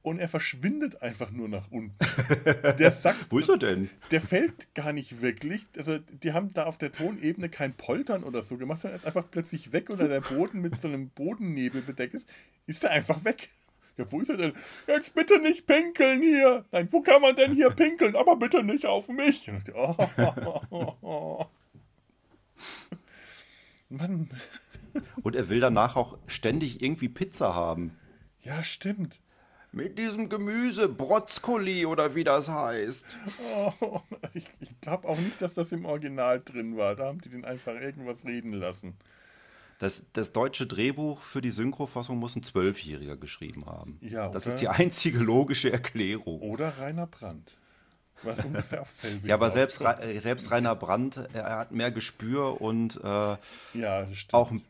[0.00, 1.94] und er verschwindet einfach nur nach unten.
[2.78, 3.90] Der sagt, Wo ist er denn?
[4.10, 5.66] Der fällt gar nicht wirklich.
[5.76, 9.06] Also, die haben da auf der Tonebene kein Poltern oder so gemacht, sondern er ist
[9.06, 12.26] einfach plötzlich weg oder der Boden mit so einem Bodennebel bedeckt ist,
[12.66, 13.50] ist er einfach weg.
[13.98, 14.52] Ja, wo ist er denn?
[14.86, 16.64] Jetzt bitte nicht pinkeln hier.
[16.70, 18.14] Nein, wo kann man denn hier pinkeln?
[18.14, 19.50] Aber bitte nicht auf mich.
[19.50, 19.74] Und ich dachte,
[20.70, 21.46] oh,
[23.88, 24.30] Mann.
[25.22, 27.96] Und er will danach auch ständig irgendwie Pizza haben.
[28.42, 29.20] Ja, stimmt.
[29.72, 33.04] Mit diesem Gemüse, Brotzkoli oder wie das heißt.
[33.52, 34.00] Oh,
[34.32, 36.94] ich, ich glaube auch nicht, dass das im Original drin war.
[36.94, 38.96] Da haben die den einfach irgendwas reden lassen.
[39.78, 43.98] Das, das deutsche Drehbuch für die Synchrofassung muss ein Zwölfjähriger geschrieben haben.
[44.00, 46.40] Ja, das ist die einzige logische Erklärung.
[46.40, 47.56] Oder Rainer Brandt.
[48.24, 48.90] Was ungefähr auf
[49.22, 49.78] Ja, aber selbst,
[50.20, 53.36] selbst Rainer Brandt, er hat mehr Gespür und äh,
[53.74, 54.62] ja, auch ein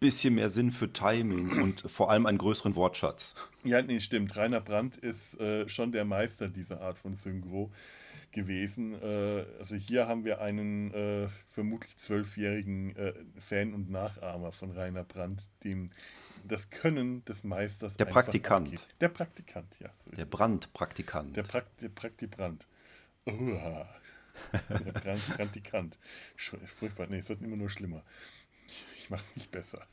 [0.00, 3.34] bisschen mehr Sinn für Timing und vor allem einen größeren Wortschatz.
[3.64, 4.36] Ja, nee, stimmt.
[4.36, 7.70] Rainer Brandt ist äh, schon der Meister dieser Art von Synchro
[8.32, 8.94] gewesen.
[9.02, 15.04] Äh, also hier haben wir einen äh, vermutlich zwölfjährigen äh, Fan und Nachahmer von Rainer
[15.04, 15.90] Brandt, dem
[16.44, 17.96] das Können des Meisters.
[17.96, 18.68] Der Praktikant.
[18.68, 18.86] Abgeht.
[19.00, 19.90] Der Praktikant, ja.
[20.04, 21.36] So der Brandpraktikant.
[21.36, 22.66] Der, Prakt der Praktibrand.
[23.26, 23.88] Uha.
[24.52, 25.98] Der Brand Praktikant.
[26.36, 27.06] Furchtbar.
[27.08, 28.02] Nee, es wird immer nur schlimmer.
[28.98, 29.86] Ich mach's nicht besser.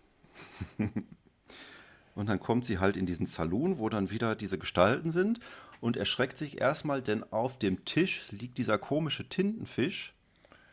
[2.16, 5.40] Und dann kommt sie halt in diesen Saloon, wo dann wieder diese Gestalten sind
[5.82, 10.14] und erschreckt sich erstmal, denn auf dem Tisch liegt dieser komische Tintenfisch.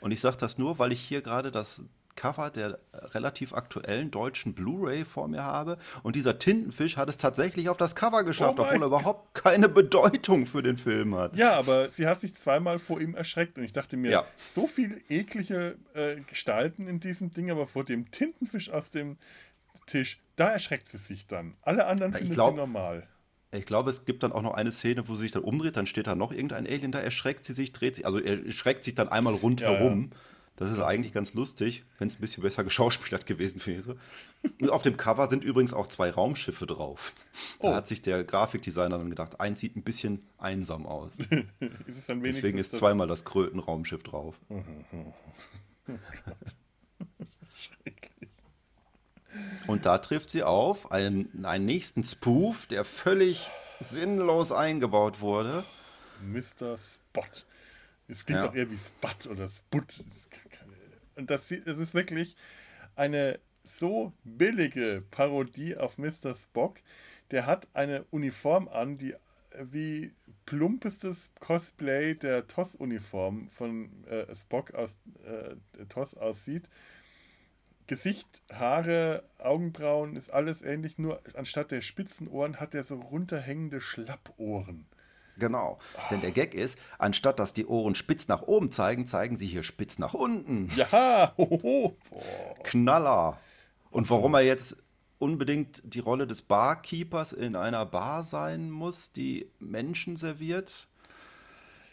[0.00, 1.82] Und ich sage das nur, weil ich hier gerade das
[2.16, 5.78] Cover der relativ aktuellen deutschen Blu-ray vor mir habe.
[6.02, 9.68] Und dieser Tintenfisch hat es tatsächlich auf das Cover geschafft, oh obwohl er überhaupt keine
[9.68, 11.36] Bedeutung für den Film hat.
[11.36, 13.58] Ja, aber sie hat sich zweimal vor ihm erschreckt.
[13.58, 14.24] Und ich dachte mir, ja.
[14.46, 19.16] so viele eklige äh, Gestalten in diesem Ding, aber vor dem Tintenfisch aus dem
[19.86, 21.54] Tisch, da erschreckt sie sich dann.
[21.62, 23.06] Alle anderen ja, finden glaub, sie normal.
[23.54, 25.86] Ich glaube, es gibt dann auch noch eine Szene, wo sie sich dann umdreht, dann
[25.86, 28.94] steht da noch irgendein Alien da, erschreckt sie sich, dreht sich, also er schreckt sich
[28.94, 30.02] dann einmal rundherum.
[30.02, 30.20] Ja, ja.
[30.56, 33.96] Das ist eigentlich ganz lustig, wenn es ein bisschen besser geschauspielert gewesen wäre.
[34.60, 37.12] Und auf dem Cover sind übrigens auch zwei Raumschiffe drauf.
[37.60, 37.74] Da oh.
[37.74, 41.16] hat sich der Grafikdesigner dann gedacht, eins sieht ein bisschen einsam aus.
[41.86, 44.38] ist Deswegen ist zweimal das Krötenraumschiff drauf.
[45.86, 45.94] Oh, oh.
[49.66, 53.50] Und da trifft sie auf einen, einen nächsten Spoof, der völlig
[53.80, 55.64] sinnlos eingebaut wurde.
[56.22, 56.78] Mr.
[56.78, 57.22] Spot.
[58.08, 58.48] Es klingt ja.
[58.48, 60.04] auch eher wie Spot oder Sput.
[61.16, 62.36] Und das, das ist wirklich
[62.96, 66.34] eine so billige Parodie auf Mr.
[66.34, 66.78] Spock.
[67.30, 69.14] Der hat eine Uniform an, die
[69.58, 70.12] wie
[70.46, 75.54] plumpestes Cosplay der TOS-Uniform von äh, Spock aus äh,
[75.86, 76.68] TOS aussieht.
[77.86, 83.80] Gesicht, Haare, Augenbrauen ist alles ähnlich, nur anstatt der spitzen Ohren hat er so runterhängende
[83.80, 84.86] Schlappohren.
[85.36, 85.78] Genau.
[85.94, 86.00] Oh.
[86.10, 89.62] Denn der Gag ist, anstatt dass die Ohren spitz nach oben zeigen, zeigen sie hier
[89.62, 90.70] spitz nach unten.
[90.76, 91.96] Ja, hoho.
[92.62, 93.38] Knaller.
[93.90, 94.76] Und warum er jetzt
[95.18, 100.88] unbedingt die Rolle des Barkeepers in einer Bar sein muss, die Menschen serviert.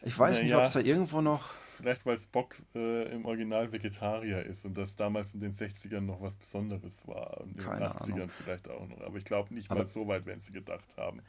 [0.04, 1.50] Ich weiß naja, nicht, ob es da irgendwo noch.
[1.82, 6.22] Vielleicht, weil Spock äh, im Original Vegetarier ist und das damals in den 60ern noch
[6.22, 7.42] was Besonderes war.
[7.42, 8.30] Und in Keine den 80ern Ahnung.
[8.30, 9.02] vielleicht auch noch.
[9.02, 11.22] Aber ich glaube nicht Aber mal so weit, wenn sie gedacht haben.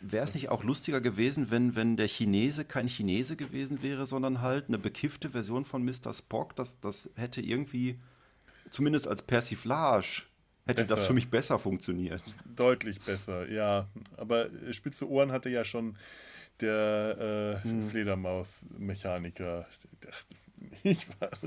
[0.00, 4.40] Wäre es nicht auch lustiger gewesen, wenn, wenn der Chinese kein Chinese gewesen wäre, sondern
[4.40, 6.12] halt eine bekiffte Version von Mr.
[6.12, 6.54] Spock?
[6.56, 7.98] Das, das hätte irgendwie,
[8.70, 10.22] zumindest als Persiflage,
[10.66, 10.96] hätte besser.
[10.96, 12.22] das für mich besser funktioniert.
[12.44, 13.88] Deutlich besser, ja.
[14.16, 15.96] Aber spitze Ohren hatte ja schon
[16.60, 17.90] der äh, hm.
[17.90, 19.66] Fledermaus-Mechaniker.
[20.82, 21.42] Ich weiß.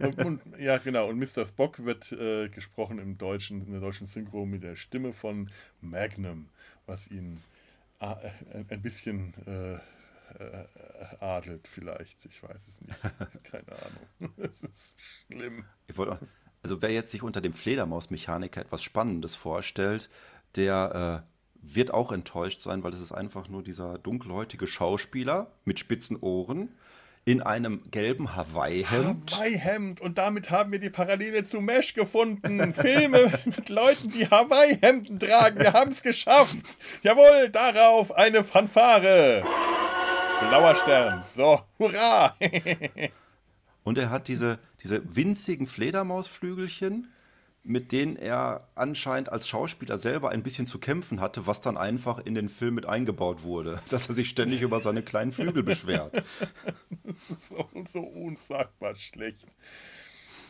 [0.00, 1.08] Und, und, ja, genau.
[1.08, 1.44] Und Mr.
[1.44, 5.50] Spock wird äh, gesprochen im deutschen, in der deutschen Synchro mit der Stimme von
[5.80, 6.48] Magnum,
[6.86, 7.42] was ihn
[8.00, 8.14] äh,
[8.68, 10.66] ein bisschen äh, äh,
[11.20, 12.24] adelt, vielleicht.
[12.24, 12.98] Ich weiß es nicht.
[13.44, 14.32] Keine Ahnung.
[14.38, 14.94] Es ist
[15.26, 15.64] schlimm.
[15.86, 16.18] Ich wollte
[16.62, 20.10] also wer jetzt sich unter dem Fledermaus-Mechaniker etwas Spannendes vorstellt,
[20.56, 21.37] der äh,
[21.74, 26.70] wird auch enttäuscht sein, weil es ist einfach nur dieser dunkelhäutige Schauspieler mit spitzen Ohren
[27.24, 29.36] in einem gelben Hawaii-Hemd.
[29.36, 30.00] Hawaii-Hemd.
[30.00, 32.72] Und damit haben wir die Parallele zu Mesh gefunden.
[32.72, 35.58] Filme mit Leuten, die Hawaii-Hemden tragen.
[35.58, 36.56] Wir haben es geschafft.
[37.02, 39.44] Jawohl, darauf eine Fanfare.
[40.48, 41.22] Blauer Stern.
[41.34, 42.34] So, hurra.
[43.84, 47.12] Und er hat diese, diese winzigen Fledermausflügelchen,
[47.68, 52.18] mit denen er anscheinend als Schauspieler selber ein bisschen zu kämpfen hatte, was dann einfach
[52.18, 56.14] in den Film mit eingebaut wurde, dass er sich ständig über seine kleinen Flügel beschwert.
[57.04, 59.46] das ist so, so unsagbar schlecht.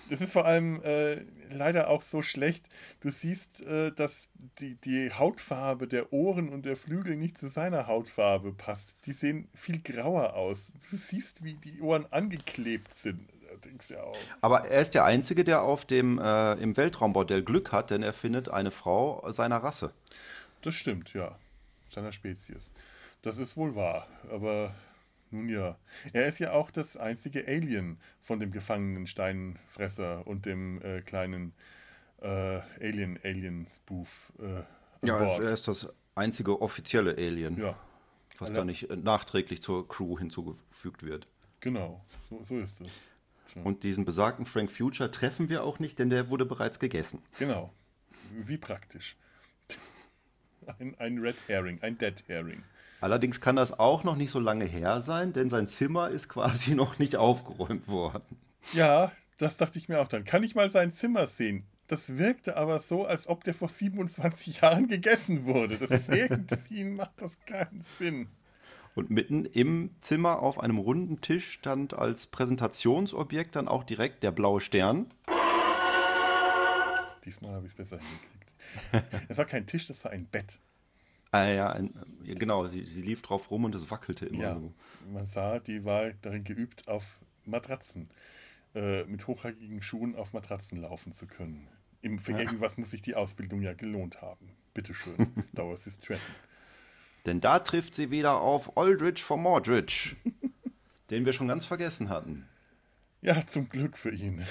[0.08, 2.66] Das ist vor allem äh, leider auch so schlecht.
[3.00, 4.28] Du siehst, äh, dass
[4.58, 8.94] die, die Hautfarbe der Ohren und der Flügel nicht zu seiner Hautfarbe passt.
[9.04, 10.70] Die sehen viel grauer aus.
[10.88, 13.28] Du siehst, wie die Ohren angeklebt sind.
[13.88, 18.02] Ja Aber er ist der Einzige, der auf dem äh, im Weltraumbordell Glück hat, denn
[18.02, 19.92] er findet eine Frau seiner Rasse.
[20.62, 21.38] Das stimmt, ja.
[21.90, 22.72] Seiner Spezies.
[23.22, 24.06] Das ist wohl wahr.
[24.30, 24.74] Aber
[25.30, 25.76] nun ja,
[26.12, 31.52] er ist ja auch das einzige Alien von dem gefangenen Steinfresser und dem äh, kleinen
[32.20, 34.32] äh, Alien-Alien-Spoof.
[34.40, 35.42] Äh, ja, Bord.
[35.42, 37.78] er ist das einzige offizielle Alien, ja.
[38.38, 41.26] was da nicht äh, nachträglich zur Crew hinzugefügt wird.
[41.60, 42.88] Genau, so, so ist es.
[43.62, 43.68] So.
[43.68, 47.22] Und diesen besagten Frank Future treffen wir auch nicht, denn der wurde bereits gegessen.
[47.39, 47.72] Genau,
[48.30, 49.16] wie praktisch.
[50.78, 52.62] Ein, ein Red Herring, ein Dead Herring.
[53.01, 56.74] Allerdings kann das auch noch nicht so lange her sein, denn sein Zimmer ist quasi
[56.74, 58.36] noch nicht aufgeräumt worden.
[58.72, 60.24] Ja, das dachte ich mir auch dann.
[60.24, 61.64] Kann ich mal sein Zimmer sehen?
[61.86, 65.78] Das wirkte aber so, als ob der vor 27 Jahren gegessen wurde.
[65.78, 68.28] Das ist irgendwie macht das keinen Sinn.
[68.98, 74.32] Und mitten im Zimmer auf einem runden Tisch stand als Präsentationsobjekt dann auch direkt der
[74.32, 75.06] blaue Stern.
[77.24, 79.28] Diesmal habe ich es besser hingekriegt.
[79.28, 80.58] Es war kein Tisch, das war ein Bett.
[81.30, 81.94] Ah, ja, ein,
[82.24, 84.72] genau, sie, sie lief drauf rum und es wackelte immer ja, so.
[85.12, 88.10] Man sah, die war darin geübt, auf Matratzen,
[88.74, 91.68] äh, mit hochhackigen Schuhen auf Matratzen laufen zu können.
[92.02, 92.38] Im, für ja.
[92.38, 94.56] irgendwas muss sich die Ausbildung ja gelohnt haben.
[94.74, 96.34] Bitteschön, Dauers ist Trenton.
[97.26, 100.16] Denn da trifft sie wieder auf Aldrich von Mordrich,
[101.10, 102.48] den wir schon ganz vergessen hatten.
[103.20, 104.46] Ja, zum Glück für ihn.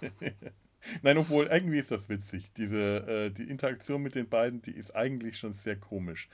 [1.02, 2.50] Nein, obwohl, irgendwie ist das witzig.
[2.56, 6.28] Diese, äh, die Interaktion mit den beiden, die ist eigentlich schon sehr komisch.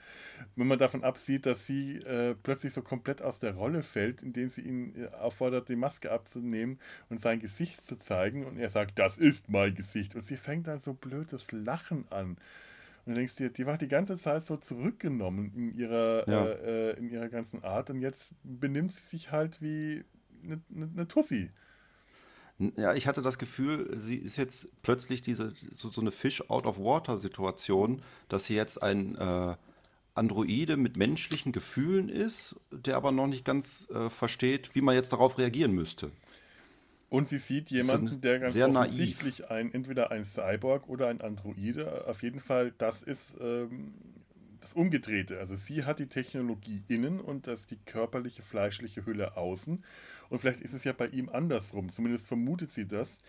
[0.55, 4.49] Wenn man davon absieht, dass sie äh, plötzlich so komplett aus der Rolle fällt, indem
[4.49, 6.79] sie ihn äh, auffordert, die Maske abzunehmen
[7.09, 8.45] und sein Gesicht zu zeigen.
[8.45, 10.15] Und er sagt, das ist mein Gesicht.
[10.15, 12.37] Und sie fängt dann so blödes Lachen an.
[13.07, 16.45] Und du denkst dir, die war die ganze Zeit so zurückgenommen in ihrer, ja.
[16.45, 17.89] äh, äh in ihrer ganzen Art.
[17.89, 20.03] Und jetzt benimmt sie sich halt wie
[20.43, 21.49] eine, eine, eine Tussi.
[22.75, 28.45] Ja, ich hatte das Gefühl, sie ist jetzt plötzlich diese so, so eine Fish-out-of-water-Situation, dass
[28.45, 29.55] sie jetzt ein äh,
[30.15, 35.13] Androide mit menschlichen Gefühlen ist, der aber noch nicht ganz äh, versteht, wie man jetzt
[35.13, 36.11] darauf reagieren müsste.
[37.09, 39.51] Und sie sieht jemanden, der ganz offensichtlich naiv.
[39.51, 43.93] ein, entweder ein Cyborg oder ein Androide, auf jeden Fall, das ist ähm,
[44.59, 45.39] das Umgedrehte.
[45.39, 49.83] Also sie hat die Technologie innen und das die körperliche, fleischliche Hülle außen.
[50.29, 51.89] Und vielleicht ist es ja bei ihm andersrum.
[51.89, 53.19] Zumindest vermutet sie das,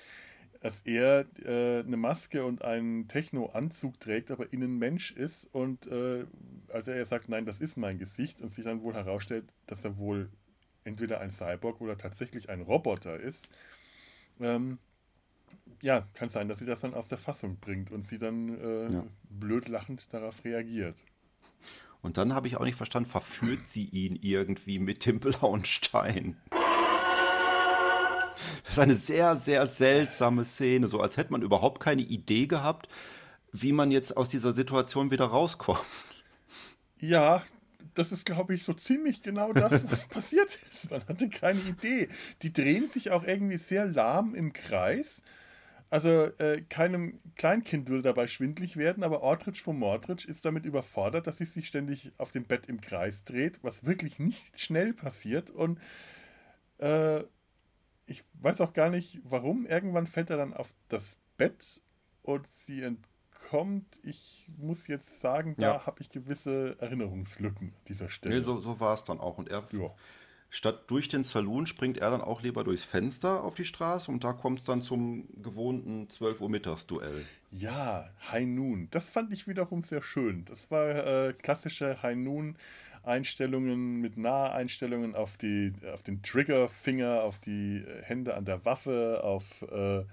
[0.61, 5.49] dass er äh, eine Maske und einen Techno-Anzug trägt, aber innen Mensch ist.
[5.53, 6.25] Und äh,
[6.73, 9.97] als er sagt, nein, das ist mein Gesicht, und sich dann wohl herausstellt, dass er
[9.99, 10.31] wohl
[10.85, 13.49] entweder ein Cyborg oder tatsächlich ein Roboter ist,
[14.41, 14.79] ähm,
[15.83, 18.93] ja, kann sein, dass sie das dann aus der Fassung bringt und sie dann äh,
[18.93, 19.05] ja.
[19.29, 20.97] blöd lachend darauf reagiert.
[22.01, 26.37] Und dann habe ich auch nicht verstanden, verführt sie ihn irgendwie mit dem blauen Stein?
[28.69, 32.89] ist eine sehr, sehr seltsame Szene, so als hätte man überhaupt keine Idee gehabt,
[33.53, 35.81] wie man jetzt aus dieser Situation wieder rauskommt.
[37.01, 37.43] Ja,
[37.99, 40.91] das ist, glaube ich, so ziemlich genau das, was passiert ist.
[40.91, 42.09] Man hatte keine Idee.
[42.43, 45.21] Die drehen sich auch irgendwie sehr lahm im Kreis.
[45.91, 51.27] Also äh, keinem Kleinkind würde dabei schwindlig werden, aber Ortridge von Mordridge ist damit überfordert,
[51.27, 55.51] dass sie sich ständig auf dem Bett im Kreis dreht, was wirklich nicht schnell passiert.
[55.51, 55.81] Und
[56.79, 57.21] äh,
[58.07, 59.67] ich weiß auch gar nicht, warum.
[59.67, 61.81] Irgendwann fällt er dann auf das Bett
[62.23, 62.81] und sie
[63.49, 63.87] entkommt.
[64.03, 65.87] Ich muss jetzt sagen, da ja.
[65.87, 68.39] habe ich gewisse Erinnerungslücken an dieser Stelle.
[68.39, 69.39] Nee, so, so war es dann auch.
[69.39, 69.91] Und er ja
[70.51, 74.25] statt durch den Saloon springt er dann auch lieber durchs Fenster auf die Straße und
[74.25, 77.23] da kommt es dann zum gewohnten 12 Uhr Mittagsduell.
[77.51, 78.89] Ja, High Noon.
[78.91, 80.47] Das fand ich wiederum sehr schön.
[80.47, 82.57] Das war äh, klassische High Noon.
[83.05, 89.63] Einstellungen mit Naheinstellungen auf, die, auf den Triggerfinger, auf die Hände an der Waffe, auf
[89.63, 90.05] äh,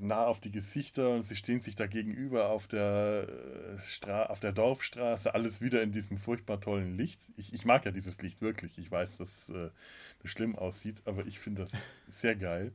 [0.00, 4.40] nah auf die Gesichter und sie stehen sich da gegenüber auf der, äh, Stra auf
[4.40, 7.20] der Dorfstraße, alles wieder in diesem furchtbar tollen Licht.
[7.36, 8.78] Ich, ich mag ja dieses Licht wirklich.
[8.78, 9.70] Ich weiß, dass äh,
[10.20, 11.72] das schlimm aussieht, aber ich finde das
[12.08, 12.72] sehr geil.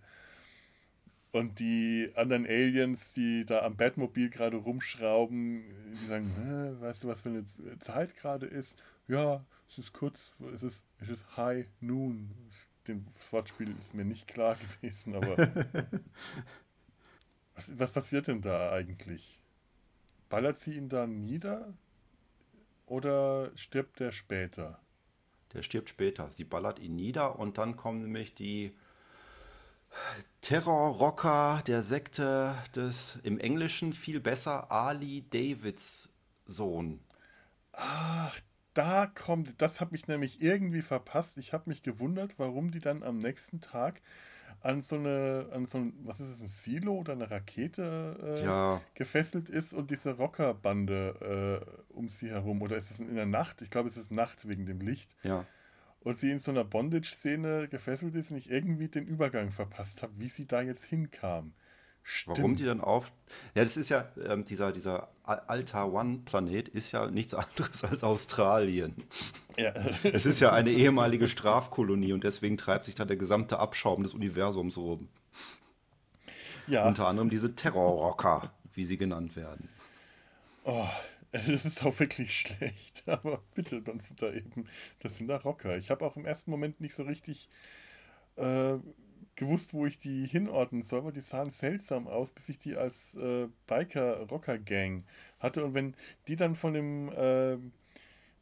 [1.31, 7.22] Und die anderen Aliens, die da am Batmobil gerade rumschrauben, die sagen, weißt du, was
[7.22, 7.45] für eine
[7.80, 8.81] Zeit gerade ist?
[9.07, 12.31] Ja, es ist kurz, es ist, es ist High Noon
[12.88, 15.38] dem Wortspiel ist mir nicht klar gewesen, aber
[17.55, 19.39] was, was passiert denn da eigentlich?
[20.30, 21.73] Ballert sie ihn da nieder
[22.85, 24.80] oder stirbt der später?
[25.53, 26.30] Der stirbt später.
[26.31, 28.76] Sie ballert ihn nieder und dann kommen nämlich die
[30.41, 36.09] Terrorrocker der Sekte des im Englischen viel besser Ali Davids
[36.45, 36.99] Sohn.
[37.73, 38.39] Ach,
[38.78, 41.38] da kommt, das habe ich nämlich irgendwie verpasst.
[41.38, 44.02] Ich habe mich gewundert, warum die dann am nächsten Tag
[44.62, 48.45] an so eine, an so ein, was ist es, ein Silo oder eine Rakete äh,
[48.45, 48.82] ja.
[48.95, 52.62] gefesselt ist und diese Rockerbande äh, um sie herum.
[52.62, 53.62] Oder ist es in der Nacht?
[53.62, 55.16] Ich glaube, es ist Nacht wegen dem Licht.
[55.24, 55.45] Ja.
[56.02, 60.14] Und sie in so einer Bondage-Szene gefesselt ist und ich irgendwie den Übergang verpasst habe,
[60.20, 61.54] wie sie da jetzt hinkam.
[62.10, 62.38] Stimmt.
[62.38, 63.12] Warum die dann auf.
[63.54, 69.04] Ja, das ist ja, ähm, dieser, dieser Alta One-Planet ist ja nichts anderes als Australien.
[69.58, 69.74] Ja.
[70.04, 74.14] es ist ja eine ehemalige Strafkolonie und deswegen treibt sich da der gesamte Abschaum des
[74.14, 75.10] Universums rum.
[76.66, 76.88] Ja.
[76.88, 79.68] Unter anderem diese Terrorrocker, wie sie genannt werden.
[80.64, 80.88] Oh,
[81.34, 84.66] es ist auch wirklich schlecht, aber bitte, dann sind da eben,
[85.00, 85.76] das sind da Rocker.
[85.76, 87.50] Ich habe auch im ersten Moment nicht so richtig.
[88.38, 88.78] Äh,
[89.38, 93.15] gewusst, wo ich die hinordnen soll, weil die sahen seltsam aus, bis ich die als
[93.15, 95.05] äh, Biker-Rocker-Gang
[95.39, 95.64] hatte.
[95.64, 95.95] Und wenn
[96.27, 97.57] die dann von dem äh,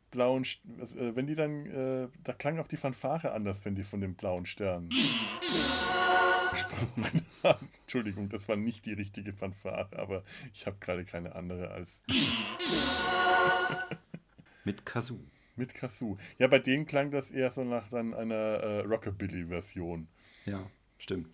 [0.10, 4.02] blauen, äh, wenn die dann, äh, da klang auch die Fanfare anders, wenn die von
[4.02, 4.90] dem blauen Stern
[6.52, 7.70] gesprochen haben.
[7.82, 10.24] Entschuldigung, das war nicht die richtige Fanfare, aber
[10.54, 12.02] ich habe gerade keine andere als.
[14.64, 15.20] Mit Kazoo.
[15.58, 16.18] Mit Kazoo.
[16.40, 20.08] Ja, bei denen klang das eher so nach dann einer äh, Rockabilly-Version.
[20.46, 20.66] Ja.
[20.98, 21.30] Stimmt.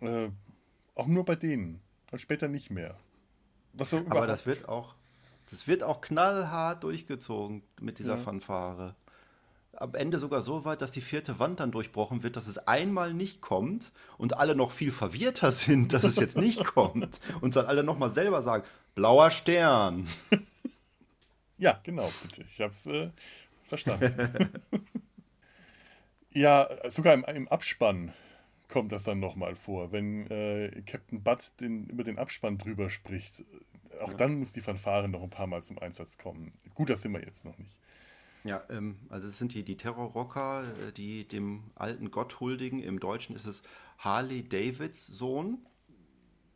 [0.00, 0.28] Äh,
[0.94, 1.80] auch nur bei denen.
[2.10, 2.96] Und später nicht mehr.
[3.78, 4.94] So Aber das wird auch,
[5.50, 8.22] das wird auch knallhart durchgezogen mit dieser ja.
[8.22, 8.96] Fanfare.
[9.76, 13.14] Am Ende sogar so weit, dass die vierte Wand dann durchbrochen wird, dass es einmal
[13.14, 17.20] nicht kommt und alle noch viel verwirrter sind, dass es jetzt nicht kommt.
[17.40, 20.08] Und dann alle nochmal selber sagen, blauer Stern.
[21.60, 22.42] Ja, genau, bitte.
[22.42, 23.10] Ich habe es äh,
[23.66, 24.48] verstanden.
[26.30, 28.12] ja, sogar im, im Abspann
[28.68, 33.44] kommt das dann nochmal vor, wenn äh, Captain Butt den, über den Abspann drüber spricht.
[34.00, 34.14] Auch ja.
[34.14, 36.52] dann muss die Fanfare noch ein paar Mal zum Einsatz kommen.
[36.74, 37.74] Gut, das sind wir jetzt noch nicht.
[38.44, 42.82] Ja, ähm, also es sind die, die Terrorrocker, äh, die dem alten Gott huldigen.
[42.82, 43.62] Im Deutschen ist es
[43.98, 45.58] Harley Davids Sohn.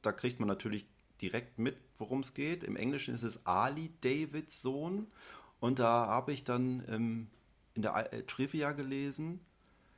[0.02, 0.86] Da kriegt man natürlich
[1.20, 2.64] direkt mit, worum es geht.
[2.64, 5.06] Im Englischen ist es Ali Davids Sohn.
[5.60, 7.28] Und da habe ich dann ähm,
[7.74, 9.40] in der äh, Trivia gelesen,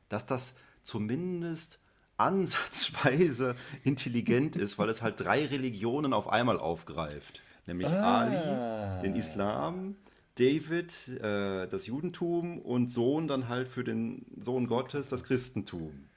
[0.08, 1.80] dass das zumindest
[2.16, 7.42] ansatzweise intelligent ist, weil es halt drei Religionen auf einmal aufgreift.
[7.66, 8.20] Nämlich ah.
[8.20, 9.96] Ali, den Islam,
[10.36, 16.08] David, äh, das Judentum und Sohn dann halt für den Sohn Gottes, das Christentum.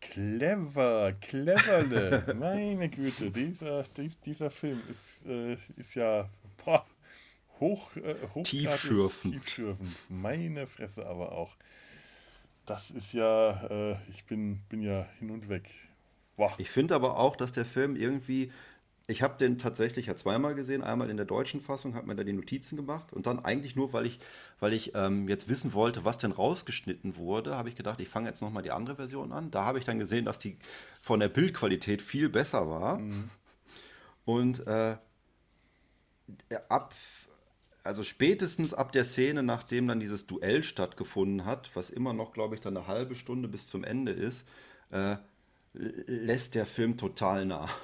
[0.00, 2.34] Clever, cleverle.
[2.38, 3.84] Meine Güte, dieser,
[4.24, 6.28] dieser Film ist, äh, ist ja
[6.64, 6.84] boah,
[7.58, 9.34] hoch, äh, tiefschürfend.
[9.34, 9.96] tiefschürfend.
[10.08, 11.56] Meine Fresse aber auch.
[12.66, 15.70] Das ist ja, äh, ich bin, bin ja hin und weg.
[16.36, 16.52] Boah.
[16.58, 18.52] Ich finde aber auch, dass der Film irgendwie
[19.08, 20.82] ich habe den tatsächlich ja zweimal gesehen.
[20.82, 23.92] Einmal in der deutschen Fassung, habe mir da die Notizen gemacht und dann eigentlich nur,
[23.92, 24.18] weil ich,
[24.58, 28.28] weil ich ähm, jetzt wissen wollte, was denn rausgeschnitten wurde, habe ich gedacht, ich fange
[28.28, 29.52] jetzt nochmal die andere Version an.
[29.52, 30.56] Da habe ich dann gesehen, dass die
[31.02, 32.98] von der Bildqualität viel besser war.
[32.98, 33.30] Mhm.
[34.24, 34.96] Und äh,
[36.68, 36.92] ab,
[37.86, 42.54] also spätestens ab der Szene, nachdem dann dieses Duell stattgefunden hat, was immer noch, glaube
[42.54, 44.46] ich, dann eine halbe Stunde bis zum Ende ist,
[44.90, 45.16] äh,
[45.72, 47.78] lässt der Film total nach.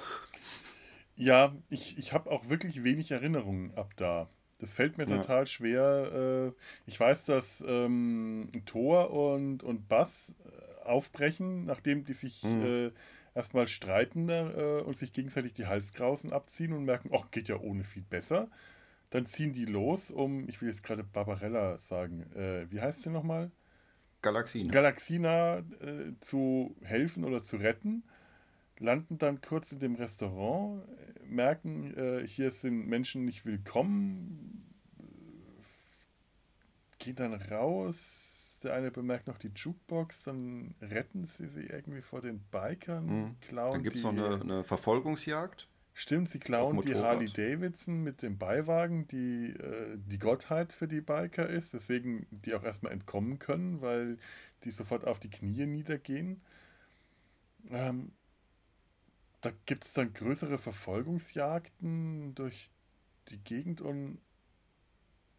[1.15, 4.27] Ja, ich, ich habe auch wirklich wenig Erinnerungen ab da.
[4.59, 5.17] Das fällt mir ja.
[5.17, 6.53] total schwer.
[6.55, 12.63] Äh, ich weiß, dass ähm, Thor und, und Bass äh, aufbrechen, nachdem die sich mhm.
[12.63, 12.91] äh,
[13.35, 17.83] erstmal streiten äh, und sich gegenseitig die Halskrausen abziehen und merken, ach, geht ja ohne
[17.83, 18.49] viel besser.
[19.13, 23.09] Dann ziehen die los, um, ich will jetzt gerade Barbarella sagen, äh, wie heißt sie
[23.09, 23.51] nochmal?
[24.21, 24.71] Galaxina.
[24.71, 28.03] Galaxina äh, zu helfen oder zu retten
[28.79, 30.83] landen dann kurz in dem Restaurant,
[31.25, 34.75] merken, äh, hier sind Menschen nicht willkommen,
[36.99, 38.59] gehen dann raus.
[38.63, 43.35] Der eine bemerkt noch die Jukebox, dann retten sie sie irgendwie vor den Bikern, mhm.
[43.41, 45.67] klauen Dann gibt es noch eine, eine, Verfolgungsjagd.
[45.95, 51.01] Stimmt, sie klauen die Harley Davidson mit dem Beiwagen, die äh, die Gottheit für die
[51.01, 54.17] Biker ist, deswegen die auch erstmal entkommen können, weil
[54.63, 56.41] die sofort auf die Knie niedergehen.
[57.69, 58.11] Ähm,
[59.41, 62.71] da gibt es dann größere Verfolgungsjagden durch
[63.29, 64.19] die Gegend und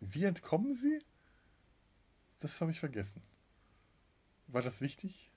[0.00, 1.00] wie entkommen sie?
[2.38, 3.22] Das habe ich vergessen.
[4.46, 5.32] War das wichtig?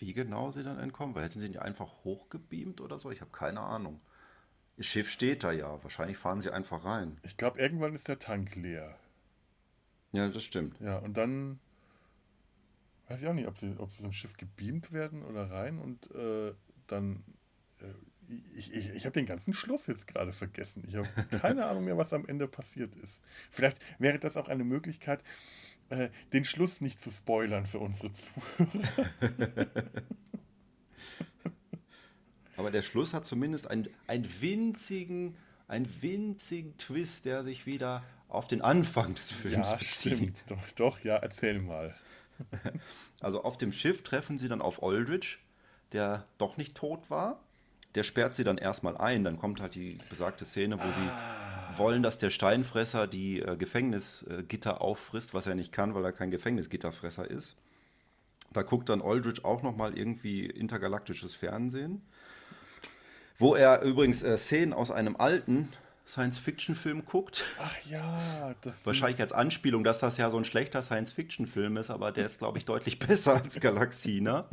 [0.00, 1.14] Wie genau sie dann entkommen?
[1.14, 3.10] Weil hätten sie nicht einfach hochgebeamt oder so?
[3.10, 4.00] Ich habe keine Ahnung.
[4.78, 5.82] Ihr Schiff steht da ja.
[5.82, 7.18] Wahrscheinlich fahren sie einfach rein.
[7.22, 8.98] Ich glaube, irgendwann ist der Tank leer.
[10.12, 10.80] Ja, das stimmt.
[10.80, 11.60] Ja, und dann
[13.08, 16.10] weiß ich auch nicht, ob sie, ob sie zum Schiff gebeamt werden oder rein und
[16.14, 16.54] äh,
[16.86, 17.22] dann.
[17.80, 17.92] Äh,
[18.54, 20.84] ich, ich, ich habe den ganzen Schluss jetzt gerade vergessen.
[20.86, 21.08] Ich habe
[21.40, 23.20] keine Ahnung mehr, was am Ende passiert ist.
[23.50, 25.22] Vielleicht wäre das auch eine Möglichkeit,
[25.90, 29.66] äh, den Schluss nicht zu spoilern für unsere Zuhörer.
[32.56, 35.36] Aber der Schluss hat zumindest einen, einen winzigen,
[35.66, 40.16] einen winzigen Twist, der sich wieder auf den Anfang des Films ja, bezieht.
[40.16, 40.44] Stimmt.
[40.46, 41.94] Doch, doch, ja, erzähl mal.
[43.22, 45.40] Also auf dem Schiff treffen sie dann auf Aldrich,
[45.92, 47.38] der doch nicht tot war.
[47.94, 49.24] Der sperrt sie dann erstmal ein.
[49.24, 50.92] Dann kommt halt die besagte Szene, wo ah.
[50.92, 51.10] sie
[51.76, 56.30] wollen, dass der Steinfresser die äh, Gefängnisgitter auffrisst, was er nicht kann, weil er kein
[56.30, 57.56] Gefängnisgitterfresser ist.
[58.52, 62.02] Da guckt dann Aldrich auch nochmal irgendwie intergalaktisches Fernsehen.
[63.38, 65.70] Wo er übrigens äh, Szenen aus einem alten
[66.06, 67.44] Science-Fiction-Film guckt.
[67.58, 68.84] Ach ja, das.
[68.84, 72.58] Wahrscheinlich als Anspielung, dass das ja so ein schlechter Science-Fiction-Film ist, aber der ist, glaube
[72.58, 74.44] ich, deutlich besser als Galaxie, ne?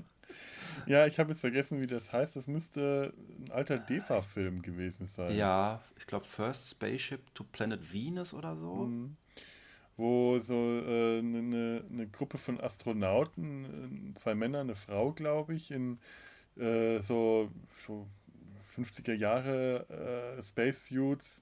[0.86, 2.36] Ja, ich habe jetzt vergessen, wie das heißt.
[2.36, 5.36] Das müsste ein alter DEFA-Film gewesen sein.
[5.36, 8.86] Ja, ich glaube First Spaceship to Planet Venus oder so.
[8.86, 9.18] Mhm.
[9.96, 15.12] Wo so eine äh, ne, ne, ne Gruppe von Astronauten, äh, zwei Männer, eine Frau,
[15.12, 15.98] glaube ich, in
[16.56, 17.50] äh, so,
[17.86, 18.08] so
[18.76, 21.42] 50er Jahre äh, Spacesuits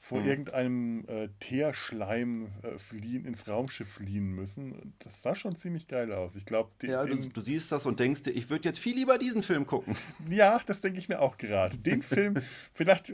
[0.00, 0.28] vor mhm.
[0.28, 4.94] irgendeinem äh, Teerschleim äh, fliehen, ins Raumschiff fliehen müssen.
[5.00, 6.36] Das sah schon ziemlich geil aus.
[6.36, 9.18] Ich glaube, ja, du, du, siehst das und denkst dir, ich würde jetzt viel lieber
[9.18, 9.96] diesen Film gucken.
[10.28, 11.76] Ja, das denke ich mir auch gerade.
[11.78, 12.34] Den Film,
[12.72, 13.12] vielleicht,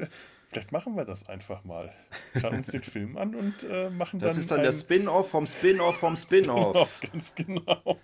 [0.48, 1.92] vielleicht machen wir das einfach mal.
[2.38, 4.36] Schauen uns den Film an und äh, machen das dann.
[4.36, 6.96] Das ist dann der Spin-off vom Spin-off vom Spin-off.
[6.96, 7.96] Spin ganz genau.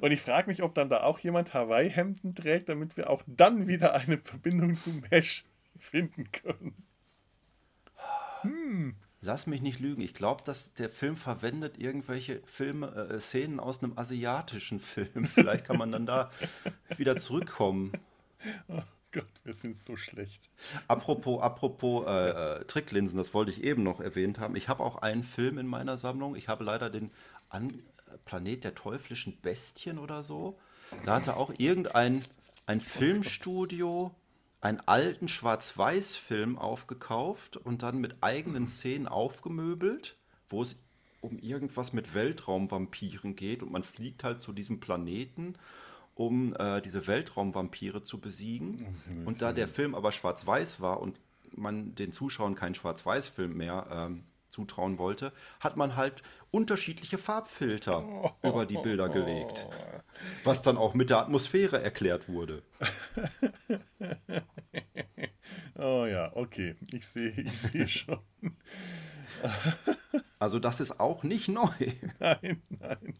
[0.00, 3.66] Und ich frage mich, ob dann da auch jemand Hawaii-Hemden trägt, damit wir auch dann
[3.66, 5.44] wieder eine Verbindung zum Mesh
[5.78, 6.87] finden können.
[8.42, 8.94] Hm.
[9.20, 10.00] Lass mich nicht lügen.
[10.00, 15.24] Ich glaube, dass der Film verwendet irgendwelche Filme, äh, Szenen aus einem asiatischen Film.
[15.34, 16.30] Vielleicht kann man dann da
[16.96, 17.92] wieder zurückkommen.
[18.68, 20.48] Oh Gott, wir sind so schlecht.
[20.86, 24.54] Apropos, apropos äh, äh, Tricklinsen, das wollte ich eben noch erwähnt haben.
[24.54, 26.36] Ich habe auch einen Film in meiner Sammlung.
[26.36, 27.10] Ich habe leider den
[27.48, 27.82] an,
[28.24, 30.58] Planet der teuflischen Bestien oder so.
[31.04, 32.24] Da hatte auch irgendein
[32.66, 34.14] ein Filmstudio
[34.60, 40.16] einen alten Schwarz-Weiß-Film aufgekauft und dann mit eigenen Szenen aufgemöbelt,
[40.48, 40.76] wo es
[41.20, 45.54] um irgendwas mit Weltraumvampiren geht und man fliegt halt zu diesem Planeten,
[46.14, 48.86] um äh, diese Weltraumvampire zu besiegen.
[49.24, 51.18] und da der Film aber schwarz-weiß war und
[51.52, 58.30] man den Zuschauern keinen Schwarz-Weiß-Film mehr ähm, zutrauen wollte, hat man halt unterschiedliche Farbfilter oh,
[58.48, 59.66] über die Bilder gelegt.
[60.44, 62.62] Was dann auch mit der Atmosphäre erklärt wurde.
[65.76, 66.76] oh ja, okay.
[66.92, 68.20] Ich sehe ich seh schon.
[70.38, 71.70] also das ist auch nicht neu.
[72.18, 73.14] Nein, nein.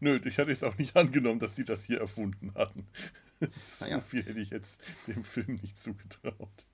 [0.00, 2.86] Nö, ich hatte es auch nicht angenommen, dass sie das hier erfunden hatten.
[3.40, 4.00] so naja.
[4.00, 6.66] viel hätte ich jetzt dem Film nicht zugetraut.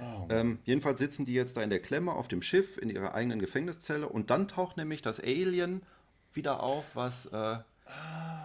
[0.00, 3.14] Oh, ähm, jedenfalls sitzen die jetzt da in der Klemme auf dem Schiff in ihrer
[3.14, 5.82] eigenen Gefängniszelle und dann taucht nämlich das Alien
[6.32, 7.64] wieder auf, was äh, ah.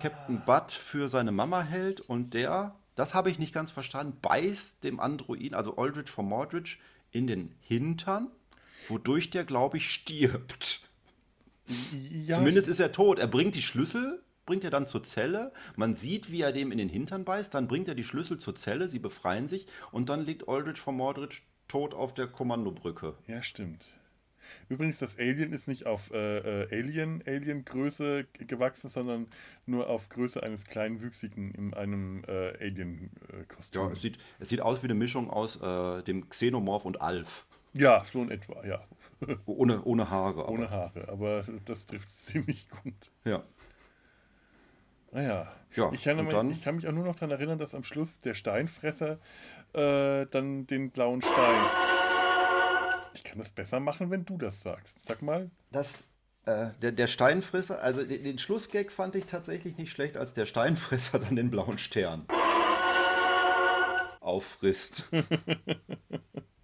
[0.02, 4.84] Captain Butt für seine Mama hält und der, das habe ich nicht ganz verstanden, beißt
[4.84, 6.78] dem Androiden, also Aldrich von Mordridge,
[7.12, 8.30] in den Hintern,
[8.88, 10.82] wodurch der, glaube ich, stirbt.
[12.26, 13.20] Ja, Zumindest ist er tot.
[13.20, 15.54] Er bringt die Schlüssel, bringt er dann zur Zelle.
[15.76, 17.54] Man sieht, wie er dem in den Hintern beißt.
[17.54, 18.90] Dann bringt er die Schlüssel zur Zelle.
[18.90, 19.68] Sie befreien sich.
[19.92, 23.14] Und dann liegt Aldrich von Mordridge tot auf der Kommandobrücke.
[23.28, 23.86] Ja, stimmt.
[24.68, 29.28] Übrigens, das Alien ist nicht auf äh, äh Alien, Alien-Größe gewachsen, sondern
[29.68, 33.84] nur auf Größe eines kleinen Wüchsigen in einem äh, Alien-Kostüm.
[33.84, 37.46] Ja, es sieht, es sieht aus wie eine Mischung aus äh, dem Xenomorph und Alf.
[37.74, 38.84] Ja, so in etwa, ja.
[39.46, 40.42] ohne, ohne Haare.
[40.42, 40.50] Aber.
[40.50, 43.12] Ohne Haare, aber das trifft ziemlich gut.
[43.26, 43.44] Ja.
[45.12, 47.74] Naja, ah ja, ich, kann mich, ich kann mich auch nur noch daran erinnern, dass
[47.74, 49.20] am Schluss der Steinfresser
[49.74, 51.62] äh, dann den blauen Stein.
[53.14, 54.98] Ich kann das besser machen, wenn du das sagst.
[55.06, 55.50] Sag mal.
[55.72, 56.04] Das,
[56.46, 60.46] äh, der, der Steinfresser, also den, den Schlussgag fand ich tatsächlich nicht schlecht, als der
[60.46, 62.26] Steinfresser dann den blauen Stern
[64.22, 65.10] auffrisst.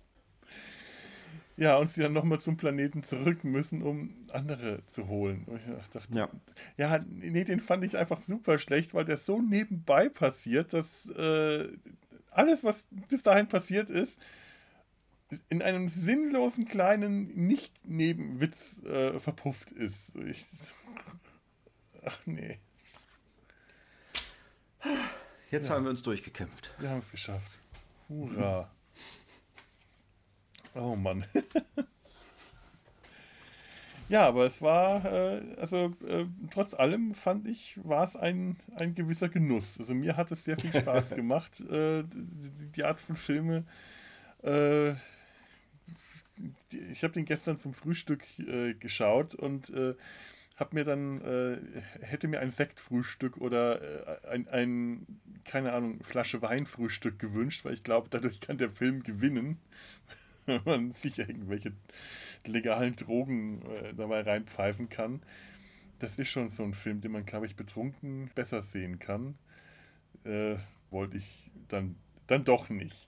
[1.58, 5.46] Ja, und sie dann nochmal zum Planeten zurück müssen, um andere zu holen.
[5.46, 6.30] Und ich dachte, ja.
[6.76, 11.70] ja, nee, den fand ich einfach super schlecht, weil der so nebenbei passiert, dass äh,
[12.32, 14.20] alles, was bis dahin passiert ist,
[15.48, 20.14] in einem sinnlosen kleinen Nicht-Nebenwitz äh, verpufft ist.
[20.16, 20.46] Ich,
[22.06, 22.60] ach nee.
[25.52, 25.76] Jetzt ja.
[25.76, 26.74] haben wir uns durchgekämpft.
[26.80, 27.60] Wir haben es geschafft.
[28.10, 28.75] Hurra.
[30.76, 31.24] Oh Mann.
[34.10, 38.94] ja, aber es war, äh, also äh, trotz allem fand ich, war es ein, ein
[38.94, 39.80] gewisser Genuss.
[39.80, 43.64] Also mir hat es sehr viel Spaß gemacht, äh, die, die, Art von Filme.
[44.44, 44.96] Äh,
[46.92, 49.96] ich habe den gestern zum Frühstück äh, geschaut und äh,
[50.58, 51.20] habe mir dann,
[52.00, 55.06] hätte mir ein Sektfrühstück oder ein, ein,
[55.44, 59.60] keine Ahnung, Flasche Weinfrühstück gewünscht, weil ich glaube, dadurch kann der Film gewinnen.
[60.48, 61.74] wenn man sich irgendwelche
[62.46, 65.22] legalen Drogen äh, dabei reinpfeifen kann.
[66.00, 69.36] Das ist schon so ein Film, den man, glaube ich, betrunken besser sehen kann.
[70.24, 70.58] Äh,
[70.92, 71.96] wollte ich dann,
[72.28, 73.08] dann doch nicht.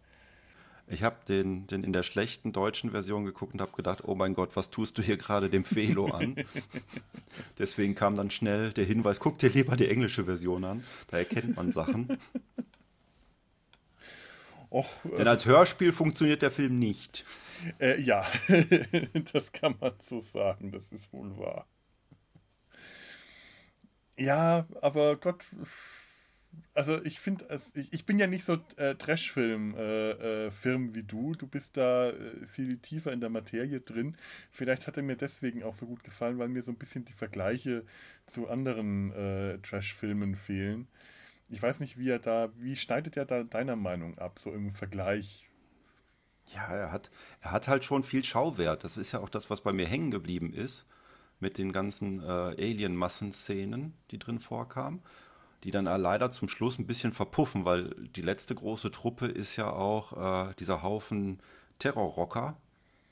[0.90, 4.34] Ich habe den, den in der schlechten deutschen Version geguckt und habe gedacht, oh mein
[4.34, 6.38] Gott, was tust du hier gerade dem Felo an?
[7.60, 11.58] Deswegen kam dann schnell der Hinweis, guck dir lieber die englische Version an, da erkennt
[11.58, 12.18] man Sachen.
[14.69, 17.26] Och, äh, Denn als Hörspiel funktioniert der Film nicht.
[17.80, 18.26] Äh, ja,
[19.34, 21.68] das kann man so sagen, das ist wohl wahr.
[24.18, 25.45] Ja, aber Gott,
[26.73, 27.45] also ich finde,
[27.91, 30.52] ich, bin ja nicht so äh, Trash-Film äh, äh,
[30.94, 31.34] wie du.
[31.34, 34.15] Du bist da äh, viel tiefer in der Materie drin.
[34.52, 37.14] Vielleicht hat er mir deswegen auch so gut gefallen, weil mir so ein bisschen die
[37.14, 37.85] Vergleiche
[38.26, 40.88] zu anderen äh, Trash-Filmen fehlen.
[41.49, 44.72] Ich weiß nicht, wie er da, wie schneidet er da deiner Meinung ab, so im
[44.72, 45.45] Vergleich?
[46.53, 47.10] Ja, er hat,
[47.41, 48.84] er hat halt schon viel Schauwert.
[48.84, 50.86] Das ist ja auch das, was bei mir hängen geblieben ist,
[51.40, 55.02] mit den ganzen äh, Alien-Massenszenen, die drin vorkamen,
[55.64, 59.69] die dann leider zum Schluss ein bisschen verpuffen, weil die letzte große Truppe ist ja
[59.72, 61.40] auch äh, dieser Haufen
[61.80, 62.57] Terrorrocker.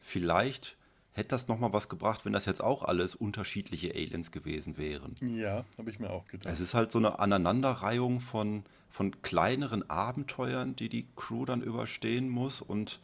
[0.02, 0.78] Vielleicht
[1.16, 5.16] hätte das nochmal was gebracht, wenn das jetzt auch alles unterschiedliche Aliens gewesen wären.
[5.22, 6.52] Ja, habe ich mir auch gedacht.
[6.52, 12.30] Es ist halt so eine Aneinanderreihung von, von kleineren Abenteuern, die die Crew dann überstehen
[12.30, 13.00] muss und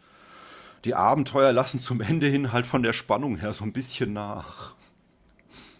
[0.83, 4.75] die Abenteuer lassen zum Ende hin halt von der Spannung her so ein bisschen nach.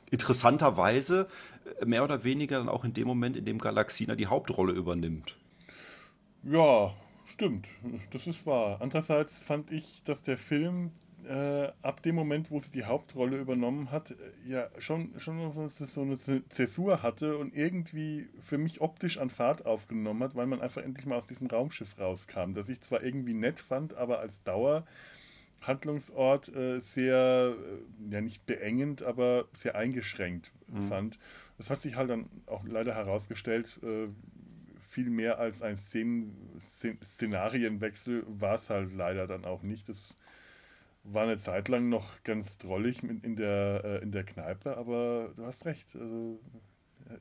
[0.10, 1.28] Interessanterweise
[1.82, 5.36] äh, mehr oder weniger dann auch in dem Moment, in dem Galaxina die Hauptrolle übernimmt.
[6.44, 6.94] Ja,
[7.26, 7.68] stimmt.
[8.12, 8.78] Das ist wahr.
[8.80, 10.92] Andererseits fand ich, dass der Film
[11.26, 14.16] äh, ab dem Moment, wo sie die Hauptrolle übernommen hat, äh,
[14.48, 15.70] ja schon, schon so
[16.02, 16.18] eine
[16.50, 21.06] Zäsur hatte und irgendwie für mich optisch an Fahrt aufgenommen hat, weil man einfach endlich
[21.06, 26.80] mal aus diesem Raumschiff rauskam, das ich zwar irgendwie nett fand, aber als Dauerhandlungsort äh,
[26.80, 27.80] sehr, äh,
[28.14, 30.88] ja nicht beengend, aber sehr eingeschränkt mhm.
[30.88, 31.20] fand.
[31.58, 34.08] Das hat sich halt dann auch leider herausgestellt, äh,
[34.92, 39.88] viel mehr als ein Szen Szenarienwechsel war es halt leider dann auch nicht.
[39.88, 40.18] Das
[41.04, 45.46] war eine Zeit lang noch ganz drollig in der, äh, in der Kneipe, aber du
[45.46, 45.96] hast recht.
[45.96, 46.40] Also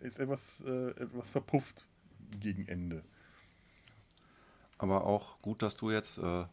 [0.01, 1.86] ist etwas, äh, etwas verpufft
[2.39, 3.02] gegen Ende.
[4.78, 6.44] Aber auch gut, dass du jetzt äh,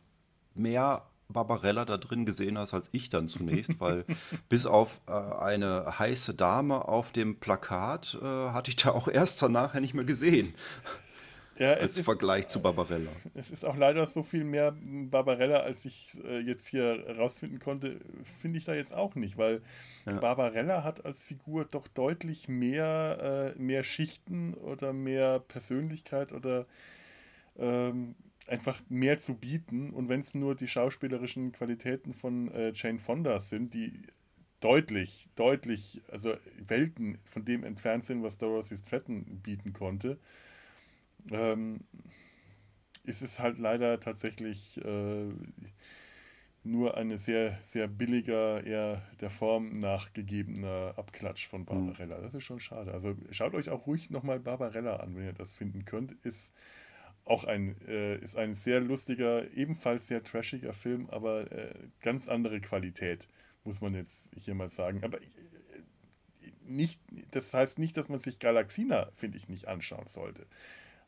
[0.54, 4.06] mehr Barbarella da drin gesehen hast als ich dann zunächst, weil
[4.50, 9.42] bis auf äh, eine heiße Dame auf dem Plakat äh, hatte ich da auch erst
[9.42, 10.54] danach nicht mehr gesehen.
[11.58, 13.12] Ja, als ist, Vergleich zu Barbarella.
[13.34, 18.00] Es ist auch leider so viel mehr Barbarella, als ich äh, jetzt hier rausfinden konnte,
[18.42, 19.62] finde ich da jetzt auch nicht, weil
[20.06, 20.14] ja.
[20.14, 26.66] Barbarella hat als Figur doch deutlich mehr, äh, mehr Schichten oder mehr Persönlichkeit oder
[27.58, 28.16] ähm,
[28.48, 29.92] einfach mehr zu bieten.
[29.92, 34.04] Und wenn es nur die schauspielerischen Qualitäten von äh, Jane Fonda sind, die
[34.60, 40.18] deutlich, deutlich, also Welten von dem entfernt sind, was Dorothy Stratton bieten konnte,
[41.32, 41.82] ähm,
[43.04, 45.30] ist es halt leider tatsächlich äh,
[46.64, 51.66] nur eine sehr, sehr billiger, eher der Form nachgegebener Abklatsch von hm.
[51.66, 52.20] Barbarella.
[52.20, 52.94] Das ist schon schade.
[52.94, 56.12] Also schaut euch auch ruhig nochmal Barbarella an, wenn ihr das finden könnt.
[56.26, 56.54] Ist
[57.24, 62.62] auch ein, äh, ist ein sehr lustiger, ebenfalls sehr trashiger Film, aber äh, ganz andere
[62.62, 63.28] Qualität,
[63.64, 65.04] muss man jetzt hier mal sagen.
[65.04, 65.26] Aber äh,
[66.66, 67.02] nicht,
[67.32, 70.46] das heißt nicht, dass man sich Galaxina, finde ich, nicht anschauen sollte.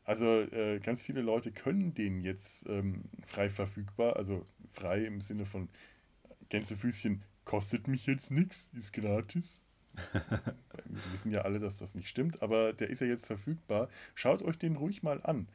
[0.04, 5.46] Also äh, ganz viele Leute können den jetzt ähm, frei verfügbar, also frei im Sinne
[5.46, 5.68] von
[6.48, 9.62] Gänsefüßchen kostet mich jetzt nichts, ist gratis.
[10.12, 13.88] Wir wissen ja alle, dass das nicht stimmt, aber der ist ja jetzt verfügbar.
[14.14, 15.48] Schaut euch den ruhig mal an.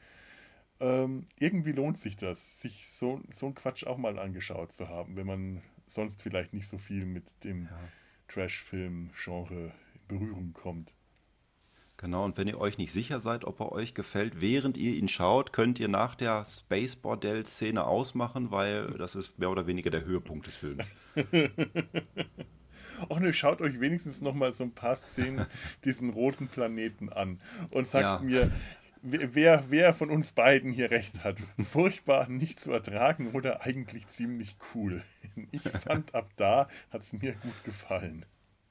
[0.79, 5.15] Ähm, irgendwie lohnt sich das, sich so, so einen Quatsch auch mal angeschaut zu haben,
[5.15, 7.79] wenn man sonst vielleicht nicht so viel mit dem ja.
[8.27, 10.93] Trash-Film-Genre in Berührung kommt.
[11.97, 15.07] Genau, und wenn ihr euch nicht sicher seid, ob er euch gefällt, während ihr ihn
[15.07, 20.03] schaut, könnt ihr nach der Space Bordell-Szene ausmachen, weil das ist mehr oder weniger der
[20.03, 20.85] Höhepunkt des Films.
[23.09, 25.45] Ach ne, schaut euch wenigstens noch mal so ein paar Szenen
[25.85, 27.39] diesen roten Planeten an
[27.71, 28.19] und sagt ja.
[28.19, 28.51] mir,
[29.01, 31.43] wer, wer von uns beiden hier recht hat.
[31.59, 35.01] Furchtbar nicht zu ertragen oder eigentlich ziemlich cool.
[35.51, 38.25] Ich fand, ab da hat es mir gut gefallen.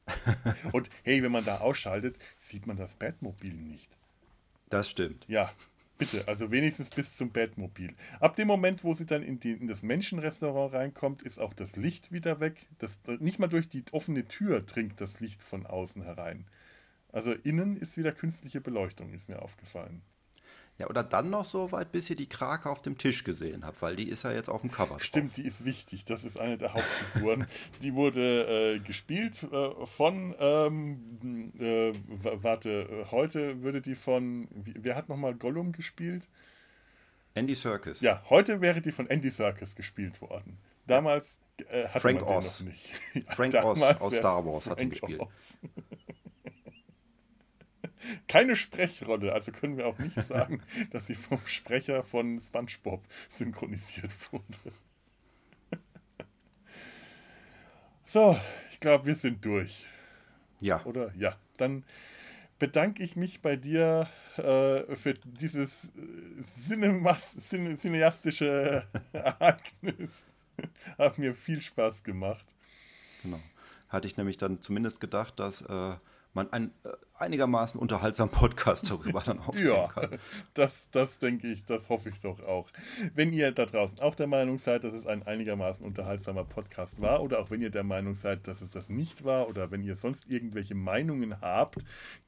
[0.73, 3.91] Und hey, wenn man da ausschaltet, sieht man das Batmobil nicht.
[4.71, 5.25] Das stimmt.
[5.29, 5.53] Ja,
[5.99, 6.27] bitte.
[6.27, 7.95] Also wenigstens bis zum Batmobil.
[8.21, 11.77] Ab dem Moment, wo sie dann in, die, in das Menschenrestaurant reinkommt, ist auch das
[11.77, 12.67] Licht wieder weg.
[12.79, 16.47] Das, nicht mal durch die offene Tür dringt das Licht von außen herein.
[17.13, 20.03] Also innen ist wieder künstliche Beleuchtung, ist mir aufgefallen.
[20.79, 23.81] Ja, oder dann noch so weit, bis ihr die Krake auf dem Tisch gesehen habt,
[23.81, 24.99] weil die ist ja jetzt auf dem Cover.
[24.99, 25.35] Stimmt, drauf.
[25.37, 26.05] die ist wichtig.
[26.05, 27.47] Das ist eine der Hauptfiguren.
[27.83, 31.93] die wurde äh, gespielt äh, von, ähm, äh,
[32.43, 36.29] warte, heute würde die von, wer hat nochmal Gollum gespielt?
[37.35, 38.01] Andy Serkis.
[38.01, 40.59] Ja, heute wäre die von Andy Serkis gespielt worden.
[40.87, 41.39] Damals
[41.69, 42.61] äh, hatte Frank man Oz.
[42.61, 42.91] noch nicht.
[43.31, 45.23] Frank Oz aus Star Wars hat ihn gespielt.
[48.29, 49.33] Keine Sprechrolle.
[49.33, 54.73] Also können wir auch nicht sagen, dass sie vom Sprecher von SpongeBob synchronisiert wurde.
[58.07, 58.39] So,
[58.71, 59.87] ich glaube, wir sind durch.
[60.61, 60.85] Ja.
[60.85, 61.13] Oder?
[61.17, 61.37] Ja.
[61.57, 61.85] Dann
[62.59, 66.43] bedanke ich mich bei dir äh, für dieses äh,
[67.81, 70.27] cineastische Ereignis.
[70.97, 72.47] Hat mir viel Spaß gemacht.
[73.23, 73.41] Genau.
[73.89, 75.97] Hatte ich nämlich dann zumindest gedacht, dass äh,
[76.35, 80.19] man einen äh, einigermaßen unterhaltsamen Podcast darüber dann aufnehmen ja, kann.
[80.55, 82.69] Das, das denke ich, das hoffe ich doch auch.
[83.15, 87.23] Wenn ihr da draußen auch der Meinung seid, dass es ein einigermaßen unterhaltsamer Podcast war
[87.23, 89.97] oder auch wenn ihr der Meinung seid, dass es das nicht war oder wenn ihr
[89.97, 91.85] sonst irgendwelche Meinungen habt,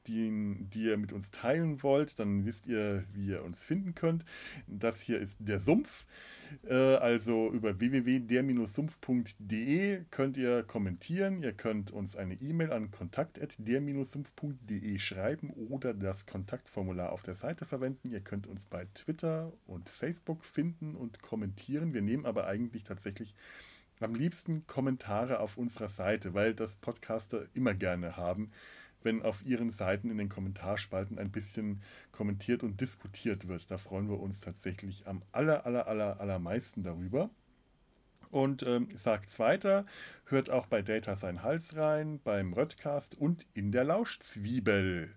[0.07, 4.23] die, die ihr mit uns teilen wollt, dann wisst ihr, wie ihr uns finden könnt.
[4.67, 6.05] Das hier ist der Sumpf.
[6.67, 11.43] Äh, also über www.der-sumpf.de könnt ihr kommentieren.
[11.43, 18.09] Ihr könnt uns eine E-Mail an kontakt.der-sumpf.de schreiben oder das Kontaktformular auf der Seite verwenden.
[18.09, 21.93] Ihr könnt uns bei Twitter und Facebook finden und kommentieren.
[21.93, 23.35] Wir nehmen aber eigentlich tatsächlich
[23.99, 28.51] am liebsten Kommentare auf unserer Seite, weil das Podcaster immer gerne haben
[29.07, 31.81] wenn auf Ihren Seiten in den Kommentarspalten ein bisschen
[32.11, 33.71] kommentiert und diskutiert wird.
[33.71, 37.29] Da freuen wir uns tatsächlich am aller, aller, aller, allermeisten darüber.
[38.31, 39.85] Und ähm, sagt's weiter,
[40.25, 45.15] hört auch bei Data sein Hals rein, beim Röttcast und in der Lauschzwiebel.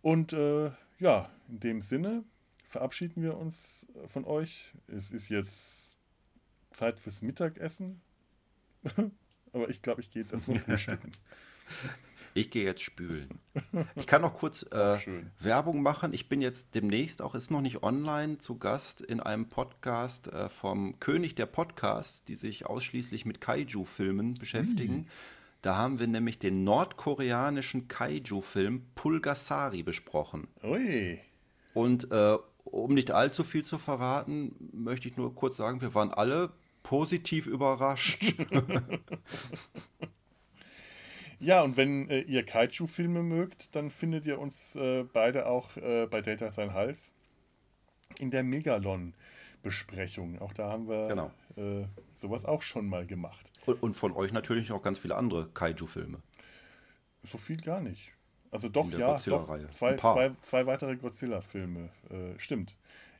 [0.00, 2.24] Und äh, ja, in dem Sinne
[2.66, 4.72] verabschieden wir uns von euch.
[4.86, 5.98] Es ist jetzt
[6.72, 8.00] Zeit fürs Mittagessen.
[9.52, 11.12] Aber ich glaube, ich gehe jetzt erstmal frühstücken.
[12.34, 13.40] Ich gehe jetzt spülen.
[13.96, 14.98] Ich kann noch kurz äh,
[15.40, 16.12] Werbung machen.
[16.12, 20.48] Ich bin jetzt demnächst auch, ist noch nicht online, zu Gast in einem Podcast äh,
[20.48, 24.96] vom König der Podcasts, die sich ausschließlich mit Kaiju-Filmen beschäftigen.
[24.96, 25.06] Mhm.
[25.62, 30.48] Da haben wir nämlich den nordkoreanischen Kaiju-Film Pulgasari besprochen.
[30.62, 31.18] Ui.
[31.74, 36.12] Und äh, um nicht allzu viel zu verraten, möchte ich nur kurz sagen, wir waren
[36.12, 36.52] alle
[36.82, 38.34] positiv überrascht.
[41.40, 46.06] Ja, und wenn äh, ihr Kaiju-Filme mögt, dann findet ihr uns äh, beide auch äh,
[46.06, 47.14] bei Data Sein Hals.
[48.18, 50.38] in der Megalon-Besprechung.
[50.40, 51.30] Auch da haben wir Genau.
[51.56, 53.50] äh, sowas auch schon mal gemacht.
[53.66, 56.18] Und, und von euch natürlich noch ganz viele andere Kaiju-Filme.
[57.24, 58.12] So viel gar nicht.
[58.50, 59.46] Also doch, ja, doch.
[59.70, 61.90] Zwei, zwei, zwei weitere Godzilla-Filme.
[62.10, 62.74] Äh, stimmt.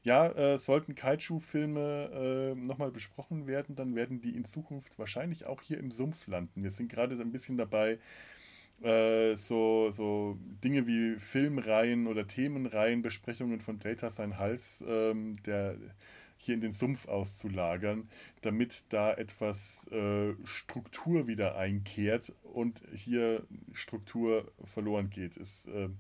[0.09, 5.61] Ja, äh, sollten Kaiju-Filme äh, nochmal besprochen werden, dann werden die in Zukunft wahrscheinlich auch
[5.61, 6.63] hier im Sumpf landen.
[6.63, 7.99] Wir sind gerade ein bisschen dabei,
[8.83, 15.77] äh, so, so Dinge wie Filmreihen oder Themenreihen, Besprechungen von Data sein Hals, ähm, der
[16.39, 18.09] hier in den Sumpf auszulagern,
[18.41, 25.39] damit da etwas äh, Struktur wieder einkehrt und hier Struktur verloren geht.
[25.67, 25.99] Ähm,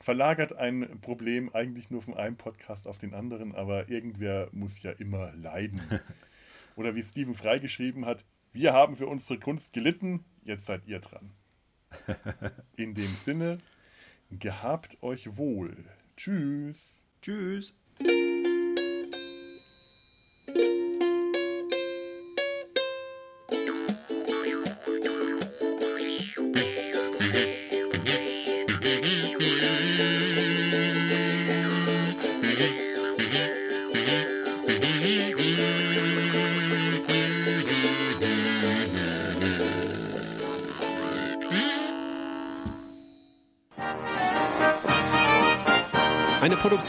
[0.00, 4.92] verlagert ein Problem eigentlich nur von einem Podcast auf den anderen, aber irgendwer muss ja
[4.92, 5.80] immer leiden.
[6.76, 11.00] Oder wie Stephen Fry geschrieben hat, wir haben für unsere Kunst gelitten, jetzt seid ihr
[11.00, 11.32] dran.
[12.76, 13.58] In dem Sinne,
[14.30, 15.76] gehabt euch wohl.
[16.16, 17.04] Tschüss.
[17.20, 17.74] Tschüss.